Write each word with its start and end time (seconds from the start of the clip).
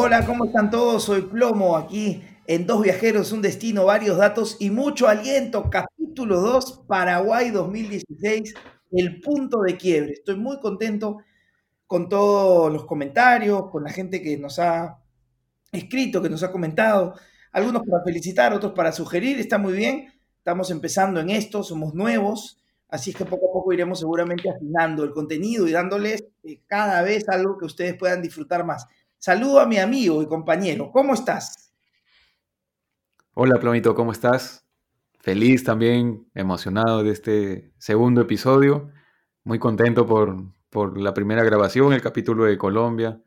Hola, 0.00 0.24
¿cómo 0.24 0.44
están 0.44 0.70
todos? 0.70 1.02
Soy 1.02 1.22
Plomo 1.22 1.76
aquí 1.76 2.22
en 2.46 2.68
Dos 2.68 2.82
Viajeros, 2.82 3.32
un 3.32 3.42
destino, 3.42 3.84
varios 3.84 4.16
datos 4.16 4.56
y 4.60 4.70
mucho 4.70 5.08
aliento. 5.08 5.68
Capítulo 5.68 6.40
2, 6.40 6.84
Paraguay 6.86 7.50
2016, 7.50 8.54
el 8.92 9.20
punto 9.20 9.60
de 9.62 9.76
quiebre. 9.76 10.12
Estoy 10.12 10.36
muy 10.36 10.60
contento 10.60 11.18
con 11.88 12.08
todos 12.08 12.72
los 12.72 12.86
comentarios, 12.86 13.70
con 13.72 13.82
la 13.82 13.90
gente 13.90 14.22
que 14.22 14.38
nos 14.38 14.60
ha 14.60 15.00
escrito, 15.72 16.22
que 16.22 16.30
nos 16.30 16.44
ha 16.44 16.52
comentado, 16.52 17.14
algunos 17.50 17.82
para 17.84 18.04
felicitar, 18.04 18.52
otros 18.52 18.74
para 18.74 18.92
sugerir, 18.92 19.40
está 19.40 19.58
muy 19.58 19.72
bien. 19.72 20.12
Estamos 20.36 20.70
empezando 20.70 21.18
en 21.18 21.30
esto, 21.30 21.64
somos 21.64 21.92
nuevos, 21.92 22.62
así 22.88 23.10
es 23.10 23.16
que 23.16 23.24
poco 23.24 23.50
a 23.50 23.52
poco 23.52 23.72
iremos 23.72 23.98
seguramente 23.98 24.48
afinando 24.48 25.02
el 25.02 25.10
contenido 25.10 25.66
y 25.66 25.72
dándoles 25.72 26.24
eh, 26.44 26.60
cada 26.68 27.02
vez 27.02 27.28
algo 27.28 27.58
que 27.58 27.64
ustedes 27.64 27.96
puedan 27.96 28.22
disfrutar 28.22 28.64
más. 28.64 28.86
Saludo 29.20 29.58
a 29.58 29.66
mi 29.66 29.78
amigo 29.78 30.22
y 30.22 30.26
compañero, 30.26 30.92
¿cómo 30.92 31.12
estás? 31.12 31.74
Hola 33.34 33.58
Plomito, 33.58 33.96
¿cómo 33.96 34.12
estás? 34.12 34.64
Feliz 35.18 35.64
también, 35.64 36.28
emocionado 36.34 37.02
de 37.02 37.10
este 37.10 37.72
segundo 37.78 38.20
episodio, 38.20 38.92
muy 39.42 39.58
contento 39.58 40.06
por, 40.06 40.36
por 40.70 40.96
la 40.96 41.14
primera 41.14 41.42
grabación, 41.42 41.92
el 41.92 42.00
capítulo 42.00 42.44
de 42.44 42.56
Colombia. 42.58 43.20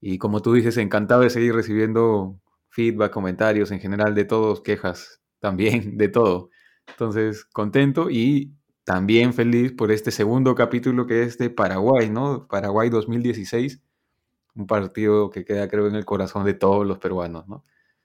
Y 0.00 0.18
como 0.18 0.42
tú 0.42 0.52
dices, 0.52 0.76
encantado 0.76 1.22
de 1.22 1.30
seguir 1.30 1.56
recibiendo 1.56 2.40
feedback, 2.68 3.10
comentarios 3.12 3.72
en 3.72 3.80
general 3.80 4.14
de 4.14 4.26
todos, 4.26 4.60
quejas 4.60 5.20
también, 5.40 5.96
de 5.98 6.06
todo. 6.08 6.50
Entonces, 6.86 7.44
contento 7.46 8.10
y 8.10 8.54
también 8.84 9.34
feliz 9.34 9.72
por 9.72 9.90
este 9.90 10.12
segundo 10.12 10.54
capítulo 10.54 11.08
que 11.08 11.24
es 11.24 11.36
de 11.36 11.50
Paraguay, 11.50 12.10
¿no? 12.10 12.46
Paraguay 12.46 12.90
2016, 12.90 13.82
un 14.56 14.66
partido 14.66 15.30
que 15.30 15.44
queda 15.44 15.68
creo 15.68 15.86
en 15.86 15.94
el 15.94 16.04
corazón 16.04 16.44
de 16.44 16.54
todos 16.54 16.86
los 16.86 16.98
peruanos, 16.98 17.46
¿no? 17.48 17.64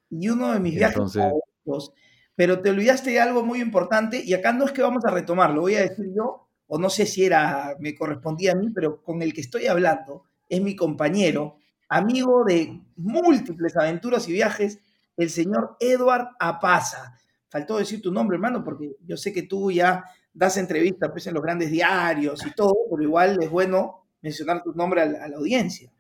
Y 0.10 0.30
uno 0.30 0.52
de 0.52 0.60
mis 0.60 0.76
viajes 0.76 1.14
favoritos, 1.14 1.94
pero 2.36 2.62
te 2.62 2.70
olvidaste 2.70 3.12
de 3.12 3.20
algo 3.22 3.46
muy 3.46 3.62
importante 3.62 4.22
y 4.24 4.34
acá 4.34 4.52
no 4.52 4.66
es 4.66 4.72
que 4.72 4.82
vamos 4.82 5.06
a 5.06 5.12
retomar, 5.12 5.52
lo 5.52 5.62
voy 5.62 5.76
a 5.76 5.82
decir 5.82 6.08
yo, 6.14 6.50
o 6.68 6.78
no 6.78 6.90
sé 6.90 7.06
si 7.06 7.26
era, 7.26 7.76
me 7.80 7.96
correspondía 7.96 8.54
a 8.54 8.56
mí, 8.56 8.70
pero 8.74 9.02
con 9.02 9.22
el 9.22 9.34
que 9.34 9.42
estoy 9.42 9.68
hablando 9.68 10.24
es 10.48 10.62
mi 10.62 10.76
compañero, 10.76 11.58
amigo 11.88 12.44
de 12.46 12.82
múltiples 12.96 13.76
aventuras 13.76 14.28
y 14.28 14.34
viajes, 14.34 14.80
el 15.18 15.30
señor 15.30 15.76
Edward 15.80 16.30
Apaza. 16.40 17.16
Faltó 17.50 17.78
decir 17.78 18.02
tu 18.02 18.12
nombre, 18.12 18.36
hermano, 18.36 18.64
porque 18.64 18.96
yo 19.06 19.18
sé 19.18 19.34
que 19.34 19.44
tú 19.44 19.72
ya 19.72 20.06
das 20.34 20.58
entrevistas 20.58 21.10
pues, 21.12 21.28
en 21.28 21.34
los 21.34 21.44
grandes 21.44 21.70
diarios 21.70 22.46
y 22.46 22.52
todo, 22.52 22.74
pero 22.90 23.04
igual 23.04 23.38
es 23.42 23.50
bueno 23.50 24.06
mencionar 24.22 24.64
tu 24.64 24.74
nombre 24.74 25.02
a 25.02 25.06
la, 25.06 25.38
audiencia. 25.38 25.92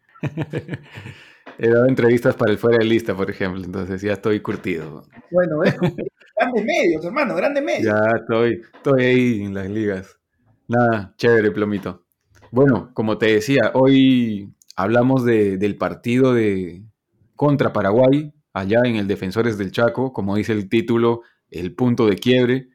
He 1.58 1.69
dado 1.69 1.86
entrevistas 1.88 2.36
para 2.36 2.52
el 2.52 2.58
Fuera 2.58 2.80
de 2.80 2.86
Lista, 2.86 3.16
por 3.16 3.30
ejemplo, 3.30 3.64
entonces 3.64 4.02
ya 4.02 4.14
estoy 4.14 4.39
curtido. 4.39 5.05
Bueno, 5.30 5.63
es 5.63 5.75
grandes 5.80 6.66
medios, 6.66 7.05
hermano, 7.05 7.36
grandes 7.36 7.63
medios. 7.63 7.86
Ya 7.86 8.17
estoy, 8.17 8.61
estoy 8.73 9.03
ahí 9.03 9.41
en 9.41 9.53
las 9.53 9.69
ligas. 9.69 10.19
Nada, 10.67 11.13
chévere, 11.17 11.52
plomito. 11.52 12.05
Bueno, 12.52 12.91
como 12.94 13.17
te 13.17 13.33
decía, 13.33 13.72
hoy 13.73 14.53
hablamos 14.75 15.25
del 15.25 15.78
partido 15.78 16.33
de 16.33 16.83
contra 17.35 17.73
Paraguay, 17.73 18.33
allá 18.53 18.81
en 18.85 18.95
el 18.95 19.08
Defensores 19.08 19.58
del 19.58 19.72
Chaco, 19.72 20.13
como 20.13 20.35
dice 20.35 20.53
el 20.53 20.69
título, 20.69 21.22
el 21.50 21.75
punto 21.75 22.08
de 22.08 22.16
quiebre. 22.16 22.69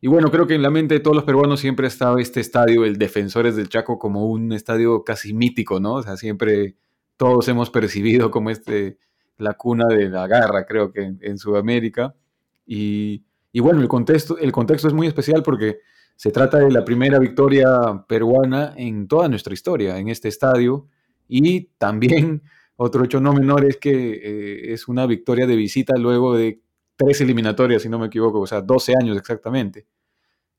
Y 0.00 0.08
bueno, 0.08 0.30
creo 0.30 0.46
que 0.46 0.54
en 0.54 0.62
la 0.62 0.70
mente 0.70 0.94
de 0.94 1.00
todos 1.00 1.16
los 1.16 1.24
peruanos 1.24 1.60
siempre 1.60 1.86
ha 1.86 1.88
estado 1.88 2.18
este 2.18 2.40
estadio, 2.40 2.84
el 2.84 2.98
Defensores 2.98 3.56
del 3.56 3.68
Chaco, 3.68 3.98
como 3.98 4.26
un 4.26 4.52
estadio 4.52 5.04
casi 5.04 5.32
mítico, 5.32 5.80
¿no? 5.80 5.94
O 5.94 6.02
sea, 6.02 6.16
siempre 6.16 6.76
todos 7.16 7.48
hemos 7.48 7.70
percibido 7.70 8.30
como 8.30 8.50
este, 8.50 8.98
la 9.38 9.54
cuna 9.54 9.86
de 9.86 10.08
la 10.08 10.26
garra, 10.26 10.66
creo 10.66 10.92
que 10.92 11.14
en, 11.20 11.38
Sudamérica. 11.38 12.14
Y, 12.66 13.24
y, 13.52 13.60
bueno, 13.60 13.80
el 13.80 13.88
contexto, 13.88 14.38
el 14.38 14.52
contexto 14.52 14.88
es 14.88 14.94
muy 14.94 15.06
especial 15.06 15.42
porque 15.42 15.80
se 16.16 16.30
trata 16.30 16.58
de 16.58 16.70
la 16.70 16.84
primera 16.84 17.18
victoria 17.18 18.04
peruana 18.08 18.74
en 18.76 19.06
toda 19.06 19.28
nuestra 19.28 19.52
historia 19.52 19.98
en 19.98 20.08
este 20.08 20.28
estadio 20.28 20.88
y 21.28 21.64
también 21.78 22.42
otro 22.76 23.04
hecho 23.04 23.20
no 23.20 23.32
menor 23.32 23.64
es 23.64 23.76
que 23.76 23.90
eh, 23.92 24.72
es 24.72 24.88
una 24.88 25.06
victoria 25.06 25.46
de 25.46 25.56
visita 25.56 25.94
luego 25.96 26.34
de 26.34 26.60
tres 26.96 27.20
eliminatorias, 27.20 27.82
si 27.82 27.88
no 27.88 27.98
me 27.98 28.06
equivoco, 28.06 28.40
o 28.40 28.46
sea, 28.46 28.62
12 28.62 28.94
años 28.98 29.16
exactamente. 29.18 29.86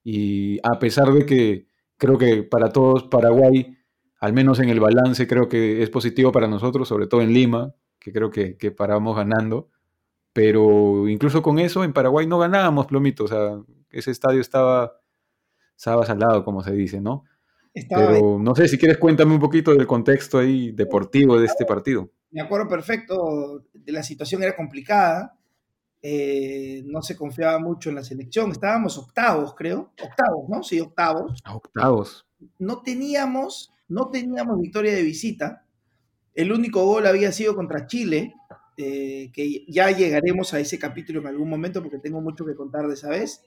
Y 0.03 0.59
a 0.63 0.77
pesar 0.79 1.11
de 1.11 1.25
que 1.25 1.67
creo 1.97 2.17
que 2.17 2.43
para 2.43 2.71
todos 2.71 3.03
Paraguay, 3.05 3.76
al 4.19 4.33
menos 4.33 4.59
en 4.59 4.69
el 4.69 4.79
balance, 4.79 5.27
creo 5.27 5.47
que 5.47 5.83
es 5.83 5.89
positivo 5.89 6.31
para 6.31 6.47
nosotros, 6.47 6.87
sobre 6.87 7.07
todo 7.07 7.21
en 7.21 7.33
Lima, 7.33 7.73
que 7.99 8.11
creo 8.11 8.29
que, 8.31 8.57
que 8.57 8.71
paramos 8.71 9.15
ganando. 9.15 9.69
Pero 10.33 11.07
incluso 11.07 11.41
con 11.41 11.59
eso, 11.59 11.83
en 11.83 11.93
Paraguay 11.93 12.27
no 12.27 12.39
ganábamos, 12.39 12.85
Plomito. 12.87 13.23
O 13.23 13.27
sea, 13.27 13.59
ese 13.89 14.11
estadio 14.11 14.41
estaba 14.41 15.01
sabas 15.77 16.09
al 16.09 16.19
lado, 16.19 16.43
como 16.43 16.61
se 16.61 16.73
dice, 16.73 16.99
¿no? 16.99 17.23
Pero 17.87 18.39
no 18.39 18.55
sé 18.55 18.67
si 18.67 18.77
quieres 18.77 18.97
cuéntame 18.97 19.33
un 19.33 19.39
poquito 19.39 19.71
del 19.71 19.85
contexto 19.85 20.39
ahí 20.39 20.71
deportivo 20.71 21.39
de 21.39 21.45
este 21.45 21.63
partido. 21.63 22.09
Me 22.31 22.41
acuerdo 22.41 22.67
perfecto, 22.67 23.63
la 23.85 24.01
situación 24.03 24.41
era 24.41 24.55
complicada, 24.55 25.37
eh, 26.01 26.81
no 26.85 27.03
se 27.03 27.15
confiaba 27.15 27.59
mucho 27.59 27.89
en 27.89 27.95
la 27.95 28.03
selección, 28.03 28.51
estábamos 28.51 28.97
octavos, 28.97 29.53
creo, 29.55 29.91
octavos, 30.03 30.49
¿no? 30.49 30.63
Sí, 30.63 30.79
octavos. 30.79 31.39
octavos. 31.47 32.27
No 32.57 32.81
teníamos, 32.81 33.71
no 33.87 34.09
teníamos 34.09 34.59
victoria 34.59 34.93
de 34.93 35.03
visita, 35.03 35.65
el 36.33 36.51
único 36.51 36.85
gol 36.85 37.07
había 37.07 37.31
sido 37.31 37.55
contra 37.55 37.87
Chile, 37.87 38.35
eh, 38.77 39.31
que 39.33 39.65
ya 39.67 39.89
llegaremos 39.89 40.53
a 40.53 40.59
ese 40.59 40.77
capítulo 40.77 41.21
en 41.21 41.27
algún 41.27 41.49
momento 41.49 41.81
porque 41.81 41.97
tengo 41.97 42.21
mucho 42.21 42.45
que 42.45 42.53
contar 42.53 42.87
de 42.87 42.93
esa 42.93 43.09
vez. 43.09 43.41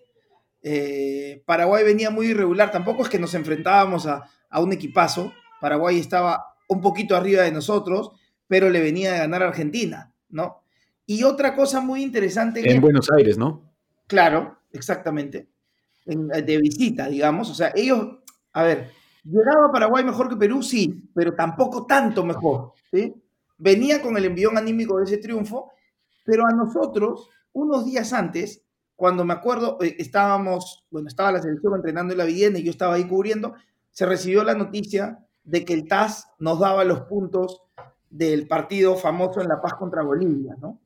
Eh, 0.60 1.44
Paraguay 1.46 1.84
venía 1.84 2.10
muy 2.10 2.26
irregular, 2.26 2.72
tampoco 2.72 3.04
es 3.04 3.08
que 3.08 3.20
nos 3.20 3.34
enfrentábamos 3.34 4.06
a, 4.06 4.28
un 4.60 4.72
equipazo, 4.72 5.32
Paraguay 5.60 6.00
estaba 6.00 6.56
un 6.68 6.80
poquito 6.80 7.16
arriba 7.16 7.44
de 7.44 7.52
nosotros, 7.52 8.10
pero 8.48 8.68
le 8.70 8.80
venía 8.80 9.12
de 9.12 9.18
ganar 9.18 9.44
a 9.44 9.48
Argentina, 9.48 10.12
¿no? 10.28 10.64
Y 11.06 11.22
otra 11.22 11.54
cosa 11.54 11.80
muy 11.80 12.02
interesante... 12.02 12.68
En 12.68 12.80
Buenos 12.80 13.08
Aires, 13.16 13.38
¿no? 13.38 13.72
Claro, 14.08 14.58
exactamente. 14.72 15.48
de 16.04 16.58
visita, 16.58 17.08
digamos. 17.08 17.50
O 17.50 17.54
sea, 17.54 17.72
ellos, 17.76 18.18
a 18.52 18.64
ver, 18.64 18.90
llegaba 19.24 19.72
Paraguay 19.72 20.04
mejor 20.04 20.28
que 20.28 20.36
Perú, 20.36 20.62
sí, 20.62 21.08
pero 21.14 21.34
tampoco 21.34 21.86
tanto 21.86 22.24
mejor, 22.24 22.72
¿sí? 22.90 23.14
Venía 23.58 24.00
con 24.00 24.16
el 24.16 24.24
envión 24.24 24.56
anímico 24.56 24.98
de 24.98 25.04
ese 25.04 25.18
triunfo, 25.18 25.72
pero 26.24 26.46
a 26.46 26.52
nosotros, 26.52 27.28
unos 27.52 27.84
días 27.84 28.12
antes, 28.12 28.62
cuando 28.96 29.24
me 29.24 29.34
acuerdo, 29.34 29.78
eh, 29.80 29.96
estábamos, 29.98 30.86
bueno, 30.90 31.08
estaba 31.08 31.32
la 31.32 31.42
selección 31.42 31.74
entrenando 31.74 32.12
en 32.12 32.18
la 32.18 32.24
Vivienda 32.24 32.58
y 32.58 32.64
yo 32.64 32.70
estaba 32.70 32.94
ahí 32.94 33.06
cubriendo, 33.06 33.54
se 33.90 34.06
recibió 34.06 34.44
la 34.44 34.54
noticia 34.54 35.26
de 35.42 35.64
que 35.64 35.74
el 35.74 35.88
TAS 35.88 36.28
nos 36.38 36.60
daba 36.60 36.84
los 36.84 37.02
puntos 37.02 37.62
del 38.08 38.46
partido 38.46 38.96
famoso 38.96 39.40
en 39.40 39.48
La 39.48 39.60
Paz 39.60 39.74
contra 39.74 40.02
Bolivia, 40.02 40.54
¿no? 40.60 40.78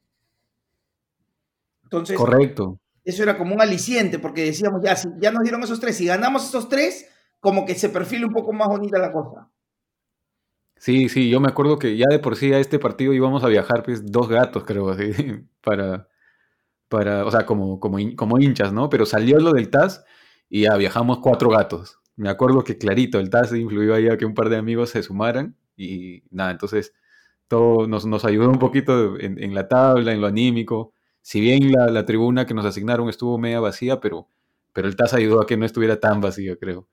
Entonces, 1.85 2.17
correcto. 2.17 2.79
Eso 3.05 3.23
era 3.23 3.37
como 3.37 3.55
un 3.55 3.61
aliciente, 3.61 4.19
porque 4.19 4.45
decíamos, 4.45 4.81
ya, 4.83 4.97
si 4.97 5.09
ya 5.19 5.31
nos 5.31 5.43
dieron 5.43 5.63
esos 5.63 5.79
tres, 5.79 5.97
si 5.97 6.07
ganamos 6.07 6.49
esos 6.49 6.69
tres, 6.69 7.07
como 7.45 7.67
que 7.67 7.75
se 7.75 7.91
perfila 7.91 8.27
un 8.27 8.33
poco 8.33 8.55
más 8.55 8.69
bonita 8.69 8.99
la 8.99 9.13
cosa. 9.13 9.51
Sí, 10.79 11.11
sí, 11.11 11.29
yo 11.29 11.41
me 11.41 11.49
acuerdo 11.49 11.79
que 11.79 11.95
ya 11.95 12.07
de 12.09 12.19
por 12.19 12.37
sí 12.37 12.55
a 12.55 12.59
este 12.59 12.79
partido 12.79 13.13
íbamos 13.13 13.45
a 13.45 13.49
viajar, 13.49 13.83
pues, 13.83 14.11
dos 14.11 14.31
gatos, 14.31 14.65
creo, 14.65 14.89
así, 14.89 15.13
para, 15.63 16.09
para, 16.89 17.27
o 17.27 17.31
sea, 17.31 17.45
como, 17.45 17.79
como, 17.81 17.99
como 18.17 18.39
hinchas, 18.39 18.73
¿no? 18.73 18.89
Pero 18.89 19.05
salió 19.05 19.39
lo 19.41 19.53
del 19.53 19.69
TAS 19.69 20.05
y 20.49 20.63
ya 20.63 20.77
viajamos 20.77 21.19
cuatro 21.19 21.51
gatos. 21.51 21.99
Me 22.17 22.31
acuerdo 22.31 22.65
que 22.65 22.79
clarito, 22.79 23.21
el 23.21 23.29
TAS 23.29 23.53
influyó 23.53 23.95
ahí 23.95 24.09
a 24.09 24.17
que 24.17 24.25
un 24.25 24.35
par 24.35 24.49
de 24.49 24.57
amigos 24.57 24.91
se 24.91 25.03
sumaran 25.03 25.55
y 25.77 26.23
nada, 26.31 26.51
entonces 26.51 26.95
todo 27.49 27.87
nos, 27.87 28.07
nos 28.07 28.25
ayudó 28.25 28.49
un 28.49 28.59
poquito 28.59 29.19
en, 29.21 29.55
la 29.55 29.69
tabla, 29.69 30.13
en 30.13 30.23
lo 30.23 30.29
anímico. 30.29 30.95
Si 31.21 31.41
bien 31.41 31.73
la, 31.73 32.07
tribuna 32.07 32.47
que 32.47 32.55
nos 32.55 32.65
asignaron 32.65 33.11
estuvo 33.11 33.37
media 33.39 33.61
vacía, 33.61 34.01
pero, 34.01 34.29
pero 34.73 34.89
el 34.89 34.97
TAS 34.97 35.13
ayudó 35.13 35.43
a 35.43 35.47
que 35.47 35.59
no 35.59 35.67
estuviera 35.67 36.01
tan 36.01 36.21
vacío, 36.23 36.59
creo. 36.59 36.89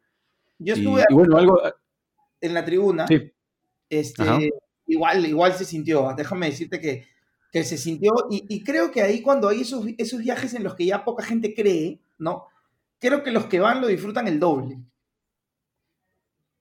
Yo 0.64 0.74
estuve 0.76 1.04
y, 1.10 1.14
bueno, 1.14 1.38
algo... 1.38 1.62
en 2.40 2.54
la 2.54 2.64
tribuna. 2.64 3.08
Sí. 3.08 3.32
Este, 3.90 4.52
igual, 4.88 5.26
igual 5.26 5.54
se 5.54 5.66
sintió. 5.66 6.14
Déjame 6.16 6.48
decirte 6.48 6.80
que 6.80 7.06
que 7.52 7.64
se 7.64 7.78
sintió, 7.78 8.14
y, 8.30 8.64
creo 8.64 8.92
que 8.92 9.02
ahí 9.02 9.22
cuando 9.22 9.50
hay 9.50 9.62
esos, 9.62 9.86
esos 9.98 10.22
viajes 10.22 10.54
en 10.54 10.64
los 10.64 10.76
que 10.76 10.86
ya 10.86 11.04
poca 11.04 11.24
gente 11.24 11.54
cree, 11.54 12.00
¿no? 12.18 12.46
Creo 12.98 13.24
que 13.24 13.32
los 13.32 13.48
que 13.48 13.60
van 13.60 13.82
lo 13.82 13.88
disfrutan 13.88 14.28
el 14.28 14.40
doble. 14.40 14.80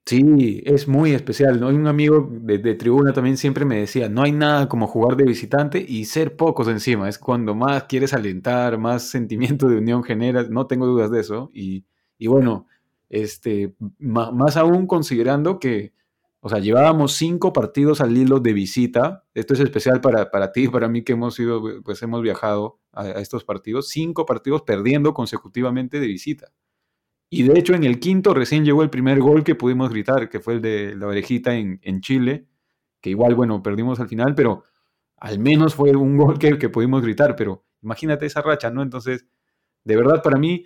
Sí, 0.04 0.60
es 0.64 0.88
muy 0.88 1.12
especial, 1.12 1.60
¿no? 1.60 1.68
Hay 1.68 1.76
un 1.76 1.86
amigo 1.86 2.28
de, 2.28 2.74
tribuna 2.74 3.12
también 3.12 3.36
siempre 3.36 3.64
me 3.64 3.76
decía, 3.76 4.08
no 4.08 4.22
hay 4.22 4.32
nada 4.32 4.68
como 4.68 4.88
jugar 4.88 5.16
de 5.16 5.24
visitante 5.24 5.84
y 5.86 6.06
ser 6.06 6.34
pocos 6.34 6.66
encima, 6.66 7.08
es 7.08 7.18
cuando 7.18 7.54
más 7.54 7.84
quieres 7.84 8.12
alentar, 8.12 8.76
más 8.76 9.08
sentimiento 9.08 9.68
de 9.68 9.76
unión 9.76 10.02
generas, 10.02 10.50
no 10.50 10.66
tengo 10.66 10.86
dudas 10.86 11.12
de 11.12 11.20
eso, 11.20 11.52
y, 11.54 11.84
bueno, 12.26 12.66
este, 13.10 13.74
más, 13.98 14.56
aún 14.56 14.86
considerando 14.86 15.58
que, 15.58 15.92
O 16.42 16.48
sea, 16.48 16.58
llevábamos 16.60 17.12
cinco 17.12 17.52
partidos 17.52 18.00
al 18.00 18.16
hilo 18.16 18.40
de 18.40 18.54
visita. 18.54 19.26
Esto 19.34 19.52
es 19.54 19.60
especial 19.60 20.00
para, 20.00 20.30
para 20.30 20.52
ti 20.52 20.64
y 20.64 20.68
para 20.68 20.88
mí 20.88 21.02
que 21.02 21.12
hemos 21.12 21.38
ido, 21.38 21.62
pues 21.84 22.02
hemos 22.02 22.22
viajado 22.22 22.80
a, 22.92 23.10
estos 23.20 23.44
partidos. 23.44 23.88
Cinco 23.88 24.24
partidos 24.24 24.62
perdiendo 24.62 25.12
consecutivamente 25.12 26.00
de 26.00 26.06
visita. 26.06 26.52
Y 27.28 27.42
de 27.42 27.58
hecho, 27.58 27.74
en 27.74 27.84
el 27.84 28.00
quinto 28.00 28.32
recién 28.32 28.64
llegó 28.64 28.82
el 28.82 28.90
primer 28.90 29.20
gol 29.20 29.44
que 29.44 29.54
pudimos 29.54 29.90
gritar, 29.90 30.30
que 30.30 30.40
fue 30.40 30.54
el 30.54 30.62
de 30.62 30.96
la 30.96 31.08
orejita 31.08 31.54
en, 31.54 31.78
en 31.82 32.00
Chile, 32.00 32.46
que 33.00 33.10
igual, 33.10 33.34
bueno, 33.34 33.62
perdimos 33.62 34.00
al 34.00 34.08
final, 34.08 34.34
pero 34.34 34.64
al 35.16 35.38
menos 35.38 35.74
fue 35.74 35.94
un 35.94 36.16
gol 36.16 36.38
que, 36.38 36.58
que 36.58 36.68
pudimos 36.68 37.02
gritar. 37.02 37.36
Pero 37.36 37.64
imagínate 37.82 38.26
esa 38.26 38.40
racha, 38.42 38.70
¿no? 38.70 38.82
Entonces, 38.82 39.26
de 39.84 39.96
verdad, 39.96 40.22
para 40.22 40.38
mí 40.38 40.64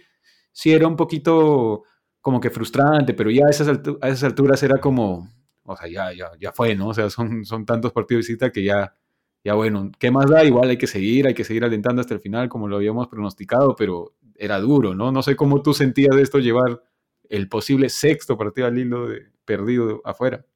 sí 0.52 0.72
era 0.72 0.86
un 0.86 0.96
poquito 0.96 1.84
como 2.24 2.40
que 2.40 2.48
frustrante, 2.48 3.12
pero 3.12 3.30
ya 3.30 3.44
a 3.46 3.50
esas, 3.50 3.68
a 3.68 4.08
esas 4.08 4.24
alturas 4.24 4.62
era 4.62 4.80
como, 4.80 5.28
o 5.62 5.76
sea, 5.76 5.86
ya, 5.88 6.10
ya, 6.14 6.30
ya 6.40 6.52
fue, 6.52 6.74
¿no? 6.74 6.88
O 6.88 6.94
sea, 6.94 7.10
son, 7.10 7.44
son 7.44 7.66
tantos 7.66 7.92
partidos 7.92 8.24
de 8.24 8.32
visita 8.32 8.50
que 8.50 8.64
ya, 8.64 8.96
ya 9.44 9.52
bueno, 9.52 9.92
¿qué 9.98 10.10
más 10.10 10.30
da? 10.30 10.42
Igual 10.42 10.70
hay 10.70 10.78
que 10.78 10.86
seguir, 10.86 11.26
hay 11.26 11.34
que 11.34 11.44
seguir 11.44 11.66
alentando 11.66 12.00
hasta 12.00 12.14
el 12.14 12.20
final, 12.20 12.48
como 12.48 12.66
lo 12.66 12.76
habíamos 12.76 13.08
pronosticado, 13.08 13.76
pero 13.76 14.14
era 14.36 14.58
duro, 14.58 14.94
¿no? 14.94 15.12
No 15.12 15.22
sé 15.22 15.36
cómo 15.36 15.60
tú 15.60 15.74
sentías 15.74 16.16
esto 16.16 16.38
llevar 16.38 16.82
el 17.28 17.46
posible 17.46 17.90
sexto 17.90 18.38
partido 18.38 18.68
al 18.68 18.78
hilo 18.78 19.08
perdido 19.44 20.00
afuera. 20.02 20.46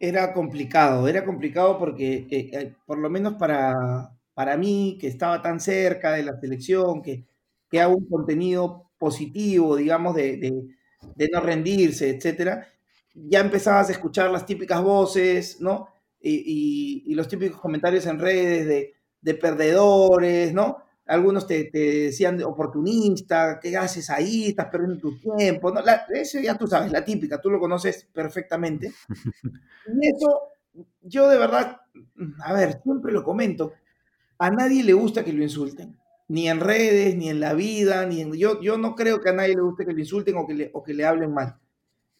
Era 0.00 0.34
complicado, 0.34 1.06
era 1.06 1.24
complicado 1.24 1.78
porque, 1.78 2.26
eh, 2.32 2.50
eh, 2.52 2.74
por 2.84 2.98
lo 2.98 3.08
menos 3.08 3.34
para, 3.34 4.10
para 4.34 4.56
mí, 4.56 4.98
que 5.00 5.06
estaba 5.06 5.40
tan 5.40 5.60
cerca 5.60 6.14
de 6.14 6.24
la 6.24 6.36
selección, 6.40 7.00
que, 7.00 7.28
que 7.70 7.80
hago 7.80 7.94
un 7.94 8.08
contenido 8.08 8.87
positivo, 8.98 9.76
digamos, 9.76 10.14
de, 10.14 10.36
de, 10.36 10.62
de 11.14 11.28
no 11.32 11.40
rendirse, 11.40 12.10
etcétera, 12.10 12.66
ya 13.14 13.40
empezabas 13.40 13.88
a 13.88 13.92
escuchar 13.92 14.30
las 14.30 14.46
típicas 14.46 14.82
voces, 14.82 15.60
¿no? 15.60 15.88
Y, 16.20 17.14
los 17.14 17.28
típicos 17.28 17.60
comentarios 17.60 18.06
en 18.06 18.18
redes 18.18 18.94
de, 19.22 19.34
perdedores, 19.34 20.52
¿no? 20.52 20.78
Algunos 21.06 21.46
te, 21.46 21.70
decían 21.72 22.42
oportunista, 22.42 23.58
¿qué 23.60 23.76
haces 23.76 24.10
ahí? 24.10 24.48
Estás 24.48 24.66
perdiendo 24.66 24.98
tu 24.98 25.18
tiempo, 25.18 25.70
¿no? 25.70 25.80
eso 26.12 26.38
ya 26.38 26.56
tú 26.56 26.66
sabes, 26.66 26.92
la 26.92 27.04
típica, 27.04 27.40
tú 27.40 27.50
lo 27.50 27.58
conoces 27.58 28.06
perfectamente. 28.12 28.92
Y 29.90 30.06
eso, 30.06 30.42
yo 31.00 31.30
de 31.30 31.38
verdad, 31.38 31.80
a 32.44 32.52
ver, 32.52 32.82
siempre 32.82 33.10
lo 33.10 33.24
comento, 33.24 33.72
a 34.38 34.50
nadie 34.50 34.84
le 34.84 34.92
gusta 34.92 35.24
que 35.24 35.32
lo 35.32 35.42
insulten, 35.42 35.98
ni 36.28 36.48
en 36.48 36.60
redes, 36.60 37.16
ni 37.16 37.30
en 37.30 37.40
la 37.40 37.54
vida, 37.54 38.04
ni 38.06 38.20
en, 38.20 38.32
yo, 38.34 38.60
yo 38.60 38.76
no 38.76 38.94
creo 38.94 39.20
que 39.20 39.30
a 39.30 39.32
nadie 39.32 39.54
le 39.54 39.62
guste 39.62 39.86
que 39.86 39.92
lo 39.92 39.98
insulten 39.98 40.36
o 40.36 40.46
que 40.46 40.54
le, 40.54 40.70
o 40.74 40.82
que 40.82 40.94
le 40.94 41.04
hablen 41.04 41.32
mal. 41.32 41.56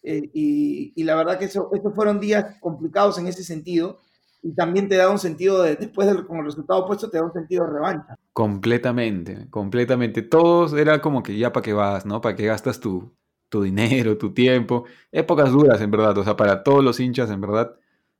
Eh, 0.01 0.29
y, 0.33 1.03
la 1.03 1.15
verdad 1.15 1.37
que 1.37 1.45
eso, 1.45 1.69
estos 1.73 1.93
fueron 1.93 2.19
días 2.19 2.57
complicados 2.59 3.17
en 3.19 3.27
ese 3.27 3.43
sentido. 3.43 3.99
Y 4.41 4.53
también 4.53 4.87
te 4.87 4.95
da 4.95 5.09
un 5.09 5.19
sentido 5.19 5.61
de, 5.61 5.75
después 5.75 6.07
del 6.07 6.25
como 6.25 6.41
resultado 6.41 6.85
opuesto, 6.85 7.09
te 7.09 7.17
da 7.17 7.25
un 7.25 7.33
sentido 7.33 7.65
de 7.65 7.73
revancha. 7.73 8.17
Completamente, 8.31 9.49
completamente. 9.49 10.21
Todos 10.21 10.73
era 10.73 11.01
como 11.01 11.21
que 11.21 11.37
ya 11.37 11.51
para 11.51 11.63
qué 11.63 11.73
vas, 11.73 12.05
¿no? 12.05 12.21
Para 12.21 12.35
qué 12.35 12.45
gastas 12.45 12.79
tu, 12.79 13.13
tu 13.49 13.61
dinero, 13.63 14.17
tu 14.17 14.33
tiempo. 14.33 14.85
Épocas 15.11 15.51
duras, 15.51 15.81
en 15.81 15.91
verdad. 15.91 16.17
O 16.17 16.23
sea, 16.23 16.37
para 16.37 16.63
todos 16.63 16.83
los 16.83 16.99
hinchas, 17.01 17.29
en 17.31 17.41
verdad, 17.41 17.75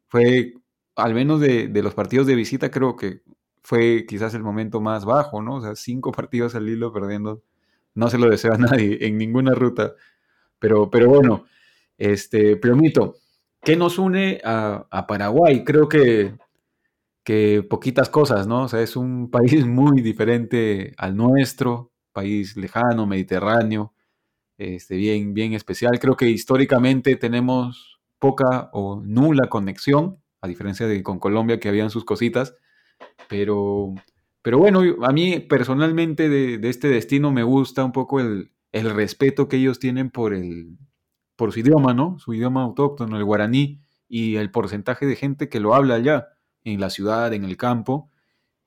fue, 0.07 0.55
al 0.95 1.13
menos 1.13 1.39
de, 1.39 1.69
de 1.69 1.81
los 1.81 1.93
partidos 1.93 2.27
de 2.27 2.35
visita, 2.35 2.69
creo 2.69 2.97
que 2.97 3.21
fue 3.61 4.05
quizás 4.07 4.33
el 4.33 4.43
momento 4.43 4.81
más 4.81 5.05
bajo, 5.05 5.41
¿no? 5.41 5.55
O 5.55 5.61
sea, 5.61 5.75
cinco 5.75 6.11
partidos 6.13 6.55
al 6.55 6.67
hilo 6.69 6.91
perdiendo. 6.91 7.43
No 7.95 8.09
se 8.09 8.17
lo 8.17 8.29
desea 8.29 8.51
a 8.53 8.57
nadie 8.57 8.99
en 9.01 9.17
ninguna 9.17 9.53
ruta. 9.53 9.93
Pero, 10.59 10.89
pero 10.89 11.09
bueno, 11.09 11.45
este, 11.97 12.55
Plomito, 12.57 13.15
¿qué 13.61 13.75
nos 13.75 13.97
une 13.97 14.41
a, 14.43 15.05
Paraguay? 15.07 15.63
Creo 15.63 15.87
que, 15.89 16.35
que 17.23 17.65
poquitas 17.67 18.09
cosas, 18.09 18.47
¿no? 18.47 18.63
O 18.63 18.67
sea, 18.67 18.81
es 18.81 18.95
un 18.95 19.29
país 19.31 19.65
muy 19.65 20.01
diferente 20.01 20.93
al 20.97 21.15
nuestro, 21.15 21.91
país 22.13 22.57
lejano, 22.57 23.05
mediterráneo, 23.05 23.93
este, 24.57 24.95
bien, 24.95 25.33
bien 25.33 25.53
especial. 25.53 25.99
Creo 25.99 26.17
que 26.17 26.29
históricamente 26.29 27.15
tenemos 27.15 27.99
poca 28.19 28.69
o 28.73 29.01
nula 29.01 29.47
conexión, 29.49 30.21
a 30.41 30.47
diferencia 30.47 30.87
de 30.87 31.01
con 31.03 31.19
Colombia 31.19 31.59
que 31.59 31.69
habían 31.69 31.89
sus 31.89 32.05
cositas, 32.05 32.55
pero, 33.27 33.93
pero 34.41 34.57
bueno, 34.57 34.81
a 35.03 35.11
mí 35.11 35.39
personalmente 35.39 36.29
de, 36.29 36.59
este 36.69 36.87
destino 36.87 37.31
me 37.31 37.43
gusta 37.43 37.83
un 37.83 37.91
poco 37.91 38.19
el, 38.19 38.51
el 38.71 38.89
respeto 38.89 39.47
que 39.47 39.57
ellos 39.57 39.79
tienen 39.79 40.09
por 40.09 40.33
el, 40.33 40.77
por 41.35 41.51
su 41.53 41.59
idioma, 41.59 41.93
¿no? 41.93 42.19
Su 42.19 42.33
idioma 42.33 42.63
autóctono, 42.63 43.17
el 43.17 43.23
guaraní, 43.23 43.81
y 44.09 44.35
el 44.35 44.51
porcentaje 44.51 45.05
de 45.05 45.15
gente 45.15 45.47
que 45.47 45.59
lo 45.59 45.75
habla 45.75 45.95
allá, 45.95 46.29
en 46.63 46.81
la 46.81 46.89
ciudad, 46.89 47.31
en 47.33 47.45
el 47.45 47.55
campo. 47.55 48.09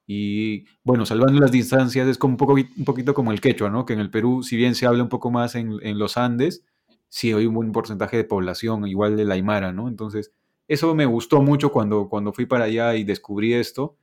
Y 0.06 0.64
bueno, 0.84 1.04
salvando 1.04 1.40
las 1.40 1.52
distancias, 1.52 2.06
es 2.08 2.16
como 2.16 2.34
un, 2.34 2.36
poco, 2.38 2.54
un 2.54 2.84
poquito 2.84 3.12
como 3.12 3.32
el 3.32 3.40
quechua, 3.40 3.68
¿no? 3.68 3.84
Que 3.84 3.92
en 3.92 4.00
el 4.00 4.10
Perú, 4.10 4.42
si 4.42 4.56
bien 4.56 4.74
se 4.74 4.86
habla 4.86 5.02
un 5.02 5.08
poco 5.08 5.30
más 5.30 5.54
en, 5.56 5.98
los 5.98 6.16
Andes, 6.16 6.64
sí 7.08 7.32
hay 7.32 7.46
un 7.46 7.54
buen 7.54 7.72
porcentaje 7.72 8.16
de 8.16 8.24
población, 8.24 8.86
igual 8.86 9.16
de 9.16 9.24
la 9.24 9.34
Aymara, 9.34 9.72
¿no? 9.72 9.88
Entonces, 9.88 10.32
eso 10.68 10.94
me 10.94 11.06
gustó 11.06 11.42
mucho 11.42 11.72
cuando, 11.72 12.08
cuando 12.08 12.32
fui 12.32 12.46
para 12.46 12.64
allá 12.64 12.94
y 12.94 13.04
descubrí 13.04 13.52
esto, 13.52 13.96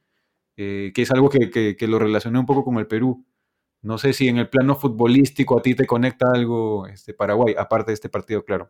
eh, 0.61 0.91
que 0.93 1.03
es 1.03 1.11
algo 1.11 1.29
que, 1.29 1.49
que, 1.49 1.87
lo 1.87 1.99
relacioné 1.99 2.37
un 2.37 2.45
poco 2.45 2.65
con 2.65 2.75
el 2.79 2.85
Perú. 2.85 3.25
No 3.81 3.97
sé 3.97 4.11
si 4.11 4.27
en 4.27 4.35
el 4.39 4.49
plano 4.49 4.75
futbolístico 4.75 5.57
a 5.57 5.61
ti 5.61 5.73
te 5.73 5.85
conecta 5.85 6.25
algo 6.33 6.85
este, 6.85 7.13
Paraguay, 7.13 7.55
aparte 7.57 7.91
de 7.91 7.93
este 7.93 8.09
partido, 8.09 8.43
claro. 8.43 8.69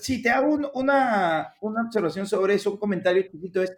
Sí, 0.00 0.22
te 0.22 0.30
hago 0.30 0.56
una, 0.74 1.52
observación 1.60 2.28
sobre 2.28 2.54
eso, 2.54 2.70
un 2.70 2.76
comentario 2.76 3.24
chiquito 3.28 3.60
es, 3.60 3.76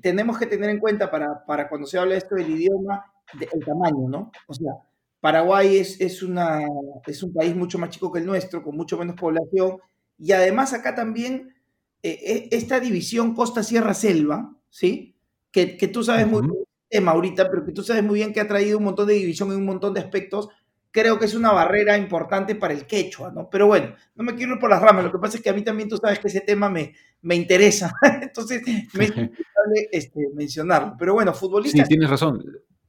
tenemos 0.00 0.38
que 0.38 0.46
tener 0.46 0.70
en 0.70 0.78
cuenta 0.78 1.10
para, 1.10 1.44
para 1.44 1.68
cuando 1.68 1.86
se 1.86 1.98
habla 1.98 2.16
esto 2.16 2.34
del 2.34 2.48
idioma, 2.48 3.04
el 3.38 3.64
tamaño, 3.66 4.08
¿no? 4.08 4.32
O 4.46 4.54
sea, 4.54 4.72
Paraguay 5.20 5.76
es, 5.76 6.00
es, 6.00 6.22
una, 6.22 6.66
es 7.06 7.22
un 7.22 7.34
país 7.34 7.54
mucho 7.54 7.78
más 7.78 7.90
chico 7.90 8.10
que 8.10 8.20
el 8.20 8.26
nuestro, 8.26 8.62
con 8.62 8.74
mucho 8.74 8.96
menos 8.96 9.16
población, 9.16 9.80
y 10.16 10.32
además 10.32 10.72
acá 10.72 10.94
también 10.94 11.54
eh, 12.02 12.18
eh, 12.24 12.48
esta 12.52 12.80
división 12.80 13.34
costa-sierra-selva, 13.34 14.56
¿sí? 14.70 15.17
Que, 15.50 15.76
que, 15.76 15.88
tú 15.88 16.04
sabes 16.04 16.26
muy 16.26 16.42
bien 16.42 16.64
tema 16.88 17.12
ahorita, 17.12 17.50
pero 17.50 17.64
que 17.64 17.72
tú 17.72 17.82
sabes 17.82 18.02
muy 18.02 18.16
bien 18.16 18.32
que 18.32 18.40
ha 18.40 18.48
traído 18.48 18.78
un 18.78 18.84
montón 18.84 19.06
de 19.06 19.14
división 19.14 19.50
en 19.50 19.58
un 19.58 19.66
montón 19.66 19.94
de 19.94 20.00
aspectos, 20.00 20.48
creo 20.90 21.18
que 21.18 21.26
es 21.26 21.34
una 21.34 21.52
barrera 21.52 21.96
importante 21.98 22.54
para 22.54 22.74
el 22.74 22.86
quechua, 22.86 23.30
¿no? 23.30 23.48
Pero 23.50 23.66
bueno, 23.66 23.94
no 24.14 24.24
me 24.24 24.34
quiero 24.34 24.54
ir 24.54 24.58
por 24.58 24.70
las 24.70 24.80
ramas, 24.80 25.04
lo 25.04 25.12
que 25.12 25.18
pasa 25.18 25.36
es 25.36 25.42
que 25.42 25.50
a 25.50 25.52
mí 25.52 25.62
también 25.62 25.88
tú 25.88 25.96
sabes 25.96 26.18
que 26.18 26.28
ese 26.28 26.40
tema 26.40 26.68
me, 26.68 26.94
me 27.22 27.34
interesa, 27.34 27.92
entonces 28.22 28.62
me 28.94 29.04
es 29.04 29.10
importante 29.16 29.88
este, 29.92 30.20
mencionarlo. 30.34 30.96
Pero 30.98 31.14
bueno, 31.14 31.32
futbolista... 31.34 31.82
Sí, 31.82 31.88
tienes 31.88 32.10
razón. 32.10 32.42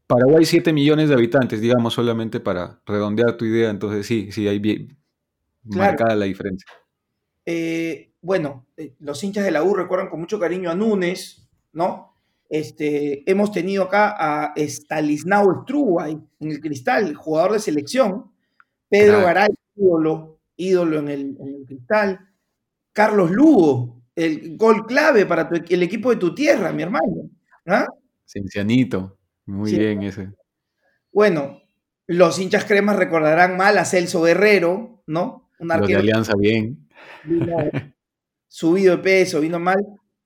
Paraguay 0.07 0.43
7 0.43 0.73
millones 0.73 1.09
de 1.09 1.15
habitantes, 1.15 1.61
digamos, 1.61 1.93
solamente 1.93 2.39
para 2.39 2.81
redondear 2.85 3.37
tu 3.37 3.45
idea, 3.45 3.69
entonces 3.69 4.07
sí, 4.07 4.31
sí, 4.31 4.47
hay 4.47 4.57
bien 4.57 4.97
marcada 5.63 6.15
la 6.15 6.25
diferencia. 6.25 6.65
Eh, 7.45 8.13
bueno, 8.21 8.65
eh, 8.75 8.95
los 8.99 9.23
hinchas 9.23 9.43
de 9.43 9.51
la 9.51 9.61
U 9.61 9.75
recuerdan 9.75 10.09
con 10.09 10.19
mucho 10.19 10.39
cariño 10.39 10.71
a 10.71 10.75
Núñez, 10.75 11.47
¿no? 11.73 12.08
Este, 12.49 13.29
hemos 13.29 13.51
tenido 13.51 13.83
acá 13.83 14.15
a 14.17 14.53
Stalisnao 14.57 15.61
Struway 15.63 16.19
en 16.39 16.51
el 16.51 16.59
cristal, 16.59 17.13
jugador 17.13 17.53
de 17.53 17.59
selección. 17.59 18.31
Pedro 18.89 19.21
Garay, 19.21 19.49
ídolo, 19.75 20.39
ídolo 20.55 20.99
en 20.99 21.09
el, 21.09 21.37
cristal. 21.67 22.19
Carlos 22.91 23.29
Lugo, 23.29 24.01
el 24.15 24.57
gol 24.57 24.87
clave 24.87 25.27
para 25.27 25.47
el 25.47 25.83
equipo 25.83 26.09
de 26.09 26.15
tu 26.15 26.33
tierra, 26.33 26.73
mi 26.73 26.81
hermano. 26.81 27.29
¿Ah? 27.67 27.85
Ciencianito, 28.25 29.17
muy 29.45 29.71
bien 29.71 30.01
ese. 30.01 30.29
Bueno, 31.11 31.61
los 32.07 32.39
hinchas 32.39 32.65
cremas 32.65 32.95
recordarán 32.95 33.57
mal 33.57 33.77
a 33.77 33.85
Celso 33.85 34.23
Guerrero, 34.23 35.03
¿no? 35.05 35.51
Un 35.59 35.67
los 35.67 35.87
de 35.87 35.95
Alianza 35.95 36.33
bien. 36.35 36.89
subido 38.47 38.97
de 38.97 39.03
peso, 39.03 39.39
vino 39.39 39.59
mal. 39.59 39.77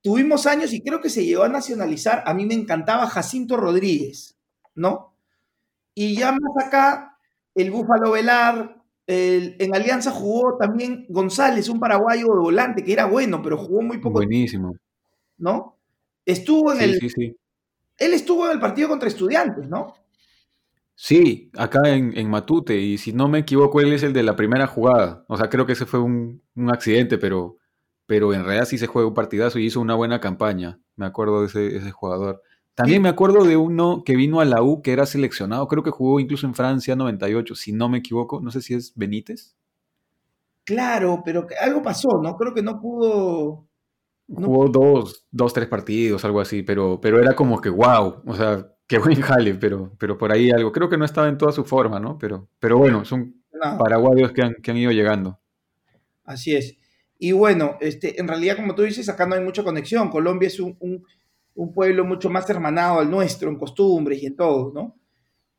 Tuvimos 0.03 0.45
años 0.45 0.73
y 0.73 0.81
creo 0.81 0.99
que 0.99 1.09
se 1.09 1.25
llegó 1.25 1.43
a 1.43 1.49
nacionalizar. 1.49 2.23
A 2.25 2.33
mí 2.33 2.45
me 2.45 2.53
encantaba 2.53 3.07
Jacinto 3.07 3.55
Rodríguez, 3.55 4.37
¿no? 4.75 5.15
Y 5.95 6.17
ya 6.17 6.33
más 6.33 6.67
acá, 6.67 7.17
el 7.55 7.71
Búfalo 7.71 8.11
Velar, 8.11 8.83
en 9.07 9.75
Alianza 9.75 10.11
jugó 10.11 10.57
también 10.57 11.05
González, 11.07 11.69
un 11.69 11.79
paraguayo 11.79 12.27
de 12.27 12.41
volante, 12.41 12.83
que 12.83 12.93
era 12.93 13.05
bueno, 13.05 13.41
pero 13.41 13.57
jugó 13.57 13.81
muy 13.81 13.97
poco. 13.99 14.19
Buenísimo. 14.19 14.75
¿No? 15.37 15.77
Estuvo 16.25 16.73
en 16.73 16.81
el. 16.81 16.99
Sí, 16.99 17.09
sí. 17.09 17.35
Él 17.97 18.13
estuvo 18.13 18.45
en 18.47 18.53
el 18.53 18.59
partido 18.59 18.89
contra 18.89 19.07
estudiantes, 19.07 19.69
¿no? 19.69 19.93
Sí, 20.95 21.49
acá 21.57 21.79
en, 21.85 22.29
Matute, 22.29 22.77
y 22.77 22.97
si 22.97 23.13
no 23.13 23.27
me 23.27 23.39
equivoco, 23.39 23.81
él 23.81 23.93
es 23.93 24.03
el 24.03 24.13
de 24.13 24.23
la 24.23 24.35
primera 24.35 24.67
jugada. 24.67 25.25
O 25.27 25.37
sea, 25.37 25.49
creo 25.49 25.65
que 25.65 25.73
ese 25.73 25.85
fue 25.85 25.99
un, 25.99 26.41
un 26.55 26.71
accidente, 26.71 27.17
pero 27.17 27.57
pero 28.05 28.33
en 28.33 28.43
realidad 28.43 28.65
sí 28.65 28.77
se 28.77 28.87
juega 28.87 29.07
un 29.07 29.13
partidazo 29.13 29.59
y 29.59 29.65
hizo 29.65 29.79
una 29.79 29.95
buena 29.95 30.19
campaña. 30.19 30.79
Me 30.95 31.05
acuerdo 31.05 31.41
de 31.41 31.47
ese, 31.47 31.91
jugador. 31.91 32.41
También 32.75 33.01
me 33.01 33.09
acuerdo 33.09 33.43
de 33.43 33.55
uno 33.55 34.03
que 34.03 34.15
vino 34.15 34.39
a 34.39 34.45
la 34.45 34.61
U, 34.61 34.81
que 34.81 34.93
era 34.93 35.05
seleccionado, 35.05 35.67
creo 35.67 35.83
que 35.83 35.91
jugó 35.91 36.19
incluso 36.19 36.47
en 36.47 36.55
Francia 36.55 36.95
98, 36.95 37.55
si 37.55 37.71
no 37.71 37.87
me 37.87 37.99
equivoco, 37.99 38.41
no 38.41 38.51
sé 38.51 38.61
si 38.61 38.73
es 38.73 38.93
Benítez. 38.95 39.55
Claro, 40.63 41.21
pero 41.23 41.45
algo 41.61 41.81
pasó, 41.81 42.21
¿no? 42.21 42.35
Creo 42.37 42.53
que 42.53 42.63
no 42.63 42.79
pudo. 42.79 43.67
Jugó 44.27 44.69
dos, 44.69 45.25
dos, 45.29 45.53
tres 45.53 45.67
partidos, 45.67 46.23
algo 46.23 46.39
así, 46.39 46.63
pero, 46.63 46.99
pero 47.01 47.21
era 47.21 47.35
como 47.35 47.59
que 47.59 47.69
wow, 47.69 48.23
o 48.25 48.33
sea, 48.33 48.67
qué 48.87 48.97
buen 48.97 49.21
jale, 49.21 49.55
pero, 49.55 49.91
pero 49.99 50.17
por 50.17 50.31
ahí 50.31 50.49
algo. 50.49 50.71
Creo 50.71 50.89
que 50.89 50.97
no 50.97 51.05
estaba 51.05 51.27
en 51.27 51.37
toda 51.37 51.51
su 51.51 51.65
forma, 51.65 51.99
¿no? 51.99 52.17
Pero, 52.17 52.47
pero 52.59 52.77
bueno, 52.77 53.05
son 53.05 53.43
paraguayos 53.77 54.31
que 54.31 54.41
han, 54.41 54.55
que 54.55 54.71
han 54.71 54.77
ido 54.77 54.91
llegando. 54.91 55.39
Así 56.23 56.55
es. 56.55 56.77
Y 57.23 57.31
bueno, 57.31 57.77
este, 57.79 58.19
en 58.19 58.27
realidad, 58.27 58.57
como 58.57 58.75
tú 58.75 58.81
dices, 58.81 59.07
acá 59.07 59.25
no 59.25 59.35
hay 59.35 59.41
mucha 59.41 59.63
conexión. 59.63 60.09
Colombia 60.09 60.47
es 60.47 60.59
un, 60.59 61.05
pueblo 61.73 62.03
mucho 62.03 62.29
más 62.29 62.49
hermanado 62.49 62.99
al 62.99 63.09
nuestro 63.09 63.49
en 63.49 63.57
costumbres 63.57 64.21
y 64.21 64.25
en 64.25 64.35
todo, 64.35 64.73
¿no? 64.73 64.99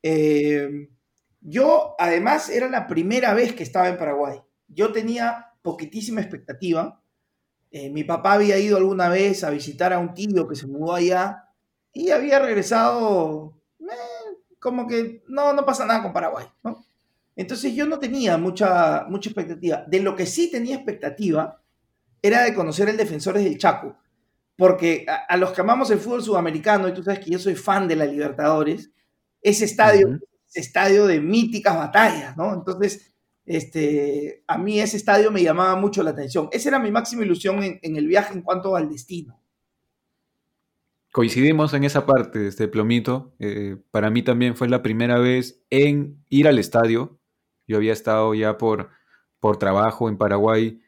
Eh, 0.02 0.90
yo, 1.40 1.94
además, 1.98 2.50
era 2.50 2.68
la 2.68 2.86
primera 2.86 3.32
vez 3.32 3.54
que 3.54 3.62
estaba 3.62 3.88
en 3.88 3.96
Paraguay. 3.96 4.42
Yo 4.68 4.92
tenía 4.92 5.52
poquitísima 5.62 6.20
expectativa. 6.20 7.00
Eh, 7.70 7.88
mi 7.88 8.04
papá 8.04 8.34
había 8.34 8.58
ido 8.58 8.76
alguna 8.76 9.08
vez 9.08 9.42
a 9.42 9.48
visitar 9.48 9.94
a 9.94 9.98
un 9.98 10.12
tío 10.12 10.46
que 10.46 10.56
se 10.56 10.66
mudó 10.66 10.92
allá 10.92 11.48
y 11.94 12.10
había 12.10 12.40
regresado 12.40 13.58
eh, 13.80 14.36
como 14.60 14.86
que 14.86 15.22
no, 15.28 15.54
no 15.54 15.64
pasa 15.64 15.86
nada 15.86 16.02
con 16.02 16.12
Paraguay. 16.12 16.44
Entonces 17.36 17.74
yo 17.74 17.86
no 17.86 17.98
tenía 17.98 18.36
mucha, 18.38 19.06
mucha 19.08 19.30
expectativa. 19.30 19.84
De 19.88 20.00
lo 20.00 20.14
que 20.14 20.26
sí 20.26 20.50
tenía 20.50 20.76
expectativa 20.76 21.60
era 22.22 22.42
de 22.42 22.54
conocer 22.54 22.88
el 22.88 22.96
Defensores 22.96 23.44
del 23.44 23.58
Chaco. 23.58 23.98
Porque 24.56 25.04
a, 25.08 25.36
los 25.36 25.50
que 25.50 25.60
amamos 25.60 25.90
el 25.90 25.98
fútbol 25.98 26.22
sudamericano, 26.22 26.88
y 26.88 26.94
tú 26.94 27.02
sabes 27.02 27.20
que 27.20 27.30
yo 27.30 27.38
soy 27.38 27.56
fan 27.56 27.88
de 27.88 27.96
la 27.96 28.06
Libertadores, 28.06 28.92
ese 29.42 29.64
estadio, 29.64 30.20
estadio 30.54 31.06
de 31.06 31.20
míticas 31.20 31.76
batallas, 31.76 32.36
¿no? 32.36 32.54
Entonces, 32.54 33.12
este, 33.44 34.44
a 34.46 34.56
mí 34.56 34.80
ese 34.80 34.96
estadio 34.96 35.32
me 35.32 35.42
llamaba 35.42 35.74
mucho 35.76 36.04
la 36.04 36.10
atención. 36.10 36.48
Esa 36.52 36.68
era 36.68 36.78
mi 36.78 36.92
máxima 36.92 37.24
ilusión 37.24 37.62
en, 37.62 37.96
el 37.96 38.06
viaje 38.06 38.32
en 38.32 38.42
cuanto 38.42 38.76
al 38.76 38.88
destino. 38.88 39.40
Coincidimos 41.12 41.74
en 41.74 41.84
esa 41.84 42.06
parte, 42.06 42.46
este 42.46 42.68
plomito. 42.68 43.34
Eh, 43.40 43.76
para 43.90 44.10
mí 44.10 44.22
también 44.22 44.56
fue 44.56 44.68
la 44.68 44.82
primera 44.82 45.18
vez 45.18 45.62
en 45.70 46.24
ir 46.28 46.48
al 46.48 46.58
estadio 46.58 47.20
yo 47.66 47.76
había 47.76 47.92
estado 47.92 48.34
ya 48.34 48.58
por, 48.58 48.90
por 49.40 49.56
trabajo 49.56 50.08
en 50.08 50.18
Paraguay 50.18 50.80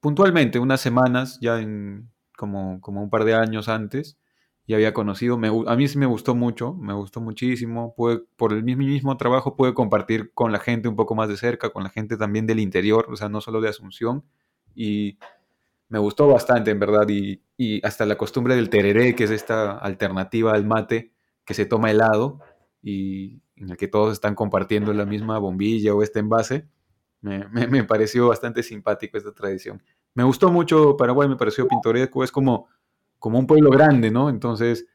puntualmente, 0.00 0.58
unas 0.58 0.80
semanas, 0.80 1.38
ya 1.40 1.60
en 1.60 2.10
como, 2.36 2.80
como 2.80 3.02
un 3.02 3.10
par 3.10 3.24
de 3.24 3.34
años 3.34 3.68
antes, 3.68 4.18
y 4.66 4.74
había 4.74 4.92
conocido, 4.92 5.40
a 5.66 5.76
mí 5.76 5.88
sí 5.88 5.98
me 5.98 6.06
gustó 6.06 6.34
mucho, 6.34 6.74
me 6.74 6.92
gustó 6.92 7.20
muchísimo, 7.20 7.94
por 7.96 8.52
el 8.52 8.62
mismo, 8.62 8.84
mismo 8.84 9.16
trabajo 9.16 9.56
pude 9.56 9.74
compartir 9.74 10.32
con 10.34 10.52
la 10.52 10.60
gente 10.60 10.88
un 10.88 10.96
poco 10.96 11.14
más 11.14 11.28
de 11.28 11.36
cerca, 11.36 11.70
con 11.70 11.82
la 11.82 11.90
gente 11.90 12.16
también 12.16 12.46
del 12.46 12.60
interior, 12.60 13.06
o 13.10 13.16
sea, 13.16 13.28
no 13.28 13.40
solo 13.40 13.60
de 13.60 13.70
Asunción, 13.70 14.24
y 14.74 15.18
me 15.88 15.98
gustó 15.98 16.28
bastante, 16.28 16.70
en 16.70 16.78
verdad, 16.78 17.08
y, 17.08 17.42
y 17.56 17.84
hasta 17.84 18.04
la 18.06 18.16
costumbre 18.16 18.54
del 18.56 18.70
tereré, 18.70 19.14
que 19.14 19.24
es 19.24 19.30
esta 19.30 19.78
alternativa 19.78 20.52
al 20.52 20.66
mate 20.66 21.12
que 21.44 21.54
se 21.54 21.64
toma 21.66 21.90
helado, 21.90 22.40
y, 22.82 23.40
en 23.60 23.70
el 23.70 23.76
que 23.76 23.88
todos 23.88 24.12
están 24.12 24.34
compartiendo 24.34 24.92
la 24.92 25.04
misma 25.04 25.38
bombilla 25.38 25.94
o 25.94 26.02
este 26.02 26.20
envase. 26.20 26.66
Me, 27.20 27.46
me, 27.48 27.84
pareció 27.84 28.28
bastante 28.28 28.62
simpático 28.62 29.18
esta 29.18 29.32
tradición. 29.32 29.82
Me 30.14 30.22
gustó 30.22 30.50
mucho 30.50 30.96
Paraguay, 30.96 31.28
me 31.28 31.36
pareció 31.36 31.66
pintoresco, 31.66 32.22
es 32.22 32.30
como, 32.30 32.68
como 33.18 33.38
un 33.38 33.46
pueblo 33.46 33.70
grande, 33.70 34.10
¿no? 34.10 34.30
Entonces, 34.30 34.86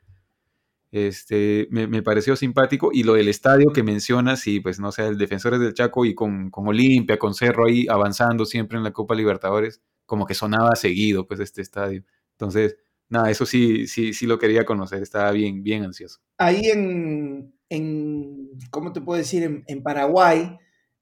este, 0.91 1.67
me, 1.71 1.87
me, 1.87 2.01
pareció 2.01 2.35
simpático. 2.35 2.91
Y 2.93 3.03
lo 3.03 3.15
del 3.15 3.27
estadio 3.27 3.73
que 3.73 3.83
mencionas, 3.83 4.47
y 4.47 4.59
pues 4.59 4.79
no 4.79 4.91
sé, 4.91 5.07
el 5.07 5.17
Defensores 5.17 5.59
del 5.59 5.73
Chaco 5.73 6.05
y 6.05 6.15
con, 6.15 6.49
con 6.49 6.67
Olimpia, 6.67 7.17
con 7.17 7.33
Cerro 7.33 7.67
ahí 7.67 7.87
avanzando 7.89 8.45
siempre 8.45 8.77
en 8.77 8.83
la 8.83 8.91
Copa 8.91 9.15
Libertadores, 9.15 9.81
como 10.05 10.25
que 10.25 10.35
sonaba 10.35 10.75
seguido, 10.75 11.27
pues, 11.27 11.39
este 11.39 11.61
estadio. 11.61 12.03
Entonces, 12.33 12.77
nada, 13.09 13.29
eso 13.31 13.45
sí, 13.45 13.87
sí, 13.87 14.13
sí 14.13 14.27
lo 14.27 14.37
quería 14.37 14.65
conocer, 14.65 15.01
estaba 15.01 15.31
bien, 15.31 15.63
bien 15.63 15.83
ansioso. 15.83 16.19
Ahí 16.37 16.65
en, 16.65 17.53
en, 17.73 18.51
¿cómo 18.69 18.93
te 18.93 19.01
puedo 19.01 19.17
decir? 19.17 19.63
En, 19.65 19.83
Paraguay 19.83 20.57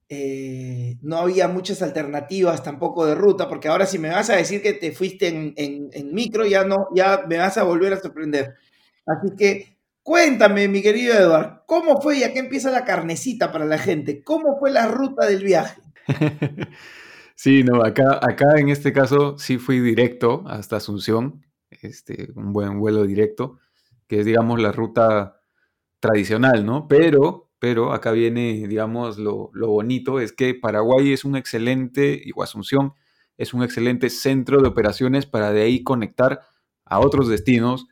eh, 0.08 0.98
no 1.02 1.18
había 1.18 1.48
muchas 1.48 1.82
alternativas 1.82 2.64
tampoco 2.64 3.06
de 3.06 3.16
ruta, 3.16 3.50
porque 3.50 3.68
ahora 3.68 3.86
si 3.86 4.00
me 4.00 4.10
vas 4.10 4.30
a 4.30 4.38
decir 4.38 4.62
que 4.62 4.74
te 4.74 4.92
fuiste 4.92 5.28
en, 5.28 6.14
micro, 6.14 6.46
ya 6.46 6.64
no, 6.64 6.88
ya 6.96 7.26
me 7.28 7.38
vas 7.38 7.58
a 7.58 7.64
volver 7.64 7.94
a 7.94 8.00
sorprender. 8.00 8.56
Así 9.06 9.36
que 9.38 9.78
cuéntame, 10.02 10.70
mi 10.70 10.82
querido 10.82 11.14
Eduardo, 11.14 11.64
¿cómo 11.66 12.02
fue, 12.02 12.20
ya 12.20 12.32
que 12.32 12.40
empieza 12.40 12.72
la 12.72 12.86
carnecita 12.86 13.52
para 13.52 13.66
la 13.66 13.78
gente? 13.78 14.24
¿Cómo 14.24 14.58
fue 14.58 14.72
la 14.72 14.88
ruta 14.88 15.26
del 15.26 15.44
viaje? 15.44 15.82
Sí, 17.34 17.64
no, 17.64 17.84
acá, 17.84 18.20
acá 18.22 18.60
en 18.60 18.70
este 18.70 18.94
caso 18.94 19.36
sí 19.40 19.58
fui 19.58 19.80
directo 19.80 20.44
hasta 20.46 20.76
Asunción, 20.76 21.44
este, 21.72 22.30
un 22.36 22.54
buen 22.54 22.78
vuelo 22.78 23.08
directo, 23.08 23.58
que 24.08 24.20
es, 24.20 24.28
digamos, 24.28 24.62
la 24.62 24.72
ruta 24.72 25.41
tradicional, 26.02 26.66
¿no? 26.66 26.88
Pero, 26.90 27.50
pero 27.60 27.94
acá 27.94 28.12
viene, 28.12 28.68
digamos, 28.68 29.18
lo, 29.18 29.52
bonito, 29.54 30.20
es 30.20 30.34
que 30.34 30.54
Paraguay 30.54 31.14
es 31.14 31.24
un 31.24 31.38
excelente, 31.38 32.24
es 33.38 33.54
un 33.54 33.64
excelente 33.64 34.10
centro 34.10 34.62
de 34.62 34.68
operaciones 34.68 35.26
para 35.26 35.54
de 35.54 35.62
ahí 35.62 35.84
conectar 35.84 36.42
a 36.84 37.00
otros 37.00 37.30
destinos 37.30 37.86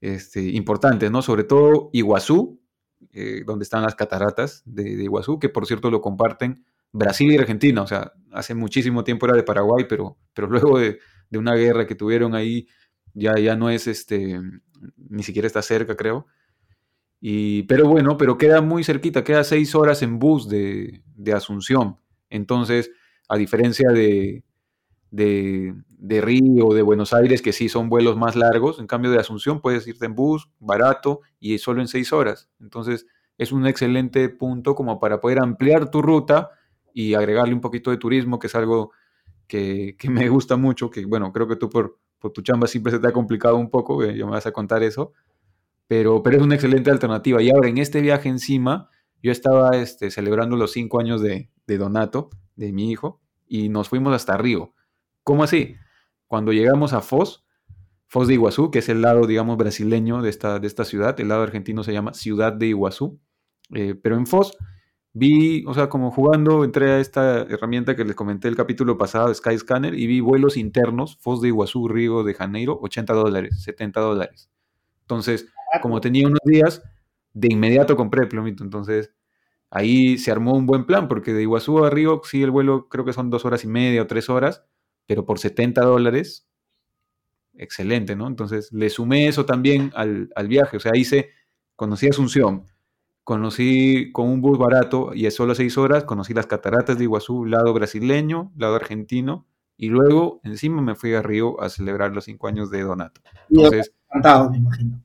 este, 0.00 0.42
importantes, 0.50 1.10
¿no? 1.10 1.22
Sobre 1.22 1.44
todo 1.44 1.90
Iguazú, 1.92 2.60
eh, 3.12 3.42
donde 3.46 3.62
están 3.62 3.82
las 3.82 3.94
cataratas 3.94 4.62
de, 4.66 5.04
Iguazú, 5.04 5.38
que 5.38 5.48
por 5.48 5.66
cierto 5.66 5.90
lo 5.90 6.00
comparten 6.02 6.64
Brasil 6.92 7.30
y 7.32 7.38
Argentina, 7.38 7.82
o 7.82 7.86
sea, 7.86 8.12
hace 8.32 8.54
muchísimo 8.54 9.04
tiempo 9.04 9.26
era 9.26 9.36
de 9.36 9.44
Paraguay, 9.44 9.86
pero, 9.88 10.18
pero 10.34 10.48
luego 10.50 10.78
de, 10.78 10.98
de 11.30 11.38
una 11.38 11.54
guerra 11.54 11.86
que 11.86 11.94
tuvieron 11.94 12.34
ahí, 12.34 12.66
ya, 13.14 13.38
ya 13.38 13.54
no 13.54 13.70
es, 13.70 13.86
este, 13.86 14.40
ni 14.96 15.22
siquiera 15.22 15.46
está 15.46 15.62
cerca, 15.62 15.96
creo 15.96 16.26
pero 17.66 17.88
bueno, 17.88 18.18
pero 18.18 18.36
queda 18.36 18.60
muy 18.60 18.84
cerquita, 18.84 19.24
queda 19.24 19.44
seis 19.44 19.74
horas 19.74 20.02
en 20.02 20.18
bus 20.18 20.48
de, 20.48 21.02
Asunción. 21.34 21.96
Entonces, 22.28 22.90
a 23.28 23.36
diferencia 23.36 23.88
de, 23.90 24.44
de, 25.10 25.74
de, 25.88 26.20
Río 26.20 26.68
de 26.74 26.82
Buenos 26.82 27.14
Aires, 27.14 27.40
que 27.40 27.52
sí 27.52 27.70
son 27.70 27.88
vuelos 27.88 28.18
más 28.18 28.36
largos, 28.36 28.78
en 28.78 28.86
cambio 28.86 29.10
de 29.10 29.18
Asunción 29.18 29.62
puedes 29.62 29.86
irte 29.86 30.04
en 30.04 30.14
bus, 30.14 30.50
barato 30.58 31.20
y 31.40 31.56
solo 31.56 31.80
en 31.80 31.88
seis 31.88 32.12
horas. 32.12 32.50
Entonces, 32.60 33.06
es 33.38 33.52
un 33.52 33.66
excelente 33.66 34.28
punto 34.28 34.74
como 34.74 35.00
para 35.00 35.20
poder 35.20 35.38
ampliar 35.38 35.90
tu 35.90 36.02
ruta 36.02 36.50
y 36.92 37.14
agregarle 37.14 37.54
un 37.54 37.60
poquito 37.62 37.90
de 37.90 37.96
turismo, 37.96 38.38
que 38.38 38.48
es 38.48 38.54
algo 38.54 38.92
que, 39.46 39.96
me 40.10 40.28
gusta 40.28 40.56
mucho, 40.56 40.90
que 40.90 41.06
bueno, 41.06 41.32
creo 41.32 41.48
que 41.48 41.56
tú 41.56 41.70
por, 41.70 41.98
por 42.18 42.32
tu 42.32 42.42
chamba 42.42 42.66
siempre 42.66 42.92
se 42.92 42.98
te 42.98 43.08
ha 43.08 43.12
complicado 43.12 43.56
un 43.56 43.70
poco, 43.70 44.04
yo 44.04 44.26
me 44.26 44.32
vas 44.32 44.46
a 44.46 44.52
contar 44.52 44.82
eso, 44.82 45.12
pero, 45.86 46.22
pero 46.22 46.36
es 46.38 46.42
una 46.42 46.54
excelente 46.54 46.90
alternativa. 46.90 47.42
Y 47.42 47.50
ahora 47.50 47.68
en 47.68 47.78
este 47.78 48.00
viaje 48.00 48.28
encima, 48.28 48.90
yo 49.22 49.32
estaba 49.32 49.70
este, 49.76 50.10
celebrando 50.10 50.56
los 50.56 50.72
cinco 50.72 51.00
años 51.00 51.20
de, 51.20 51.50
Donato, 51.66 52.30
de 52.56 52.72
mi 52.72 52.90
hijo, 52.90 53.20
y 53.46 53.68
nos 53.68 53.88
fuimos 53.88 54.14
hasta 54.14 54.36
Río. 54.36 54.74
¿Cómo 55.22 55.44
así? 55.44 55.76
Cuando 56.26 56.52
llegamos 56.52 56.92
a 56.92 57.00
Foz, 57.00 57.44
Foz 58.06 58.28
de 58.28 58.34
Iguazú, 58.34 58.70
que 58.70 58.80
es 58.80 58.88
el 58.88 59.02
lado, 59.02 59.26
digamos, 59.26 59.56
brasileño 59.56 60.22
de 60.22 60.30
esta, 60.30 60.58
de 60.58 60.66
esta 60.66 60.84
ciudad, 60.84 61.18
el 61.20 61.28
lado 61.28 61.42
argentino 61.42 61.82
se 61.82 61.92
llama 61.92 62.14
Ciudad 62.14 62.52
de 62.52 62.66
Iguazú, 62.66 63.18
eh, 63.72 63.94
pero 63.94 64.16
en 64.16 64.26
Foz 64.26 64.56
vi, 65.14 65.64
o 65.66 65.74
sea, 65.74 65.88
como 65.88 66.10
jugando, 66.10 66.64
entré 66.64 66.90
a 66.90 67.00
esta 67.00 67.42
herramienta 67.42 67.96
que 67.96 68.04
les 68.04 68.14
comenté 68.14 68.48
el 68.48 68.56
capítulo 68.56 68.98
pasado, 68.98 69.32
Skyscanner, 69.32 69.94
y 69.94 70.06
vi 70.06 70.20
vuelos 70.20 70.56
internos, 70.56 71.16
Foz 71.20 71.40
de 71.40 71.48
Iguazú, 71.48 71.88
Río 71.88 72.24
de 72.24 72.34
Janeiro, 72.34 72.78
80 72.82 73.14
dólares, 73.14 73.62
70 73.62 74.00
dólares. 74.00 74.50
Entonces, 75.02 75.46
como 75.80 76.00
tenía 76.00 76.26
unos 76.26 76.40
días, 76.44 76.82
de 77.32 77.48
inmediato 77.50 77.96
compré 77.96 78.22
el 78.22 78.28
plomito. 78.28 78.64
Entonces, 78.64 79.12
ahí 79.70 80.18
se 80.18 80.30
armó 80.30 80.54
un 80.54 80.66
buen 80.66 80.86
plan, 80.86 81.08
porque 81.08 81.32
de 81.32 81.42
Iguazú 81.42 81.84
a 81.84 81.90
Río, 81.90 82.20
sí, 82.24 82.42
el 82.42 82.50
vuelo 82.50 82.88
creo 82.88 83.04
que 83.04 83.12
son 83.12 83.30
dos 83.30 83.44
horas 83.44 83.64
y 83.64 83.68
media 83.68 84.02
o 84.02 84.06
tres 84.06 84.30
horas, 84.30 84.64
pero 85.06 85.26
por 85.26 85.38
70 85.38 85.82
dólares, 85.82 86.46
excelente, 87.54 88.16
¿no? 88.16 88.26
Entonces, 88.26 88.72
le 88.72 88.88
sumé 88.90 89.28
eso 89.28 89.44
también 89.44 89.92
al, 89.94 90.28
viaje. 90.48 90.76
O 90.76 90.80
sea, 90.80 90.92
hice, 90.94 91.30
conocí 91.76 92.08
Asunción, 92.08 92.66
conocí 93.24 94.10
con 94.12 94.28
un 94.28 94.40
bus 94.40 94.58
barato 94.58 95.12
y 95.14 95.26
es 95.26 95.34
solo 95.34 95.54
seis 95.54 95.76
horas, 95.76 96.04
conocí 96.04 96.34
las 96.34 96.46
cataratas 96.46 96.96
de 96.96 97.04
Iguazú, 97.04 97.44
lado 97.46 97.72
brasileño, 97.74 98.52
lado 98.56 98.76
argentino, 98.76 99.46
y 99.76 99.88
luego 99.88 100.40
encima 100.44 100.80
me 100.82 100.94
fui 100.94 101.14
a 101.14 101.22
Río 101.22 101.60
a 101.60 101.68
celebrar 101.68 102.12
los 102.12 102.24
cinco 102.24 102.46
años 102.46 102.70
de 102.70 102.82
Donato. 102.82 103.20
Entonces, 103.50 103.92
me 104.12 104.56
imagino. 104.56 105.03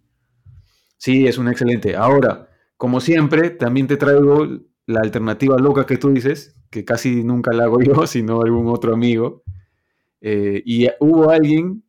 Sí, 0.99 1.25
es 1.25 1.37
un 1.37 1.47
excelente. 1.47 1.95
Ahora, 1.95 2.49
como 2.77 2.99
siempre, 2.99 3.49
también 3.49 3.87
te 3.87 3.97
traigo 3.97 4.45
la 4.85 4.99
alternativa 4.99 5.57
loca 5.57 5.85
que 5.85 5.97
tú 5.97 6.11
dices, 6.11 6.55
que 6.69 6.85
casi 6.85 7.23
nunca 7.23 7.51
la 7.53 7.63
hago 7.63 7.79
yo, 7.81 8.05
sino 8.05 8.41
algún 8.41 8.67
otro 8.67 8.93
amigo. 8.93 9.41
Eh, 10.21 10.61
y 10.65 10.87
hubo 10.99 11.31
alguien 11.31 11.83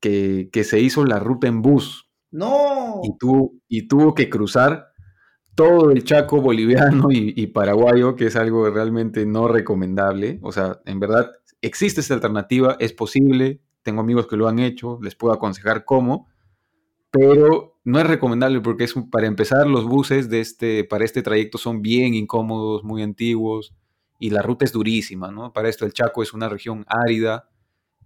que, 0.00 0.50
se 0.64 0.80
hizo 0.80 1.06
la 1.06 1.18
ruta 1.18 1.46
en 1.46 1.62
bus. 1.62 2.10
No. 2.30 3.00
Y, 3.02 3.14
y 3.68 3.88
tuvo 3.88 4.14
que 4.14 4.28
cruzar 4.28 4.88
todo 5.56 5.90
el 5.90 6.04
Chaco 6.04 6.40
boliviano 6.40 7.08
y, 7.10 7.46
paraguayo, 7.48 8.14
que 8.14 8.26
es 8.26 8.36
algo 8.36 8.68
realmente 8.70 9.24
no 9.26 9.48
recomendable. 9.48 10.38
O 10.42 10.52
sea, 10.52 10.80
en 10.84 11.00
verdad, 11.00 11.32
existe 11.62 12.00
esta 12.00 12.14
alternativa, 12.14 12.76
es 12.78 12.92
posible, 12.92 13.60
tengo 13.82 14.02
amigos 14.02 14.26
que 14.26 14.36
lo 14.36 14.48
han 14.48 14.58
hecho, 14.58 14.98
les 15.02 15.14
puedo 15.14 15.32
aconsejar 15.32 15.84
cómo, 15.84 16.28
pero 17.10 17.75
no 17.86 18.00
es 18.00 18.06
recomendable 18.06 18.60
porque 18.60 18.82
es 18.82 18.94
para 19.12 19.28
empezar 19.28 19.68
los 19.68 19.84
buses 19.84 20.28
de 20.28 20.40
este 20.40 20.82
para 20.82 21.04
este 21.04 21.22
trayecto 21.22 21.56
son 21.56 21.82
bien 21.82 22.14
incómodos, 22.14 22.82
muy 22.82 23.00
antiguos 23.00 23.76
y 24.18 24.30
la 24.30 24.42
ruta 24.42 24.64
es 24.64 24.72
durísima, 24.72 25.30
¿no? 25.30 25.52
Para 25.52 25.68
esto 25.68 25.86
el 25.86 25.92
Chaco 25.92 26.20
es 26.20 26.34
una 26.34 26.48
región 26.48 26.84
árida, 26.88 27.48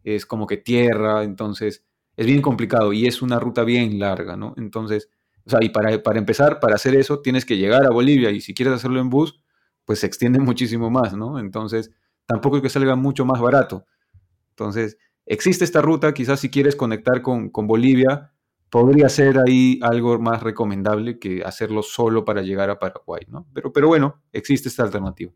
es 0.04 0.26
como 0.26 0.46
que 0.46 0.58
tierra, 0.58 1.24
entonces 1.24 1.82
es 2.14 2.26
bien 2.26 2.42
complicado 2.42 2.92
y 2.92 3.06
es 3.06 3.22
una 3.22 3.40
ruta 3.40 3.64
bien 3.64 3.98
larga, 3.98 4.36
¿no? 4.36 4.52
Entonces, 4.58 5.08
o 5.46 5.50
sea, 5.50 5.60
y 5.62 5.70
para, 5.70 6.02
para 6.02 6.18
empezar, 6.18 6.60
para 6.60 6.74
hacer 6.74 6.94
eso, 6.94 7.20
tienes 7.20 7.46
que 7.46 7.56
llegar 7.56 7.86
a 7.86 7.90
Bolivia 7.90 8.30
y 8.30 8.42
si 8.42 8.52
quieres 8.52 8.74
hacerlo 8.74 9.00
en 9.00 9.08
bus, 9.08 9.40
pues 9.86 10.00
se 10.00 10.06
extiende 10.06 10.38
muchísimo 10.40 10.90
más, 10.90 11.16
¿no? 11.16 11.38
Entonces, 11.38 11.90
tampoco 12.26 12.58
es 12.58 12.62
que 12.62 12.68
salga 12.68 12.96
mucho 12.96 13.24
más 13.24 13.40
barato. 13.40 13.86
Entonces, 14.50 14.98
existe 15.24 15.64
esta 15.64 15.80
ruta, 15.80 16.12
quizás 16.12 16.38
si 16.38 16.50
quieres 16.50 16.76
conectar 16.76 17.22
con, 17.22 17.48
con 17.48 17.66
Bolivia, 17.66 18.30
podría 18.70 19.08
ser 19.08 19.38
ahí 19.38 19.78
algo 19.82 20.18
más 20.18 20.42
recomendable 20.42 21.18
que 21.18 21.42
hacerlo 21.44 21.82
solo 21.82 22.24
para 22.24 22.42
llegar 22.42 22.70
a 22.70 22.78
Paraguay, 22.78 23.26
¿no? 23.28 23.46
Pero, 23.52 23.72
pero 23.72 23.88
bueno, 23.88 24.22
existe 24.32 24.68
esta 24.68 24.84
alternativa. 24.84 25.32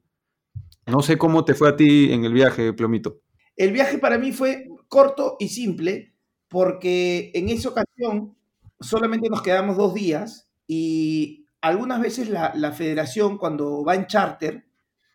No 0.87 1.03
sé 1.03 1.19
cómo 1.19 1.45
te 1.45 1.55
fue 1.55 1.69
a 1.69 1.77
ti 1.77 2.13
en 2.13 2.25
el 2.25 2.33
viaje, 2.33 2.73
Plomito. 2.73 3.21
El 3.57 3.73
viaje 3.73 3.99
para 3.99 4.19
mí 4.19 4.33
fue 4.33 4.69
corto 4.89 5.37
y 5.39 5.49
simple 5.49 6.15
porque 6.49 7.33
en 7.35 7.49
esa 7.49 7.71
ocasión 7.71 8.37
solamente 8.81 9.29
nos 9.29 9.43
quedamos 9.43 9.77
dos 9.77 9.95
días 9.95 10.49
y 10.67 11.49
algunas 11.61 12.01
veces 12.01 12.29
la, 12.29 12.73
federación 12.73 13.39
cuando 13.39 13.85
va 13.85 13.95
en 13.95 14.07
charter 14.07 14.67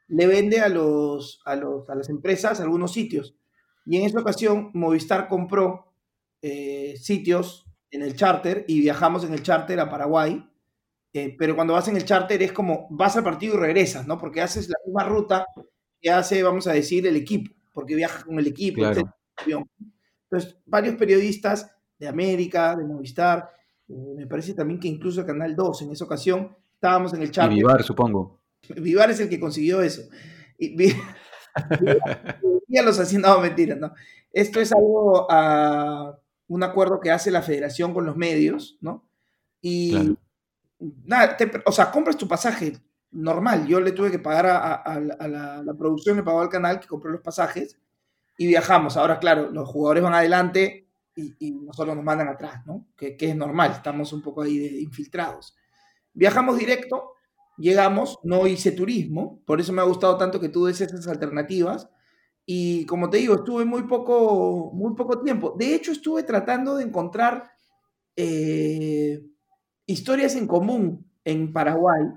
le 0.07 0.27
vende 0.27 0.59
a, 0.59 0.67
los, 0.67 1.41
a, 1.45 1.55
los, 1.55 1.88
a 1.89 1.95
las 1.95 2.09
empresas 2.09 2.59
algunos 2.59 2.91
sitios. 2.91 3.35
Y 3.85 3.97
en 3.97 4.03
esa 4.03 4.19
ocasión 4.19 4.71
Movistar 4.73 5.27
compró 5.27 5.93
eh, 6.41 6.95
sitios 6.97 7.68
en 7.91 8.01
el 8.01 8.15
charter 8.15 8.65
y 8.67 8.79
viajamos 8.79 9.24
en 9.24 9.34
el 9.34 9.43
charter 9.43 9.79
a 9.79 9.89
Paraguay. 9.89 10.46
Eh, 11.12 11.36
pero 11.38 11.55
cuando 11.55 11.74
vas 11.74 11.88
en 11.88 11.98
el 11.98 12.05
charter 12.05 12.41
es 12.43 12.51
como 12.51 12.88
vas 12.91 13.17
al 13.17 13.24
partido 13.24 13.55
y 13.55 13.58
regresas, 13.58 14.05
¿no? 14.05 14.17
Porque 14.17 14.41
haces 14.41 14.69
la 14.69 14.77
misma 14.86 15.03
ruta 15.03 15.46
que 16.00 16.12
hace, 16.12 16.43
vamos 16.43 16.67
a 16.67 16.74
decir, 16.74 17.05
el 17.08 17.15
equipo, 17.15 17.51
porque 17.74 17.96
viajas 17.96 18.24
con 18.24 18.38
el 18.38 18.48
equipo. 18.48 18.81
Entonces, 18.86 20.58
varios 20.65 20.96
periodistas 20.96 21.72
de 21.98 22.08
América, 22.08 22.75
de 22.75 22.86
Movistar, 22.86 23.50
eh, 23.88 24.13
me 24.15 24.27
parece 24.27 24.53
también 24.53 24.79
que 24.79 24.88
incluso 24.88 25.25
Canal 25.25 25.55
2 25.55 25.81
en 25.81 25.91
esa 25.91 26.05
ocasión 26.05 26.55
estábamos 26.75 27.13
en 27.13 27.24
el 27.24 27.31
charter. 27.31 27.53
Y 27.53 27.55
Vivar, 27.55 27.84
supongo. 27.84 28.39
Vivar 28.77 29.10
es 29.10 29.19
el 29.19 29.29
que 29.29 29.39
consiguió 29.39 29.81
eso. 29.81 30.03
Y, 30.58 30.75
ya 32.67 32.84
los 32.84 33.00
haciendo, 33.00 33.39
mentiras, 33.41 33.79
¿no? 33.79 33.93
Esto 34.31 34.62
es 34.62 34.72
algo 34.72 35.25
a 35.29 36.17
un 36.50 36.63
acuerdo 36.63 37.00
que 37.00 37.12
hace 37.12 37.32
la 37.32 37.41
federación 37.41 37.94
con 37.94 38.06
los 38.06 38.18
medios, 38.18 38.77
¿no? 38.82 39.08
Y 39.62 40.18
nada, 41.06 41.38
o 41.65 41.72
sea, 41.72 41.91
compras 41.91 42.18
tu 42.18 42.27
pasaje 42.27 42.74
normal. 43.12 43.68
Yo 43.68 43.79
le 43.79 43.91
tuve 43.91 44.12
que 44.12 44.20
pagar 44.20 44.48
a, 44.48 45.00
la, 45.00 45.74
producción, 45.77 46.18
le 46.18 46.24
pagó 46.24 46.41
al 46.41 46.50
canal 46.50 46.79
que 46.79 46.88
compró 46.88 47.12
los 47.12 47.22
pasajes 47.22 47.77
y 48.38 48.48
viajamos. 48.48 48.98
Ahora, 48.98 49.20
claro, 49.20 49.51
los 49.51 49.70
jugadores 49.70 50.03
van 50.03 50.15
adelante 50.15 50.88
y, 51.15 51.51
nosotros 51.51 51.96
nos 51.96 52.06
mandan 52.06 52.29
atrás, 52.29 52.65
¿no? 52.65 52.88
Que, 52.96 53.15
es 53.20 53.36
normal, 53.36 53.72
estamos 53.72 54.12
un 54.12 54.22
poco 54.22 54.41
ahí 54.41 54.58
de, 54.58 54.82
infiltrados. 54.82 55.56
Viajamos 56.13 56.58
directo, 56.58 57.13
llegamos, 57.58 58.20
no 58.24 58.48
hice 58.48 58.72
turismo, 58.72 59.39
por 59.46 59.62
eso 59.62 59.72
me 59.72 59.82
ha 59.82 59.86
gustado 59.86 60.18
tanto 60.18 60.39
que 60.39 60.50
tú 60.50 60.65
des 60.65 60.82
esas 60.82 61.08
alternativas 61.08 61.89
y 62.51 62.84
como 62.88 63.12
te 63.12 63.18
digo, 63.18 63.36
estuve 63.36 63.63
muy 63.63 63.84
poco, 63.84 64.72
muy 64.74 64.95
poco 64.95 65.21
tiempo. 65.21 65.54
De 65.56 65.76
hecho, 65.76 65.91
estuve 65.91 66.23
tratando 66.23 66.76
de 66.76 66.84
encontrar 66.84 67.52
eh, 68.15 69.21
historias 69.86 70.36
en 70.36 70.47
común 70.47 71.06
en 71.23 71.54
Paraguay 71.54 72.08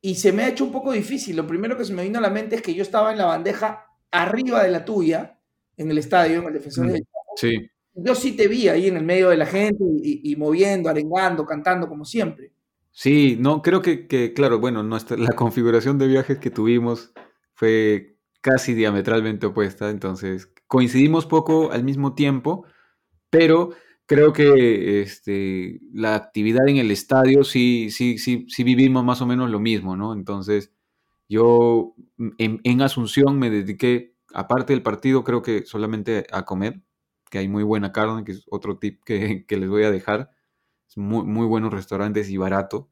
y 0.00 0.16
se 0.16 0.32
me 0.32 0.42
ha 0.42 0.48
hecho 0.48 0.64
un 0.64 0.72
poco 0.72 0.90
difícil. 0.90 1.36
Lo 1.36 1.46
primero 1.46 1.78
que 1.78 1.84
se 1.84 1.92
me 1.92 2.02
vino 2.02 2.18
a 2.18 2.22
la 2.22 2.30
mente 2.30 2.56
es 2.56 2.62
que 2.62 2.74
yo 2.74 2.82
estaba 2.82 3.12
en 3.12 3.18
la 3.18 3.26
bandeja 3.26 3.86
arriba 4.10 4.64
de 4.64 4.70
la 4.70 4.84
tuya, 4.84 5.38
en 5.76 5.92
el 5.92 5.98
estadio, 5.98 6.40
en 6.40 6.46
el 6.48 6.54
defensor 6.54 6.90
de 6.90 7.04
Sí. 7.36 7.52
Yo 7.94 8.16
sí 8.16 8.32
te 8.32 8.48
vi 8.48 8.66
ahí 8.66 8.88
en 8.88 8.96
el 8.96 9.04
medio 9.04 9.28
de 9.30 9.36
la 9.36 9.46
gente 9.46 9.84
y, 10.02 10.34
moviendo, 10.34 10.88
arengando, 10.88 11.46
cantando 11.46 11.88
como 11.88 12.04
siempre. 12.04 12.50
Sí, 12.90 13.36
no, 13.38 13.62
creo 13.62 13.80
que, 13.80 14.08
que 14.08 14.32
claro, 14.32 14.58
bueno, 14.58 14.82
nuestra, 14.82 15.16
la 15.16 15.30
configuración 15.36 15.98
de 15.98 16.08
viajes 16.08 16.38
que 16.38 16.50
tuvimos 16.50 17.12
fue 17.54 18.11
casi 18.42 18.74
diametralmente 18.74 19.46
opuesta, 19.46 19.88
entonces 19.88 20.52
coincidimos 20.66 21.26
poco 21.26 21.72
al 21.72 21.84
mismo 21.84 22.14
tiempo, 22.14 22.66
pero 23.30 23.70
creo 24.06 24.32
que 24.34 25.00
este, 25.00 25.80
la 25.92 26.14
actividad 26.14 26.68
en 26.68 26.76
el 26.76 26.90
estadio 26.90 27.44
sí, 27.44 27.90
sí, 27.90 28.18
sí, 28.18 28.44
sí 28.48 28.64
vivimos 28.64 29.04
más 29.04 29.22
o 29.22 29.26
menos 29.26 29.50
lo 29.50 29.60
mismo, 29.60 29.96
¿no? 29.96 30.12
Entonces, 30.12 30.72
yo 31.28 31.94
en, 32.38 32.82
Asunción 32.82 33.38
me 33.38 33.48
dediqué, 33.48 34.14
aparte 34.34 34.74
del 34.74 34.82
partido, 34.82 35.24
creo 35.24 35.40
que 35.42 35.64
solamente 35.64 36.26
a 36.30 36.44
comer, 36.44 36.82
que 37.30 37.38
hay 37.38 37.48
muy 37.48 37.62
buena 37.62 37.92
carne, 37.92 38.24
que 38.24 38.32
es 38.32 38.44
otro 38.50 38.78
tip 38.78 39.02
que, 39.04 39.46
les 39.48 39.68
voy 39.68 39.84
a 39.84 39.90
dejar. 39.90 40.30
muy 40.96 41.46
buenos 41.46 41.72
restaurantes 41.72 42.28
y 42.28 42.36
barato. 42.36 42.90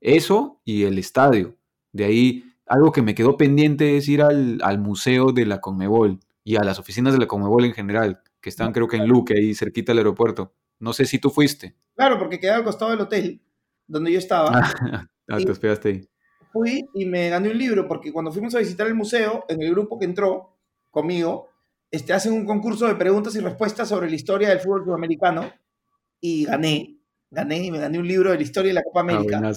Eso 0.00 0.60
y 0.64 0.84
el 0.84 0.98
estadio. 0.98 1.56
De 1.92 2.04
ahí 2.04 2.44
algo 2.70 2.92
que 2.92 3.02
me 3.02 3.16
quedó 3.16 3.36
pendiente 3.36 3.96
es 3.96 4.08
ir 4.08 4.22
al, 4.22 4.78
museo 4.78 5.32
de 5.32 5.44
la 5.44 5.60
Conmebol 5.60 6.20
y 6.44 6.56
a 6.56 6.62
las 6.62 6.78
oficinas 6.78 7.12
de 7.12 7.18
la 7.18 7.26
Conmebol 7.26 7.64
en 7.64 7.72
general, 7.72 8.22
que 8.40 8.48
están 8.48 8.72
creo 8.72 8.86
que 8.86 8.96
en 8.96 9.08
Luque, 9.08 9.34
ahí 9.34 9.54
cerquita 9.54 9.90
del 9.90 9.98
aeropuerto. 9.98 10.54
No 10.78 10.92
sé 10.92 11.04
si 11.04 11.18
tú 11.18 11.30
fuiste. 11.30 11.74
Claro, 11.96 12.16
porque 12.16 12.38
quedaba 12.38 12.58
al 12.58 12.64
costado 12.64 12.92
del 12.92 13.00
hotel 13.00 13.42
donde 13.88 14.12
yo 14.12 14.18
estaba. 14.20 14.50
ah, 14.54 15.06
te 15.44 15.50
hospedaste 15.50 15.88
ahí. 15.88 16.08
Fui 16.52 16.88
y 16.94 17.06
me 17.06 17.28
gané 17.28 17.50
un 17.50 17.58
libro, 17.58 17.88
porque 17.88 18.12
cuando 18.12 18.30
fuimos 18.30 18.54
a 18.54 18.60
visitar 18.60 18.86
el 18.86 18.94
museo, 18.94 19.44
en 19.48 19.60
el 19.62 19.70
grupo 19.72 19.98
que 19.98 20.04
entró 20.04 20.56
conmigo, 20.90 21.48
este, 21.90 22.12
hacen 22.12 22.32
un 22.32 22.46
concurso 22.46 22.86
de 22.86 22.94
preguntas 22.94 23.34
y 23.34 23.40
respuestas 23.40 23.88
sobre 23.88 24.08
la 24.08 24.14
historia 24.14 24.48
del 24.48 24.60
fútbol 24.60 24.84
sudamericano 24.84 25.52
y 26.20 26.44
gané. 26.44 26.98
Gané 27.32 27.64
y 27.64 27.70
me 27.72 27.78
gané 27.78 27.98
un 27.98 28.06
libro 28.06 28.30
de 28.30 28.36
la 28.36 28.42
historia 28.42 28.70
de 28.70 28.74
la 28.74 28.82
Copa 28.84 29.00
ah, 29.00 29.02
América. 29.02 29.52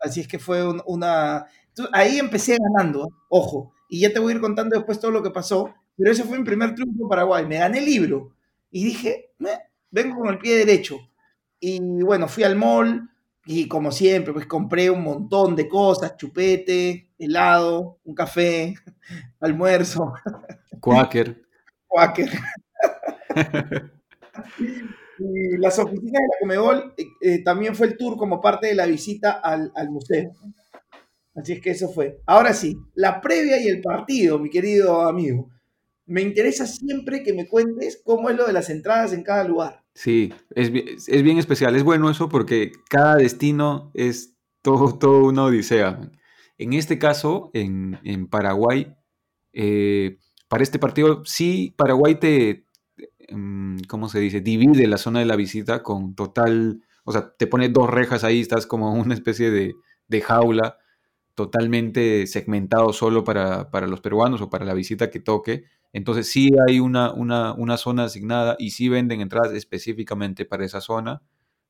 Así 0.00 0.20
es 0.20 0.26
que 0.26 0.40
fue 0.40 0.64
una 0.86 1.46
ahí 1.92 2.18
empecé 2.18 2.58
ganando, 2.58 3.08
ojo, 3.28 3.72
y 3.88 4.00
ya 4.00 4.12
te 4.12 4.18
voy 4.18 4.32
a 4.32 4.36
ir 4.36 4.40
contando 4.40 4.76
después 4.76 5.00
todo 5.00 5.10
lo 5.10 5.22
que 5.22 5.30
pasó, 5.30 5.74
pero 5.96 6.10
ese 6.10 6.24
fue 6.24 6.38
mi 6.38 6.44
primer 6.44 6.74
triunfo 6.74 7.02
en 7.02 7.08
Paraguay. 7.08 7.46
Me 7.46 7.58
gané 7.58 7.78
el 7.78 7.84
libro 7.84 8.34
y 8.70 8.84
dije, 8.84 9.32
vengo 9.90 10.20
con 10.20 10.28
el 10.28 10.38
pie 10.38 10.56
derecho. 10.56 10.98
Y 11.60 11.78
bueno, 12.02 12.26
fui 12.28 12.42
al 12.44 12.56
mall 12.56 13.08
y 13.44 13.68
como 13.68 13.92
siempre, 13.92 14.32
pues 14.32 14.46
compré 14.46 14.90
un 14.90 15.02
montón 15.02 15.54
de 15.56 15.68
cosas, 15.68 16.16
chupete, 16.16 17.10
helado, 17.18 17.98
un 18.04 18.14
café, 18.14 18.74
almuerzo. 19.40 20.14
Quaker. 20.80 21.42
Quaker. 21.88 22.30
y 25.18 25.56
las 25.58 25.78
oficinas 25.78 26.22
de 26.22 26.28
la 26.28 26.38
Comebol 26.40 26.94
eh, 26.96 27.04
eh, 27.20 27.42
también 27.44 27.76
fue 27.76 27.86
el 27.88 27.96
tour 27.96 28.16
como 28.16 28.40
parte 28.40 28.68
de 28.68 28.74
la 28.74 28.86
visita 28.86 29.32
al, 29.32 29.70
al 29.74 29.90
museo. 29.90 30.32
Así 31.34 31.54
es 31.54 31.60
que 31.60 31.70
eso 31.70 31.88
fue. 31.88 32.20
Ahora 32.26 32.52
sí, 32.52 32.76
la 32.94 33.20
previa 33.20 33.60
y 33.60 33.68
el 33.68 33.80
partido, 33.80 34.38
mi 34.38 34.50
querido 34.50 35.02
amigo. 35.02 35.48
Me 36.04 36.20
interesa 36.20 36.66
siempre 36.66 37.22
que 37.22 37.32
me 37.32 37.48
cuentes 37.48 38.02
cómo 38.04 38.28
es 38.28 38.36
lo 38.36 38.46
de 38.46 38.52
las 38.52 38.68
entradas 38.68 39.12
en 39.12 39.22
cada 39.22 39.44
lugar. 39.44 39.82
Sí, 39.94 40.32
es, 40.50 40.70
bien 40.70 41.38
especial. 41.38 41.74
Es 41.74 41.84
bueno 41.84 42.10
eso 42.10 42.28
porque 42.28 42.72
cada 42.90 43.16
destino 43.16 43.90
es 43.94 44.34
todo, 44.60 44.98
todo 44.98 45.26
una 45.26 45.44
odisea. 45.44 46.10
En 46.58 46.74
este 46.74 46.98
caso, 46.98 47.50
en, 47.54 48.28
Paraguay, 48.28 48.94
eh, 49.52 50.18
para 50.48 50.62
este 50.62 50.78
partido, 50.78 51.22
sí, 51.24 51.74
Paraguay 51.76 52.16
te, 52.16 52.66
em, 53.18 53.78
¿cómo 53.88 54.08
se 54.08 54.20
dice? 54.20 54.40
Divide 54.40 54.86
la 54.86 54.98
zona 54.98 55.20
de 55.20 55.26
la 55.26 55.36
visita 55.36 55.82
con 55.82 56.14
total, 56.14 56.82
o 57.04 57.12
sea, 57.12 57.34
te 57.38 57.46
pone 57.46 57.70
dos 57.70 57.88
rejas 57.88 58.22
ahí, 58.22 58.40
estás 58.40 58.66
como 58.66 58.92
una 58.92 59.14
especie 59.14 59.50
de, 59.50 59.74
de 60.08 60.20
jaula 60.20 60.76
totalmente 61.34 62.26
segmentado 62.26 62.92
solo 62.92 63.24
para, 63.24 63.68
los 63.86 64.00
peruanos 64.00 64.40
o 64.42 64.50
para 64.50 64.64
la 64.64 64.74
visita 64.74 65.10
que 65.10 65.20
toque. 65.20 65.64
Entonces 65.92 66.30
sí 66.30 66.50
hay 66.68 66.80
una, 66.80 67.12
una, 67.12 67.76
zona 67.76 68.04
asignada 68.04 68.56
y 68.58 68.70
sí 68.70 68.88
venden 68.88 69.20
entradas 69.20 69.52
específicamente 69.52 70.44
para 70.44 70.64
esa 70.64 70.80
zona. 70.80 71.22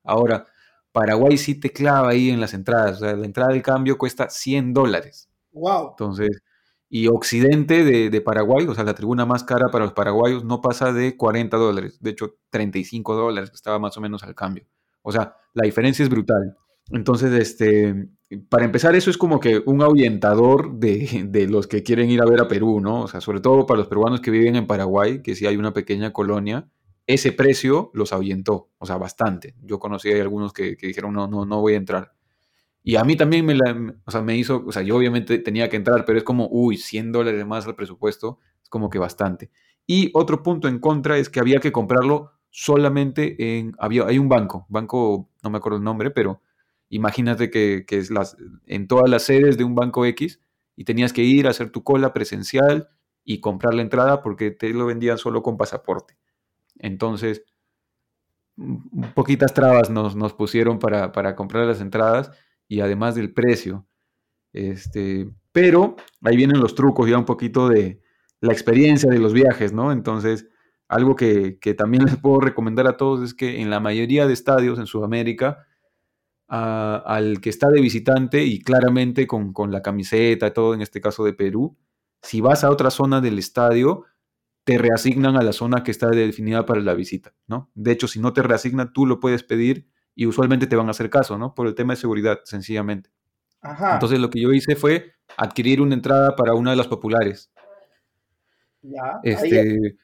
Ahora, 0.04 0.46
Paraguay 0.92 1.38
sí 1.38 1.58
te 1.58 1.70
clava 1.70 2.10
ahí 2.10 2.30
en 2.30 2.40
las 2.40 2.54
entradas. 2.54 2.96
O 2.96 3.00
sea, 3.00 3.16
la 3.16 3.26
entrada 3.26 3.52
del 3.52 3.62
cambio 3.62 3.98
cuesta 3.98 4.28
100 4.30 4.74
dólares. 4.74 5.28
Wow. 5.52 5.90
Entonces, 5.90 6.42
y 6.88 7.08
Occidente 7.08 7.84
de, 7.84 8.10
de, 8.10 8.20
Paraguay, 8.20 8.66
o 8.66 8.74
sea, 8.74 8.84
la 8.84 8.94
tribuna 8.94 9.24
más 9.24 9.44
cara 9.44 9.68
para 9.70 9.84
los 9.84 9.94
paraguayos 9.94 10.44
no 10.44 10.60
pasa 10.60 10.92
de 10.92 11.16
40 11.16 11.56
dólares. 11.56 11.98
De 12.00 12.10
hecho, 12.10 12.36
35 12.50 13.14
dólares 13.14 13.50
estaba 13.54 13.78
más 13.78 13.96
o 13.96 14.00
menos 14.00 14.22
al 14.22 14.34
cambio. 14.34 14.66
O 15.02 15.10
sea, 15.10 15.36
la 15.54 15.64
diferencia 15.64 16.02
es 16.02 16.08
brutal. 16.08 16.56
Entonces, 16.90 17.32
este, 17.32 18.08
para 18.48 18.64
empezar, 18.64 18.94
eso 18.94 19.10
es 19.10 19.18
como 19.18 19.40
que 19.40 19.62
un 19.64 19.82
ahuyentador 19.82 20.78
de, 20.78 21.26
de, 21.28 21.48
los 21.48 21.66
que 21.66 21.82
quieren 21.82 22.10
ir 22.10 22.20
a 22.20 22.26
ver 22.26 22.40
a 22.40 22.48
Perú, 22.48 22.80
¿no? 22.80 23.02
O 23.02 23.08
sea, 23.08 23.20
sobre 23.20 23.40
todo 23.40 23.66
para 23.66 23.78
los 23.78 23.88
peruanos 23.88 24.20
que 24.20 24.30
viven 24.30 24.56
en 24.56 24.66
Paraguay, 24.66 25.22
que 25.22 25.34
sí 25.34 25.46
hay 25.46 25.56
una 25.56 25.72
pequeña 25.72 26.12
colonia, 26.12 26.68
ese 27.06 27.32
precio 27.32 27.90
los 27.94 28.12
ahuyentó, 28.12 28.70
o 28.78 28.86
sea, 28.86 28.96
bastante. 28.96 29.54
Yo 29.62 29.78
conocí 29.78 30.10
a 30.12 30.22
algunos 30.22 30.52
que, 30.52 30.76
que 30.76 30.86
dijeron, 30.86 31.14
no, 31.14 31.26
no, 31.26 31.44
no 31.44 31.60
voy 31.60 31.74
a 31.74 31.76
entrar. 31.76 32.12
Y 32.84 32.96
a 32.96 33.04
mí 33.04 33.16
también 33.16 33.46
me, 33.46 33.54
la, 33.54 33.94
o 34.04 34.10
sea, 34.10 34.22
me 34.22 34.36
hizo, 34.36 34.64
o 34.66 34.72
sea, 34.72 34.82
yo 34.82 34.96
obviamente 34.96 35.38
tenía 35.38 35.68
que 35.68 35.76
entrar, 35.76 36.04
pero 36.04 36.18
es 36.18 36.24
como, 36.24 36.48
uy, 36.50 36.76
100 36.76 37.12
dólares 37.12 37.46
más 37.46 37.66
al 37.66 37.76
presupuesto, 37.76 38.38
es 38.62 38.68
como 38.68 38.90
que 38.90 38.98
bastante. 38.98 39.50
Y 39.86 40.10
otro 40.14 40.42
punto 40.42 40.68
en 40.68 40.78
contra 40.78 41.16
es 41.18 41.28
que 41.28 41.40
había 41.40 41.60
que 41.60 41.72
comprarlo 41.72 42.32
solamente 42.50 43.58
en, 43.58 43.74
había, 43.78 44.06
hay 44.06 44.18
un 44.18 44.28
banco, 44.28 44.66
banco, 44.68 45.30
no 45.42 45.50
me 45.50 45.58
acuerdo 45.58 45.78
el 45.78 45.84
nombre, 45.84 46.10
pero 46.10 46.42
imagínate 46.96 47.50
que, 47.50 47.84
que 47.86 47.98
es 47.98 48.10
las, 48.10 48.36
en 48.66 48.86
todas 48.86 49.10
las 49.10 49.24
sedes 49.24 49.58
de 49.58 49.64
un 49.64 49.74
banco 49.74 50.04
X 50.06 50.40
y 50.76 50.84
tenías 50.84 51.12
que 51.12 51.22
ir 51.22 51.46
a 51.46 51.50
hacer 51.50 51.70
tu 51.70 51.82
cola 51.82 52.12
presencial 52.12 52.88
y 53.24 53.40
comprar 53.40 53.74
la 53.74 53.82
entrada 53.82 54.22
porque 54.22 54.50
te 54.50 54.70
lo 54.70 54.86
vendían 54.86 55.18
solo 55.18 55.42
con 55.42 55.56
pasaporte. 55.56 56.18
Entonces, 56.78 57.44
poquitas 59.14 59.54
trabas 59.54 59.90
nos, 59.90 60.16
nos 60.16 60.34
pusieron 60.34 60.78
para, 60.78 61.12
para 61.12 61.34
comprar 61.34 61.66
las 61.66 61.80
entradas 61.80 62.30
y 62.68 62.80
además 62.80 63.14
del 63.14 63.32
precio. 63.32 63.86
Este, 64.52 65.30
pero 65.52 65.96
ahí 66.22 66.36
vienen 66.36 66.60
los 66.60 66.74
trucos, 66.74 67.08
ya 67.08 67.18
un 67.18 67.24
poquito 67.24 67.68
de 67.68 68.00
la 68.40 68.52
experiencia 68.52 69.10
de 69.10 69.18
los 69.18 69.32
viajes, 69.32 69.72
¿no? 69.72 69.92
Entonces, 69.92 70.48
algo 70.88 71.16
que, 71.16 71.58
también 71.76 72.04
les 72.04 72.16
puedo 72.16 72.40
recomendar 72.40 72.86
a 72.86 72.96
todos 72.98 73.22
es 73.22 73.34
que 73.34 73.62
en 73.62 73.70
la 73.70 73.80
mayoría 73.80 74.26
de 74.26 74.34
estadios 74.34 74.78
en 74.78 74.86
Sudamérica, 74.86 75.66
al 76.54 77.40
que 77.40 77.48
está 77.48 77.68
de 77.68 77.80
visitante 77.80 78.44
y 78.44 78.60
claramente 78.60 79.26
con, 79.26 79.54
con, 79.54 79.72
la 79.72 79.80
camiseta 79.80 80.48
y 80.48 80.50
todo, 80.52 80.74
en 80.74 80.82
este 80.82 81.00
caso 81.00 81.24
de 81.24 81.32
Perú, 81.32 81.78
si 82.20 82.42
vas 82.42 82.62
a 82.62 82.70
otra 82.70 82.90
zona 82.90 83.22
del 83.22 83.38
estadio, 83.38 84.04
te 84.64 84.76
reasignan 84.76 85.36
a 85.36 85.42
la 85.42 85.52
zona 85.52 85.82
que 85.82 85.90
está 85.90 86.10
definida 86.10 86.66
para 86.66 86.80
la 86.80 86.94
visita, 86.94 87.34
¿no? 87.46 87.70
De 87.74 87.92
hecho, 87.92 88.06
si 88.06 88.20
no 88.20 88.34
te 88.34 88.42
reasignan, 88.42 88.92
tú 88.92 89.06
lo 89.06 89.18
puedes 89.18 89.42
pedir 89.42 89.88
y 90.14 90.26
usualmente 90.26 90.66
te 90.66 90.76
van 90.76 90.88
a 90.88 90.90
hacer 90.90 91.08
caso, 91.08 91.38
¿no? 91.38 91.54
Por 91.54 91.66
el 91.66 91.74
tema 91.74 91.94
de 91.94 92.00
seguridad, 92.00 92.40
sencillamente. 92.44 93.10
Ajá. 93.62 93.94
Entonces 93.94 94.20
lo 94.20 94.28
que 94.28 94.40
yo 94.40 94.52
hice 94.52 94.76
fue 94.76 95.14
adquirir 95.36 95.80
una 95.80 95.94
entrada 95.94 96.36
para 96.36 96.54
una 96.54 96.72
de 96.72 96.76
las 96.76 96.86
populares. 96.86 97.50
Ya. 98.82 99.20
Este, 99.22 99.96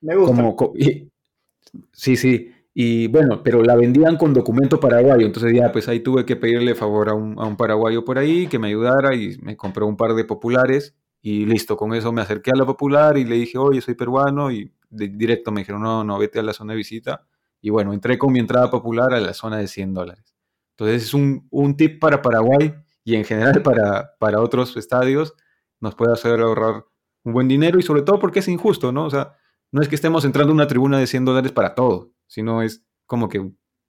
me 0.00 0.16
gusta. 0.16 0.54
sí, 1.92 2.16
sí. 2.16 2.51
Y 2.74 3.08
bueno, 3.08 3.42
pero 3.42 3.62
la 3.62 3.76
vendían 3.76 4.16
con 4.16 4.32
documento 4.32 4.80
paraguayo. 4.80 5.26
Entonces 5.26 5.52
ya, 5.54 5.70
pues 5.72 5.88
ahí 5.88 6.00
tuve 6.00 6.24
que 6.24 6.36
pedirle 6.36 6.74
favor 6.74 7.10
a 7.10 7.14
un, 7.14 7.38
a 7.38 7.44
un 7.44 7.56
paraguayo 7.56 8.04
por 8.04 8.18
ahí 8.18 8.46
que 8.46 8.58
me 8.58 8.68
ayudara 8.68 9.14
y 9.14 9.36
me 9.42 9.56
compró 9.56 9.86
un 9.86 9.96
par 9.96 10.14
de 10.14 10.24
populares 10.24 10.94
y 11.20 11.44
listo. 11.46 11.76
Con 11.76 11.94
eso 11.94 12.12
me 12.12 12.22
acerqué 12.22 12.50
a 12.52 12.56
la 12.56 12.64
popular 12.64 13.18
y 13.18 13.24
le 13.24 13.36
dije, 13.36 13.58
oye, 13.58 13.80
soy 13.80 13.94
peruano 13.94 14.50
y 14.50 14.72
directo 14.90 15.52
me 15.52 15.62
dijeron, 15.62 15.82
no, 15.82 16.04
no, 16.04 16.18
vete 16.18 16.38
a 16.38 16.42
la 16.42 16.52
zona 16.52 16.72
de 16.72 16.78
visita 16.78 17.26
y 17.62 17.70
bueno, 17.70 17.92
entré 17.94 18.18
con 18.18 18.32
mi 18.32 18.40
entrada 18.40 18.70
popular 18.70 19.14
a 19.14 19.20
la 19.20 19.32
zona 19.32 19.58
de 19.58 19.68
100 19.68 19.94
dólares. 19.94 20.34
Entonces 20.72 21.04
es 21.04 21.14
un, 21.14 21.46
un 21.50 21.76
tip 21.76 22.00
para 22.00 22.20
Paraguay 22.20 22.74
y 23.04 23.14
en 23.14 23.24
general 23.24 23.62
para, 23.62 24.16
para 24.18 24.40
otros 24.40 24.76
estadios. 24.76 25.34
Nos 25.80 25.94
puede 25.94 26.12
hacer 26.12 26.40
ahorrar 26.40 26.84
un 27.22 27.32
buen 27.32 27.46
dinero 27.46 27.78
y 27.78 27.82
sobre 27.82 28.02
todo 28.02 28.18
porque 28.18 28.40
es 28.40 28.48
injusto, 28.48 28.90
¿no? 28.90 29.04
O 29.06 29.10
sea, 29.10 29.36
no 29.72 29.80
es 29.80 29.88
que 29.88 29.94
estemos 29.94 30.24
entrando 30.24 30.52
a 30.52 30.54
una 30.54 30.68
tribuna 30.68 30.98
de 30.98 31.06
100 31.06 31.24
dólares 31.24 31.50
para 31.50 31.74
todo, 31.74 32.12
sino 32.26 32.62
es 32.62 32.84
como 33.06 33.28
que 33.28 33.40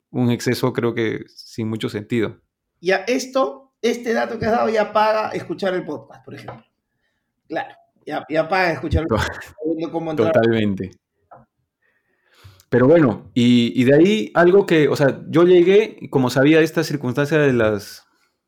un 0.09 0.31
exceso 0.31 0.71
creo 0.73 0.93
que 0.93 1.25
sin 1.27 1.69
mucho 1.69 1.89
sentido. 1.89 2.41
Ya 2.79 2.97
esto, 3.07 3.73
este 3.81 4.13
dato 4.13 4.39
que 4.39 4.45
has 4.45 4.51
dado 4.53 4.69
ya 4.69 4.93
paga 4.93 5.29
escuchar 5.29 5.73
el 5.73 5.83
podcast, 5.83 6.23
por 6.23 6.35
ejemplo. 6.35 6.63
Claro, 7.47 7.75
ya, 8.05 8.25
ya 8.29 8.47
paga 8.47 8.71
escuchar 8.71 9.03
el 9.03 9.07
podcast. 9.07 9.53
Totalmente. 10.15 10.91
Pero 12.69 12.87
bueno, 12.87 13.29
y, 13.33 13.83
de 13.83 13.95
ahí 13.95 14.31
algo 14.33 14.65
que, 14.65 14.87
o 14.87 14.95
sea, 14.95 15.21
yo 15.27 15.43
llegué, 15.43 15.97
y 15.99 16.09
como 16.09 16.29
sabía 16.29 16.61
esta 16.61 16.83
circunstancia 16.83 17.37
de 17.37 17.53
las, 17.53 18.07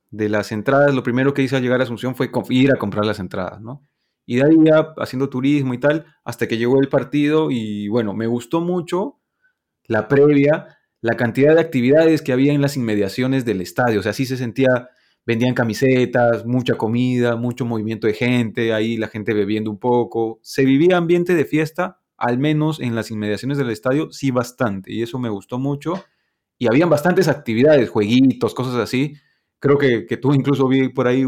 de 0.10 0.30
las 0.30 0.52
entradas, 0.52 0.96
lo 0.96 1.04
primero 1.04 1.34
que 1.34 1.44
hice 1.44 1.58
al 1.58 1.62
llegar 1.62 1.80
a 1.80 1.84
Asunción 1.84 2.16
fue 2.16 2.32
ir 2.50 2.72
a 2.72 2.78
comprar 2.78 3.06
las 3.06 3.20
entradas, 3.20 3.62
¿no? 3.62 3.86
Y 4.26 4.38
de 4.38 4.46
ahí 4.46 4.56
haciendo 4.98 5.30
turismo 5.30 5.74
y 5.74 5.80
tal, 5.80 6.06
hasta 6.24 6.48
que 6.48 6.58
llegó 6.58 6.80
el 6.80 6.90
partido 6.90 7.52
y 7.52 7.88
bueno, 7.88 8.14
me 8.14 8.28
gustó 8.28 8.62
mucho 8.62 9.20
la 9.88 10.08
previa, 10.08 10.78
la 11.02 11.16
cantidad 11.16 11.54
de 11.54 11.62
actividades 11.62 12.22
que 12.22 12.34
había 12.34 12.54
en 12.54 12.62
las 12.62 12.76
inmediaciones 12.76 13.46
del 13.46 13.62
estadio, 13.62 14.00
o 14.00 14.04
sea, 14.04 14.14
sí 14.14 14.26
se 14.26 14.38
sentía, 14.38 14.90
vendían 15.26 15.54
camisetas, 15.54 16.46
mucha 16.46 16.76
comida, 16.76 17.36
mucho 17.36 17.66
movimiento 17.66 18.08
de 18.08 18.14
gente, 18.14 18.74
ahí 18.74 18.98
la 18.98 19.08
gente 19.08 19.34
bebiendo 19.34 19.70
un 19.70 19.78
poco, 19.78 20.40
se 20.42 20.66
vivía 20.66 20.98
ambiente 20.98 21.36
de 21.36 21.46
fiesta 21.46 22.00
al 22.18 22.38
menos 22.38 22.80
en 22.80 22.96
las 22.96 23.12
inmediaciones 23.12 23.58
del 23.58 23.70
estadio, 23.70 24.12
sí 24.12 24.32
bastante, 24.32 24.92
y 24.92 25.02
eso 25.04 25.20
me 25.20 25.30
gustó 25.30 25.60
mucho. 25.60 26.04
Y 26.58 26.68
habían 26.68 26.90
bastantes 26.90 27.28
actividades, 27.28 27.90
jueguitos, 27.90 28.54
cosas 28.54 28.76
así. 28.76 29.16
Creo 29.60 29.78
que, 29.78 30.06
tú 30.18 30.34
incluso 30.34 30.68
vi 30.68 30.90
por 30.90 31.08
ahí 31.08 31.26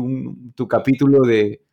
tu 0.55 0.67
capítulo 0.67 1.21
de, 1.21 1.65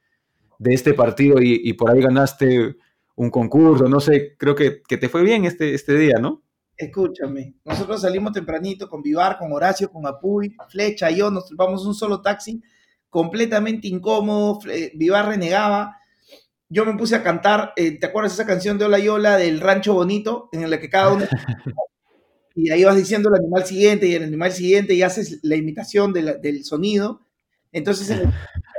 este 0.65 0.95
partido 0.95 1.41
y, 1.41 1.73
por 1.75 1.91
ahí 1.91 2.01
ganaste 2.01 2.77
un 3.17 3.31
concurso, 3.31 3.89
no 3.89 4.01
sé, 4.01 4.37
creo 4.37 4.55
que, 4.55 4.83
te 4.89 5.09
fue 5.09 5.23
bien 5.23 5.45
este, 5.45 5.75
este 5.75 5.97
día, 5.97 6.19
¿no? 6.19 6.43
Escúchame, 6.77 7.55
nosotros 7.65 8.01
salimos 8.01 8.33
tempranito 8.33 8.89
con 8.89 9.01
Vivar, 9.01 9.39
con 9.39 9.53
Horacio, 9.53 9.91
con 9.91 10.07
Apuy, 10.07 10.57
Flecha, 10.69 11.11
yo, 11.11 11.31
nos 11.31 11.49
tomamos 11.49 11.87
un 11.87 11.95
solo 11.95 12.21
taxi, 12.21 12.61
completamente 13.09 13.87
incómodo, 13.87 14.59
Vivar 14.95 15.29
renegaba, 15.29 15.97
yo 16.69 16.85
me 16.85 16.97
puse 16.97 17.15
a 17.15 17.23
cantar, 17.23 17.73
eh, 17.77 17.99
¿te 17.99 18.07
acuerdas 18.07 18.33
esa 18.33 18.47
canción 18.47 18.79
de 18.79 18.87
Hola 18.87 18.99
Yola 18.99 19.37
del 19.37 19.61
Rancho 19.61 19.95
Bonito? 19.95 20.49
En 20.51 20.69
la 20.69 20.81
que 20.81 20.91
cada 20.91 21.13
uno... 21.13 21.25
y 22.57 22.71
ahí 22.71 22.85
vas 22.85 22.97
diciendo 22.97 23.29
el 23.29 23.41
animal 23.41 23.65
siguiente 23.65 24.07
y 24.07 24.15
el 24.15 24.25
animal 24.25 24.53
siguiente 24.53 24.95
y 24.95 25.03
haces 25.03 25.41
la 25.43 25.57
imitación 25.57 26.13
del 26.13 26.65
sonido. 26.65 27.21
Entonces 27.71 28.11
el, 28.11 28.29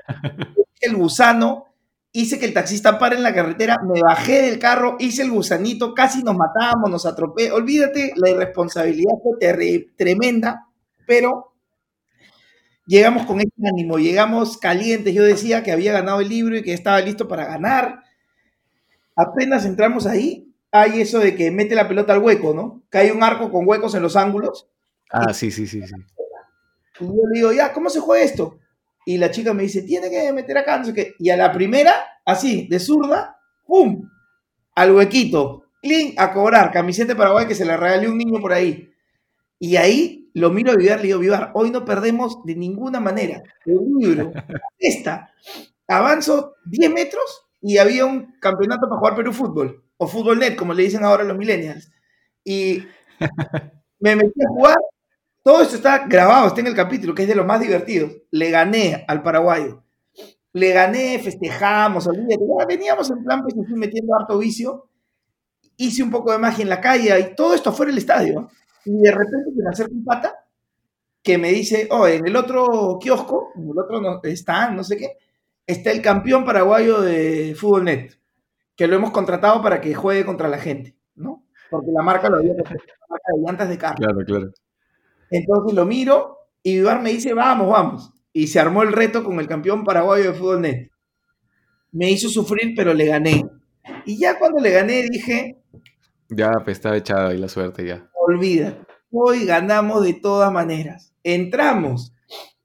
el 0.86 0.96
gusano, 0.96 1.66
hice 2.12 2.40
que 2.40 2.46
el 2.46 2.54
taxista 2.54 2.98
pare 2.98 3.18
en 3.18 3.24
la 3.24 3.34
carretera, 3.34 3.78
me 3.84 4.02
bajé 4.02 4.42
del 4.44 4.58
carro, 4.58 4.96
hice 5.00 5.24
el 5.24 5.32
gusanito, 5.32 5.94
casi 5.94 6.24
nos 6.24 6.36
matábamos, 6.36 6.90
nos 6.90 7.06
atropé. 7.06 7.52
Olvídate, 7.52 8.14
la 8.16 8.30
irresponsabilidad 8.30 9.16
fue 9.22 9.38
tremenda, 9.98 10.68
pero 11.06 11.54
llegamos 12.88 13.26
con 13.26 13.42
ese 13.42 13.52
ánimo, 13.68 13.98
llegamos 13.98 14.58
calientes. 14.58 15.14
Yo 15.14 15.24
decía 15.24 15.62
que 15.62 15.74
había 15.74 15.92
ganado 15.92 16.22
el 16.22 16.30
libro 16.30 16.56
y 16.56 16.64
que 16.64 16.74
estaba 16.74 17.02
listo 17.02 17.28
para 17.28 17.46
ganar. 17.46 18.04
Apenas 19.16 19.66
entramos 19.66 20.08
ahí, 20.08 20.54
hay 20.72 21.02
eso 21.02 21.20
de 21.20 21.36
que 21.36 21.52
mete 21.52 21.76
la 21.76 21.88
pelota 21.88 22.14
al 22.14 22.20
hueco, 22.20 22.54
¿no? 22.54 22.84
Que 22.90 23.00
hay 23.00 23.12
un 23.12 23.24
arco 23.24 23.52
con 23.52 23.68
huecos 23.68 23.94
en 23.94 24.04
los 24.04 24.16
ángulos. 24.16 24.70
Ah, 25.12 25.34
sí, 25.34 25.52
sí, 25.52 25.68
sí, 25.68 25.82
sí. 25.86 25.96
Y 27.00 27.06
yo 27.06 27.12
le 27.30 27.40
digo, 27.40 27.52
ya, 27.52 27.74
¿cómo 27.74 27.90
se 27.90 28.00
juega 28.00 28.24
esto? 28.24 28.60
Y 29.06 29.18
la 29.18 29.32
chica 29.32 29.54
me 29.54 29.64
dice, 29.64 29.84
tiene 29.84 30.10
que 30.10 30.34
meter 30.34 30.58
acá, 30.58 30.78
no 30.78 30.86
sé 30.86 30.94
qué. 30.94 31.14
Y 31.20 31.30
a 31.30 31.38
la 31.38 31.52
primera, 31.52 31.94
así, 32.26 32.68
de 32.68 32.80
zurda, 32.80 33.40
¡pum! 33.66 34.10
Al 34.76 34.92
huequito. 34.92 35.64
¡Cling! 35.82 36.16
A 36.18 36.34
cobrar. 36.34 36.72
Camiseta 36.72 37.16
Paraguay 37.16 37.48
que 37.48 37.56
se 37.56 37.66
le 37.66 37.78
regalé 37.78 38.10
un 38.10 38.18
niño 38.18 38.40
por 38.42 38.54
ahí. 38.54 38.90
Y 39.60 39.76
ahí 39.76 40.26
lo 40.36 40.50
miro 40.50 40.74
a 40.74 40.76
Vivar, 40.76 41.00
le 41.00 41.08
digo, 41.08 41.20
Vivar, 41.20 41.52
hoy 41.54 41.72
no 41.72 41.86
perdemos 41.86 42.44
de 42.44 42.56
ninguna 42.56 43.00
manera. 43.00 43.42
El 43.66 43.80
libro, 43.98 44.34
esta, 44.78 45.32
avanzo 45.88 46.56
10 46.66 46.92
metros 46.92 47.48
y 47.62 47.78
había 47.78 48.06
un 48.06 48.38
campeonato 48.40 48.88
para 48.90 49.00
jugar 49.00 49.16
Perú 49.16 49.32
Fútbol, 49.32 49.84
o 49.98 50.08
Fútbol 50.08 50.40
Net, 50.40 50.58
como 50.58 50.74
le 50.74 50.84
dicen 50.84 51.06
ahora 51.06 51.24
los 51.24 51.38
millennials. 51.38 51.90
Y 52.44 52.84
me 54.00 54.18
metí 54.18 54.42
a 54.44 54.50
jugar, 54.50 54.78
todo 55.46 55.62
esto 55.62 55.76
está 55.76 56.08
grabado, 56.08 56.48
está 56.48 56.62
en 56.62 56.68
el 56.68 56.76
capítulo, 56.76 57.14
que 57.14 57.22
es 57.22 57.28
de 57.28 57.36
los 57.36 57.46
más 57.46 57.60
divertidos. 57.60 58.12
Le 58.32 58.50
gané 58.50 59.06
al 59.08 59.22
paraguayo. 59.22 59.84
Le 60.54 60.72
gané, 60.72 61.20
festejamos, 61.20 62.08
olvídate, 62.08 62.44
veníamos 62.68 63.12
en 63.12 63.24
plan, 63.24 63.44
pues 63.44 63.54
metiendo 63.70 64.16
harto 64.16 64.40
vicio. 64.40 64.90
Hice 65.78 66.02
un 66.02 66.10
poco 66.10 66.32
de 66.32 66.40
magia 66.40 66.64
en 66.64 66.70
la 66.70 66.82
calle 66.82 67.20
y 67.20 67.36
todo 67.36 67.54
esto 67.54 67.72
fuera 67.72 67.92
del 67.92 68.00
estadio. 68.00 68.50
Y 68.86 68.98
de 68.98 69.12
repente 69.12 69.52
me 69.56 69.70
acerca 69.70 69.94
un 69.94 70.04
pata 70.04 70.36
que 71.22 71.38
me 71.38 71.52
dice, 71.52 71.88
oh, 71.92 72.08
en 72.08 72.26
el 72.26 72.36
otro 72.36 72.98
kiosco, 73.00 73.52
en 73.56 73.70
el 73.70 73.78
otro 73.78 74.02
no, 74.02 74.22
está, 74.24 74.72
no 74.72 74.84
sé 74.84 74.98
qué, 74.98 75.12
está 75.68 75.92
el 75.92 76.02
campeón 76.02 76.44
paraguayo 76.44 77.02
de 77.02 77.54
Fútbol 77.56 77.84
Net, 77.84 78.14
que 78.76 78.88
lo 78.88 78.96
hemos 78.96 79.12
contratado 79.12 79.62
para 79.62 79.80
que 79.80 79.94
juegue 79.94 80.26
contra 80.26 80.50
la 80.50 80.58
gente, 80.58 80.96
¿no? 81.14 81.44
Porque 81.70 81.92
la 81.92 82.02
marca 82.02 82.30
lo 82.30 82.38
había 82.38 82.54
la 82.56 82.64
marca 82.64 83.28
de 83.36 83.42
llantas 83.46 83.70
de 83.70 83.78
carro. 83.78 83.96
Claro, 83.98 84.26
claro. 84.26 84.52
Entonces 85.32 85.74
lo 85.74 85.86
miro 85.86 86.38
y 86.64 86.76
Vivar 86.76 87.02
me 87.02 87.12
dice, 87.12 87.34
vamos, 87.34 87.70
vamos. 87.70 88.12
Y 88.34 88.48
se 88.48 88.60
armó 88.60 88.84
el 88.84 88.94
reto 88.94 89.24
con 89.24 89.40
el 89.40 89.48
campeón 89.48 89.84
paraguayo 89.84 90.32
de 90.32 90.38
Fútbol 90.38 90.62
Net. 90.62 90.90
Me 91.92 92.12
hizo 92.12 92.30
sufrir, 92.30 92.74
pero 92.76 92.94
le 92.94 93.06
gané. 93.06 93.46
Y 94.06 94.18
ya 94.20 94.38
cuando 94.38 94.62
le 94.62 94.72
gané 94.72 95.04
dije... 95.10 95.62
Ya, 96.30 96.52
pues 96.64 96.78
estaba 96.78 96.98
echado 96.98 97.28
ahí 97.28 97.38
la 97.38 97.48
suerte 97.48 97.86
ya 97.86 98.10
olvida. 98.26 98.78
Hoy 99.12 99.46
ganamos 99.46 100.04
de 100.04 100.14
todas 100.14 100.52
maneras. 100.52 101.14
Entramos. 101.24 102.14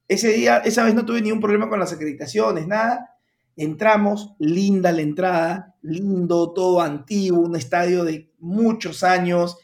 Ese 0.08 0.32
día, 0.32 0.58
esa 0.58 0.84
vez 0.84 0.94
no 0.94 1.04
tuve 1.06 1.22
ningún 1.22 1.40
problema 1.40 1.68
con 1.68 1.78
las 1.78 1.92
acreditaciones, 1.92 2.66
nada. 2.66 3.16
Entramos, 3.56 4.34
linda 4.38 4.90
la 4.90 5.02
entrada, 5.02 5.76
lindo, 5.82 6.52
todo 6.52 6.80
antiguo, 6.80 7.40
un 7.40 7.56
estadio 7.56 8.04
de 8.04 8.32
muchos 8.38 9.04
años. 9.04 9.58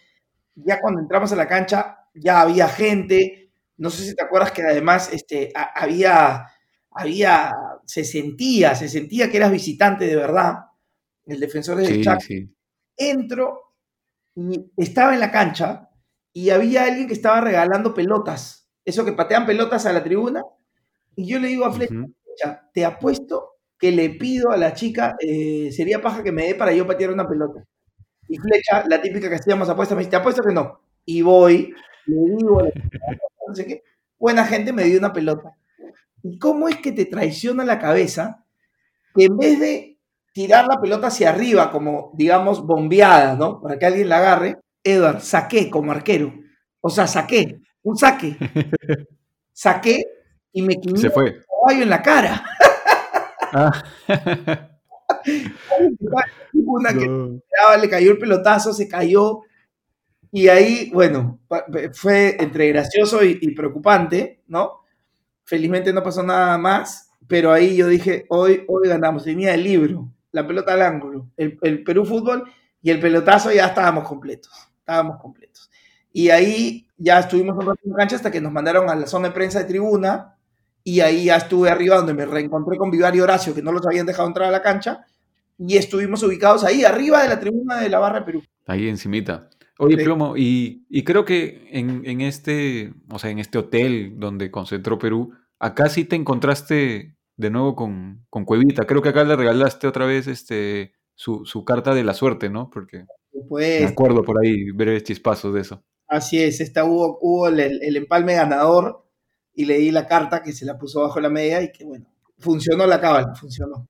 Ya 0.54 0.80
cuando 0.80 1.00
entramos 1.00 1.32
a 1.32 1.36
la 1.36 1.48
cancha, 1.48 2.05
ya 2.16 2.40
había 2.40 2.68
gente. 2.68 3.52
No 3.76 3.90
sé 3.90 4.04
si 4.04 4.14
te 4.14 4.24
acuerdas 4.24 4.52
que 4.52 4.62
además 4.62 5.10
este, 5.12 5.52
había, 5.54 6.46
había, 6.90 7.52
se 7.84 8.04
sentía, 8.04 8.74
se 8.74 8.88
sentía 8.88 9.30
que 9.30 9.36
eras 9.36 9.52
visitante 9.52 10.06
de 10.06 10.16
verdad. 10.16 10.56
El 11.26 11.40
defensor 11.40 11.76
de 11.76 11.86
sí, 12.20 12.50
Entro 12.96 13.74
y 14.34 14.70
estaba 14.76 15.14
en 15.14 15.20
la 15.20 15.30
cancha 15.30 15.90
y 16.32 16.50
había 16.50 16.84
alguien 16.84 17.06
que 17.06 17.14
estaba 17.14 17.40
regalando 17.40 17.94
pelotas. 17.94 18.68
Eso 18.84 19.04
que 19.04 19.12
patean 19.12 19.46
pelotas 19.46 19.86
a 19.86 19.92
la 19.92 20.04
tribuna. 20.04 20.42
Y 21.16 21.26
yo 21.26 21.38
le 21.38 21.48
digo 21.48 21.64
a 21.64 21.72
Flecha, 21.72 22.06
te 22.72 22.84
apuesto 22.84 23.56
que 23.78 23.90
le 23.90 24.10
pido 24.10 24.50
a 24.50 24.56
la 24.56 24.74
chica, 24.74 25.16
eh, 25.18 25.70
sería 25.72 26.00
paja 26.00 26.22
que 26.22 26.32
me 26.32 26.46
dé 26.46 26.54
para 26.54 26.72
yo 26.72 26.86
patear 26.86 27.10
una 27.10 27.26
pelota. 27.26 27.64
Y 28.28 28.36
Flecha, 28.38 28.84
la 28.88 29.00
típica 29.00 29.28
que 29.28 29.36
hacíamos 29.36 29.68
apuestas, 29.68 29.96
me 29.96 30.00
dice, 30.00 30.10
te 30.10 30.16
apuesto 30.16 30.42
que 30.42 30.52
no. 30.52 30.80
Y 31.04 31.22
voy, 31.22 31.74
le 32.06 32.36
digo, 32.36 32.62
no 33.48 33.54
sé 33.54 33.66
qué, 33.66 33.82
buena 34.18 34.44
gente 34.44 34.72
me 34.72 34.84
dio 34.84 34.98
una 34.98 35.12
pelota. 35.12 35.56
¿Y 36.22 36.38
cómo 36.38 36.68
es 36.68 36.76
que 36.78 36.92
te 36.92 37.04
traiciona 37.04 37.64
la 37.64 37.78
cabeza 37.78 38.44
que 39.14 39.24
en 39.24 39.36
vez 39.36 39.60
de 39.60 39.98
tirar 40.32 40.66
la 40.66 40.80
pelota 40.80 41.06
hacia 41.06 41.30
arriba, 41.30 41.70
como 41.70 42.12
digamos 42.14 42.66
bombeada, 42.66 43.36
¿no? 43.36 43.60
Para 43.60 43.78
que 43.78 43.86
alguien 43.86 44.08
la 44.08 44.18
agarre, 44.18 44.58
Edward, 44.82 45.20
saqué 45.20 45.70
como 45.70 45.92
arquero. 45.92 46.34
O 46.80 46.90
sea, 46.90 47.06
saqué, 47.06 47.60
un 47.82 47.96
saque. 47.96 48.36
Saqué 49.58 50.02
y 50.52 50.60
me 50.60 50.74
quité 50.78 51.00
Se 51.00 51.08
fue. 51.08 51.40
caballo 51.48 51.82
en 51.82 51.88
la 51.88 52.02
cara. 52.02 52.44
Ah. 53.54 53.72
Una 56.52 56.92
que 56.92 57.40
le 57.80 57.88
cayó 57.88 58.12
el 58.12 58.18
pelotazo, 58.18 58.74
se 58.74 58.86
cayó. 58.86 59.40
Y 60.32 60.48
ahí, 60.48 60.90
bueno, 60.92 61.40
fue 61.92 62.36
entre 62.40 62.68
gracioso 62.68 63.24
y, 63.24 63.54
preocupante, 63.54 64.42
¿no? 64.48 64.80
Felizmente 65.44 65.92
no 65.92 66.02
pasó 66.02 66.22
nada 66.22 66.58
más, 66.58 67.10
pero 67.26 67.52
ahí 67.52 67.76
yo 67.76 67.88
dije, 67.88 68.26
hoy, 68.28 68.64
hoy 68.68 68.88
ganamos. 68.88 69.24
Tenía 69.24 69.54
el 69.54 69.62
libro, 69.62 70.10
la 70.32 70.46
pelota 70.46 70.72
al 70.72 70.82
ángulo, 70.82 71.28
el, 71.36 71.58
el 71.62 71.82
Perú 71.84 72.04
Fútbol 72.04 72.44
y 72.82 72.90
el 72.90 73.00
pelotazo 73.00 73.52
ya 73.52 73.66
estábamos 73.66 74.06
completos, 74.06 74.52
estábamos 74.78 75.20
completos. 75.20 75.70
Y 76.12 76.30
ahí 76.30 76.86
ya 76.96 77.18
estuvimos 77.20 77.58
en 77.60 77.90
la 77.90 77.96
cancha 77.96 78.16
hasta 78.16 78.30
que 78.30 78.40
nos 78.40 78.52
mandaron 78.52 78.88
a 78.88 78.94
la 78.94 79.06
zona 79.06 79.28
de 79.28 79.34
prensa 79.34 79.58
de 79.58 79.64
tribuna, 79.66 80.36
y 80.82 81.00
ahí 81.00 81.24
ya 81.24 81.36
estuve 81.36 81.68
arriba 81.68 81.96
donde 81.96 82.14
me 82.14 82.24
reencontré 82.26 82.76
con 82.76 82.90
Vivar 82.90 83.14
y 83.16 83.20
Horacio, 83.20 83.54
que 83.54 83.62
no 83.62 83.72
los 83.72 83.84
habían 83.84 84.06
dejado 84.06 84.28
entrar 84.28 84.48
a 84.48 84.52
la 84.52 84.62
cancha, 84.62 85.04
y 85.58 85.76
estuvimos 85.76 86.22
ubicados 86.22 86.62
ahí, 86.62 86.84
arriba 86.84 87.22
de 87.22 87.28
la 87.28 87.40
tribuna 87.40 87.80
de 87.80 87.88
la 87.88 87.98
barra 87.98 88.20
de 88.20 88.24
Perú. 88.24 88.42
Ahí 88.66 88.88
encimita. 88.88 89.50
Oye, 89.78 90.02
Plomo, 90.02 90.34
y, 90.36 90.86
creo 91.04 91.24
que 91.24 91.68
en, 91.70 92.20
este, 92.20 92.94
o 93.10 93.18
sea, 93.18 93.30
en 93.30 93.38
este 93.38 93.58
hotel 93.58 94.14
donde 94.16 94.50
concentró 94.50 94.98
Perú, 94.98 95.32
acá 95.58 95.88
sí 95.88 96.04
te 96.04 96.16
encontraste 96.16 97.16
de 97.36 97.50
nuevo 97.50 97.76
con, 97.76 98.24
Cuevita. 98.30 98.86
Creo 98.86 99.02
que 99.02 99.10
acá 99.10 99.24
le 99.24 99.36
regalaste 99.36 99.86
otra 99.86 100.06
vez 100.06 100.26
este 100.28 100.92
su, 101.14 101.64
carta 101.66 101.94
de 101.94 102.04
la 102.04 102.14
suerte, 102.14 102.48
¿no? 102.48 102.70
Porque 102.70 103.04
pues, 103.48 103.82
me 103.82 103.88
acuerdo 103.88 104.22
por 104.22 104.38
ahí 104.42 104.70
breves 104.70 105.04
chispazos 105.04 105.52
de 105.52 105.60
eso. 105.60 105.84
Así 106.08 106.42
es, 106.42 106.60
esta 106.60 106.84
hubo, 106.84 107.18
hubo 107.20 107.48
el, 107.48 107.60
el 107.60 107.96
empalme 107.96 108.34
ganador 108.34 109.04
y 109.52 109.64
leí 109.64 109.90
la 109.90 110.06
carta 110.06 110.42
que 110.42 110.52
se 110.52 110.64
la 110.64 110.78
puso 110.78 111.02
bajo 111.02 111.20
la 111.20 111.30
media 111.30 111.62
y 111.62 111.72
que 111.72 111.84
bueno, 111.84 112.06
funcionó 112.38 112.86
la 112.86 113.00
cábala, 113.00 113.34
funcionó. 113.34 113.88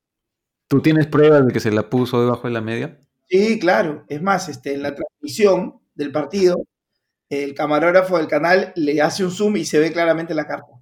¿Tú 0.68 0.80
tienes 0.80 1.06
pruebas 1.06 1.46
de 1.46 1.52
que 1.52 1.60
se 1.60 1.70
la 1.70 1.88
puso 1.88 2.20
debajo 2.20 2.48
de 2.48 2.54
la 2.54 2.60
media? 2.60 2.98
Sí, 3.28 3.58
claro. 3.58 4.04
Es 4.08 4.22
más, 4.22 4.48
este, 4.48 4.74
en 4.74 4.82
la 4.82 4.94
transmisión 4.94 5.80
del 5.94 6.12
partido, 6.12 6.56
el 7.28 7.54
camarógrafo 7.54 8.18
del 8.18 8.28
canal 8.28 8.72
le 8.76 9.00
hace 9.02 9.24
un 9.24 9.30
zoom 9.30 9.56
y 9.56 9.64
se 9.64 9.78
ve 9.78 9.92
claramente 9.92 10.34
la 10.34 10.46
carta. 10.46 10.72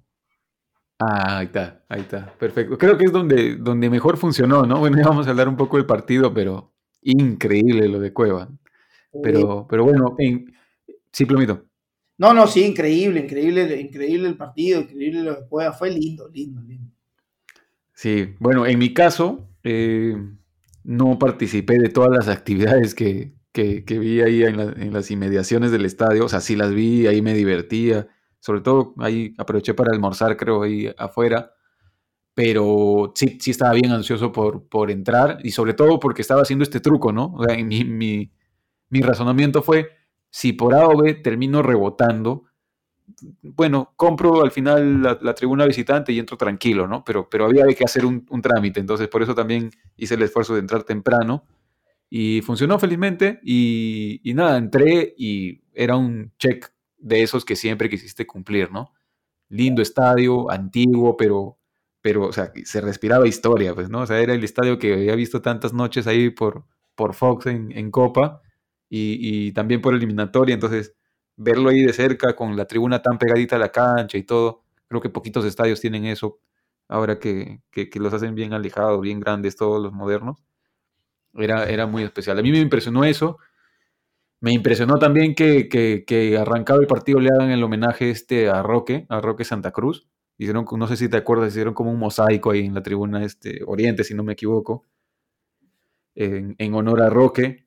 Ah, 0.99 1.39
ahí 1.39 1.47
está, 1.47 1.83
ahí 1.89 2.01
está, 2.01 2.33
perfecto. 2.37 2.77
Creo 2.77 2.97
que 2.97 3.05
es 3.05 3.11
donde, 3.11 3.57
donde 3.57 3.89
mejor 3.89 4.17
funcionó, 4.17 4.65
¿no? 4.65 4.79
Bueno, 4.79 4.97
ya 5.01 5.03
vamos 5.03 5.27
a 5.27 5.31
hablar 5.31 5.49
un 5.49 5.57
poco 5.57 5.77
del 5.77 5.85
partido, 5.85 6.33
pero 6.33 6.73
increíble 7.01 7.87
lo 7.89 7.99
de 7.99 8.13
Cueva. 8.13 8.49
Pero, 9.23 9.65
pero 9.69 9.85
bueno, 9.85 10.15
en... 10.17 10.53
sí, 11.11 11.25
Plomito. 11.25 11.65
No, 12.17 12.33
no, 12.33 12.47
sí, 12.47 12.63
increíble, 12.63 13.21
increíble, 13.21 13.79
increíble 13.79 14.27
el 14.27 14.37
partido, 14.37 14.81
increíble 14.81 15.23
lo 15.23 15.37
que 15.37 15.47
juega. 15.49 15.73
Fue 15.73 15.89
lindo, 15.89 16.29
lindo, 16.29 16.61
lindo. 16.61 16.91
Sí, 17.93 18.35
bueno, 18.39 18.65
en 18.65 18.79
mi 18.79 18.93
caso, 18.93 19.49
eh, 19.63 20.15
no 20.85 21.17
participé 21.17 21.79
de 21.79 21.89
todas 21.89 22.11
las 22.11 22.27
actividades 22.27 22.93
que, 22.95 23.33
vi 23.53 24.21
ahí 24.21 24.43
en, 24.43 24.93
las 24.93 25.11
inmediaciones 25.11 25.71
del 25.71 25.85
estadio. 25.85 26.25
O 26.25 26.29
sea, 26.29 26.41
sí 26.41 26.55
las 26.55 26.73
vi, 26.73 27.07
ahí 27.07 27.21
me 27.21 27.33
divertía. 27.33 28.07
Sobre 28.39 28.61
todo 28.61 28.93
ahí 28.99 29.33
aproveché 29.37 29.73
para 29.73 29.91
almorzar, 29.91 30.37
creo, 30.37 30.63
ahí 30.63 30.93
afuera. 30.97 31.51
Pero 32.35 33.13
sí, 33.15 33.37
sí 33.39 33.51
estaba 33.51 33.73
bien 33.73 33.91
ansioso 33.91 34.31
por, 34.31 34.67
por 34.67 34.91
entrar 34.91 35.39
y 35.43 35.51
sobre 35.51 35.73
todo 35.73 35.99
porque 35.99 36.21
estaba 36.21 36.41
haciendo 36.41 36.63
este 36.63 36.81
truco, 36.81 37.11
¿no? 37.11 37.33
O 37.35 37.45
sea, 37.45 37.55
mi, 37.63 37.85
mi, 37.85 38.31
mi 38.89 39.01
razonamiento 39.01 39.61
fue 39.63 39.89
si 40.29 40.53
por 40.53 40.75
A 40.75 40.87
o 40.87 40.97
B 40.97 41.13
termino 41.15 41.61
rebotando, 41.61 42.43
bueno, 43.41 43.93
compro 43.95 44.43
al 44.43 44.51
final 44.51 45.01
la, 45.01 45.35
tribuna 45.35 45.65
visitante 45.65 46.11
y 46.11 46.19
entro 46.19 46.37
tranquilo, 46.37 46.87
¿no? 46.87 47.03
Pero, 47.03 47.29
pero 47.29 47.45
había 47.45 47.65
que 47.67 47.83
hacer 47.83 48.05
un, 48.05 48.25
trámite, 48.41 48.79
entonces 48.79 49.07
por 49.07 49.21
eso 49.21 49.35
también 49.35 49.71
hice 49.97 50.15
el 50.15 50.21
esfuerzo 50.23 50.53
de 50.53 50.61
entrar 50.61 50.83
temprano 50.83 51.45
y 52.09 52.41
funcionó 52.41 52.79
felizmente 52.79 53.39
y, 53.43 54.21
nada, 54.35 54.57
entré 54.57 55.13
y 55.17 55.61
era 55.73 55.95
un 55.95 56.31
check 56.37 56.71
de 56.97 57.21
esos 57.23 57.45
que 57.45 57.55
siempre 57.55 57.89
quisiste 57.89 58.25
cumplir, 58.25 58.71
¿no? 58.71 58.93
Lindo 59.49 59.81
estadio, 59.81 60.49
antiguo, 60.49 61.17
pero, 61.17 61.59
pero 62.01 62.27
o 62.27 62.33
sea, 62.33 62.51
se 62.63 62.81
respiraba 62.81 63.27
historia, 63.27 63.75
pues, 63.75 63.89
¿no? 63.89 64.01
O 64.01 64.05
sea, 64.07 64.19
era 64.19 64.33
el 64.33 64.43
estadio 64.43 64.79
que 64.79 64.93
había 64.93 65.15
visto 65.15 65.41
tantas 65.41 65.73
noches 65.73 66.07
ahí 66.07 66.29
por, 66.29 66.65
por 66.95 67.13
Fox 67.13 67.45
en 67.47 67.91
Copa 67.91 68.41
y, 68.89 69.51
también 69.53 69.81
por 69.81 69.93
eliminatoria, 69.93 70.53
entonces 70.53 70.95
verlo 71.37 71.69
ahí 71.69 71.81
de 71.81 71.93
cerca 71.93 72.35
con 72.35 72.55
la 72.55 72.65
tribuna 72.65 73.01
tan 73.01 73.17
pegadita 73.17 73.55
a 73.55 73.59
la 73.59 73.71
cancha 73.71 74.17
y 74.17 74.23
todo, 74.23 74.63
creo 74.87 75.01
que 75.01 75.09
poquitos 75.09 75.45
estadios 75.45 75.81
tienen 75.81 76.05
eso, 76.05 76.39
ahora 76.87 77.19
que, 77.19 77.61
los 77.95 78.13
hacen 78.13 78.35
bien 78.35 78.53
alejados, 78.53 79.01
bien 79.01 79.19
grandes, 79.19 79.55
todos 79.55 79.81
los 79.81 79.93
modernos, 79.93 80.43
era, 81.33 81.65
era 81.65 81.85
muy 81.87 82.03
especial. 82.03 82.39
A 82.39 82.41
mí 82.41 82.51
me 82.51 82.59
impresionó 82.59 83.03
eso, 83.03 83.37
me 84.39 84.53
impresionó 84.53 84.97
también 84.99 85.35
que, 85.35 85.67
que, 85.69 86.37
arrancaba 86.37 86.79
el 86.79 86.87
partido 86.87 87.19
le 87.19 87.29
hagan 87.29 87.51
el 87.51 87.63
homenaje 87.63 88.09
este 88.09 88.49
a 88.49 88.61
Roque, 88.63 89.05
a 89.09 89.21
Roque 89.21 89.43
Santa 89.43 89.71
Cruz, 89.71 90.07
hicieron, 90.37 90.65
no 90.77 90.87
sé 90.87 90.97
si 90.97 91.09
te 91.09 91.17
acuerdas, 91.17 91.49
hicieron 91.49 91.73
como 91.73 91.91
un 91.91 91.99
mosaico 91.99 92.51
ahí 92.51 92.65
en 92.65 92.75
la 92.75 92.83
tribuna 92.83 93.23
este, 93.23 93.61
Oriente, 93.65 94.03
si 94.03 94.13
no 94.13 94.23
me 94.23 94.33
equivoco, 94.33 94.85
en, 96.15 96.55
en 96.57 96.73
honor 96.73 97.01
a 97.01 97.09
Roque, 97.09 97.64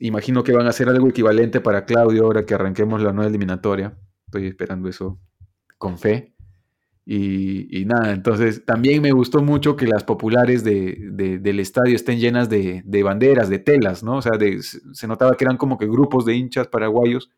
Imagino 0.00 0.42
que 0.42 0.52
van 0.52 0.66
a 0.66 0.70
hacer 0.70 0.88
algo 0.88 1.08
equivalente 1.08 1.60
para 1.60 1.84
Claudio 1.84 2.24
ahora 2.24 2.46
que 2.46 2.54
arranquemos 2.54 3.02
la 3.02 3.12
nueva 3.12 3.28
eliminatoria. 3.28 3.96
Estoy 4.26 4.46
esperando 4.46 4.88
eso 4.88 5.18
con 5.78 5.98
fe. 5.98 6.34
Y, 7.06 7.84
nada, 7.84 8.12
entonces 8.12 8.64
también 8.64 9.02
me 9.02 9.12
gustó 9.12 9.42
mucho 9.42 9.76
que 9.76 9.86
las 9.86 10.04
populares 10.04 10.64
del 10.64 11.60
estadio 11.60 11.94
estén 11.94 12.18
llenas 12.18 12.48
de, 12.48 12.82
banderas, 13.04 13.50
de 13.50 13.58
telas, 13.58 14.02
¿no? 14.02 14.16
O 14.16 14.22
sea, 14.22 14.32
se 14.60 15.06
notaba 15.06 15.36
que 15.36 15.44
eran 15.44 15.58
como 15.58 15.76
que 15.76 15.86
grupos 15.86 16.24
de 16.24 16.34
hinchas 16.34 16.68
paraguayos 16.68 17.30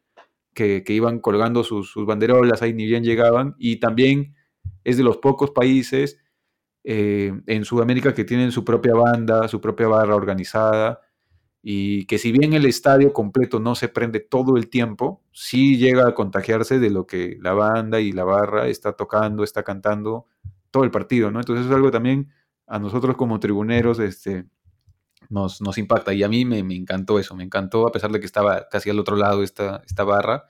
que, 0.54 0.84
iban 0.88 1.18
colgando 1.18 1.64
sus, 1.64 1.94
banderolas, 2.06 2.62
ahí 2.62 2.72
ni 2.74 2.86
bien 2.86 3.02
llegaban. 3.02 3.56
Y 3.58 3.76
también 3.76 4.36
es 4.84 4.96
de 4.96 5.02
los 5.02 5.16
pocos 5.18 5.50
países 5.50 6.20
eh, 6.84 7.32
en 7.46 7.64
Sudamérica 7.64 8.14
que 8.14 8.24
tienen 8.24 8.52
su 8.52 8.64
propia 8.64 8.94
banda, 8.94 9.48
su 9.48 9.60
propia 9.60 9.88
barra 9.88 10.14
organizada 10.14 11.00
y 11.68 12.06
que 12.06 12.18
si 12.18 12.30
bien 12.30 12.52
el 12.52 12.64
estadio 12.64 13.12
completo 13.12 13.58
no 13.58 13.74
se 13.74 13.88
prende 13.88 14.20
todo 14.20 14.56
el 14.56 14.70
tiempo, 14.70 15.24
sí 15.32 15.78
llega 15.78 16.06
a 16.06 16.14
contagiarse 16.14 16.78
de 16.78 16.90
lo 16.90 17.08
que 17.08 17.38
la 17.40 17.54
banda 17.54 17.98
y 17.98 18.12
la 18.12 18.22
barra 18.22 18.68
está 18.68 18.92
tocando, 18.92 19.42
está 19.42 19.64
cantando 19.64 20.26
todo 20.70 20.84
el 20.84 20.92
partido, 20.92 21.32
¿no? 21.32 21.40
Entonces 21.40 21.66
es 21.66 21.72
algo 21.72 21.90
también 21.90 22.30
a 22.68 22.78
nosotros 22.78 23.16
como 23.16 23.40
tribuneros 23.40 23.98
este, 23.98 24.44
nos, 25.28 25.60
nos 25.60 25.76
impacta 25.76 26.14
y 26.14 26.22
a 26.22 26.28
mí 26.28 26.44
me, 26.44 26.60
encantó 26.60 27.18
eso, 27.18 27.34
me 27.34 27.42
encantó 27.42 27.88
a 27.88 27.90
pesar 27.90 28.12
de 28.12 28.20
que 28.20 28.26
estaba 28.26 28.68
casi 28.70 28.90
al 28.90 29.00
otro 29.00 29.16
lado 29.16 29.42
esta, 29.42 29.82
esta 29.84 30.04
barra, 30.04 30.44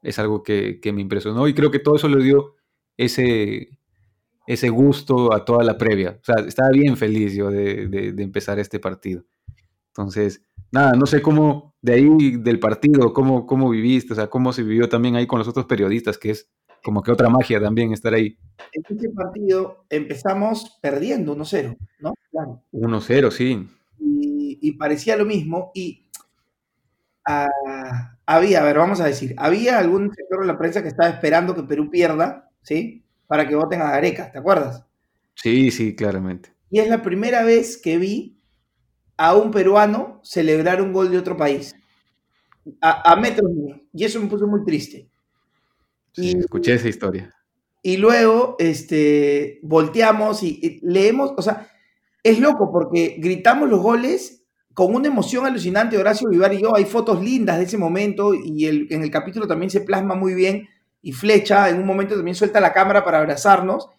es 0.00 0.18
algo 0.18 0.42
que, 0.42 0.80
me 0.94 1.02
impresionó 1.02 1.46
y 1.46 1.52
creo 1.52 1.70
que 1.70 1.78
todo 1.78 1.96
eso 1.96 2.08
le 2.08 2.24
dio 2.24 2.54
ese, 2.96 3.78
ese 4.46 4.70
gusto 4.70 5.34
a 5.34 5.44
toda 5.44 5.62
la 5.62 5.76
previa, 5.76 6.20
o 6.22 6.24
sea, 6.24 6.36
estaba 6.46 6.70
bien 6.70 6.96
feliz 6.96 7.34
yo 7.34 7.50
de, 7.50 7.86
de 7.86 8.22
empezar 8.22 8.58
este 8.58 8.78
partido. 8.78 9.26
Entonces, 9.96 10.42
nada, 10.72 10.92
no 10.92 11.06
sé 11.06 11.22
cómo, 11.22 11.72
de 11.80 11.92
ahí 11.92 12.36
del 12.38 12.58
partido, 12.58 13.12
cómo, 13.12 13.46
cómo 13.46 13.70
viviste, 13.70 14.12
o 14.12 14.16
sea, 14.16 14.26
cómo 14.26 14.52
se 14.52 14.64
vivió 14.64 14.88
también 14.88 15.14
ahí 15.14 15.26
con 15.26 15.38
los 15.38 15.46
otros 15.46 15.66
periodistas, 15.66 16.18
que 16.18 16.30
es, 16.30 16.50
como 16.82 17.00
que 17.00 17.12
otra 17.12 17.30
magia 17.30 17.60
también 17.60 17.92
estar 17.92 18.12
ahí. 18.12 18.36
En 18.72 18.82
ese 18.96 19.08
partido 19.10 19.86
empezamos 19.88 20.78
perdiendo 20.82 21.36
1-0, 21.36 21.76
¿no? 22.00 22.12
Claro. 22.30 22.60
1-0, 22.72 23.30
sí. 23.30 23.68
Y, 24.00 24.72
parecía 24.72 25.16
lo 25.16 25.24
mismo. 25.24 25.70
Y 25.74 26.10
ah, 27.24 28.18
había, 28.26 28.60
a 28.60 28.64
ver, 28.64 28.76
vamos 28.76 29.00
a 29.00 29.06
decir, 29.06 29.34
había 29.38 29.78
algún 29.78 30.12
sector 30.12 30.40
de 30.40 30.46
la 30.46 30.58
prensa 30.58 30.82
que 30.82 30.88
estaba 30.88 31.08
esperando 31.08 31.54
que 31.54 31.62
Perú 31.62 31.88
pierda, 31.88 32.50
¿sí? 32.62 33.04
Para 33.28 33.46
que 33.46 33.54
voten 33.54 33.80
a 33.80 33.92
Gareca, 33.92 34.32
¿te 34.32 34.38
acuerdas? 34.38 34.84
Sí, 35.36 35.70
sí, 35.70 35.94
claramente. 35.94 36.52
Y 36.68 36.80
es 36.80 36.88
la 36.88 37.02
primera 37.02 37.44
vez 37.44 37.80
que 37.80 37.96
vi 37.96 38.34
a 39.16 39.34
un 39.34 39.50
peruano 39.50 40.20
celebrar 40.22 40.82
un 40.82 40.92
gol 40.92 41.10
de 41.10 41.18
otro 41.18 41.36
país. 41.36 41.74
A, 42.80 43.12
a 43.12 43.16
metros 43.16 43.50
mío. 43.50 43.80
Y 43.92 44.04
eso 44.04 44.20
me 44.20 44.26
puso 44.26 44.46
muy 44.46 44.64
triste. 44.64 45.08
y, 46.16 46.38
escuché 46.38 46.74
esa 46.74 46.88
historia. 46.88 47.34
Y 47.86 47.98
luego, 47.98 48.56
este, 48.58 49.60
volteamos 49.62 50.42
y, 50.42 50.80
leemos, 50.82 51.34
o 51.36 51.42
sea, 51.42 51.68
es 52.22 52.40
loco 52.40 52.72
porque 52.72 53.16
gritamos 53.18 53.68
los 53.68 53.80
goles 53.80 54.42
con 54.72 54.94
una 54.94 55.08
emoción 55.08 55.44
alucinante, 55.44 55.98
Horacio 55.98 56.30
Vivar 56.30 56.54
y 56.54 56.62
yo, 56.62 56.74
hay 56.74 56.86
fotos 56.86 57.22
lindas 57.22 57.58
de 57.58 57.64
ese 57.64 57.76
momento 57.76 58.32
y 58.34 58.64
el, 58.64 58.88
en 58.90 59.02
el 59.02 59.10
capítulo 59.10 59.46
también 59.46 59.68
se 59.68 59.82
plasma 59.82 60.14
muy 60.14 60.32
bien 60.32 60.66
y 61.02 61.12
Flecha 61.12 61.68
en 61.68 61.78
un 61.78 61.86
momento 61.86 62.16
también 62.16 62.34
suelta 62.34 62.58
la 62.58 62.72
cámara 62.72 63.04
para 63.04 63.18
abrazarnos 63.18 63.90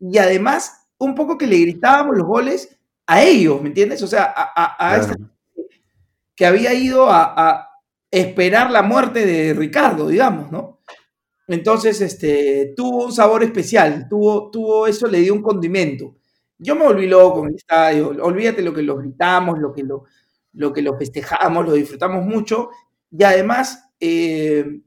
y 0.00 0.16
además 0.16 0.88
un 0.96 1.14
poco 1.14 1.36
que 1.36 1.46
le 1.46 1.58
gritábamos 1.58 2.16
los 2.16 2.26
goles 2.26 2.78
a 3.06 3.22
ellos, 3.22 3.60
¿me 3.60 3.68
entiendes? 3.68 4.02
O 4.02 4.06
sea, 4.06 4.32
a, 4.36 4.94
a, 4.94 5.16
que 6.34 6.46
había 6.46 6.74
ido 6.74 7.08
a, 7.10 7.70
esperar 8.10 8.70
la 8.70 8.82
muerte 8.82 9.26
de 9.26 9.54
Ricardo, 9.54 10.06
digamos, 10.06 10.52
¿no? 10.52 10.78
Entonces, 11.48 12.00
este, 12.00 12.72
tuvo 12.76 13.06
un 13.06 13.12
sabor 13.12 13.42
especial, 13.42 14.06
tuvo, 14.08 14.52
tuvo 14.52 14.86
eso, 14.86 15.08
le 15.08 15.18
dio 15.18 15.34
un 15.34 15.42
condimento. 15.42 16.14
Yo 16.56 16.76
me 16.76 16.84
volví 16.84 17.08
loco 17.08 17.40
en 17.40 17.48
el 17.48 17.54
estadio, 17.56 18.10
olvídate 18.22 18.62
lo 18.62 18.72
que 18.72 18.82
lo 18.82 18.96
gritamos, 18.96 19.58
lo 19.58 19.72
que 19.72 19.82
lo, 19.82 20.04
lo 20.52 20.72
que 20.72 20.80
lo 20.80 20.96
festejamos, 20.96 21.66
lo 21.66 21.72
disfrutamos 21.72 22.24
mucho, 22.24 22.70
y 23.10 23.24
además 23.24 23.90
eh, 23.98 24.80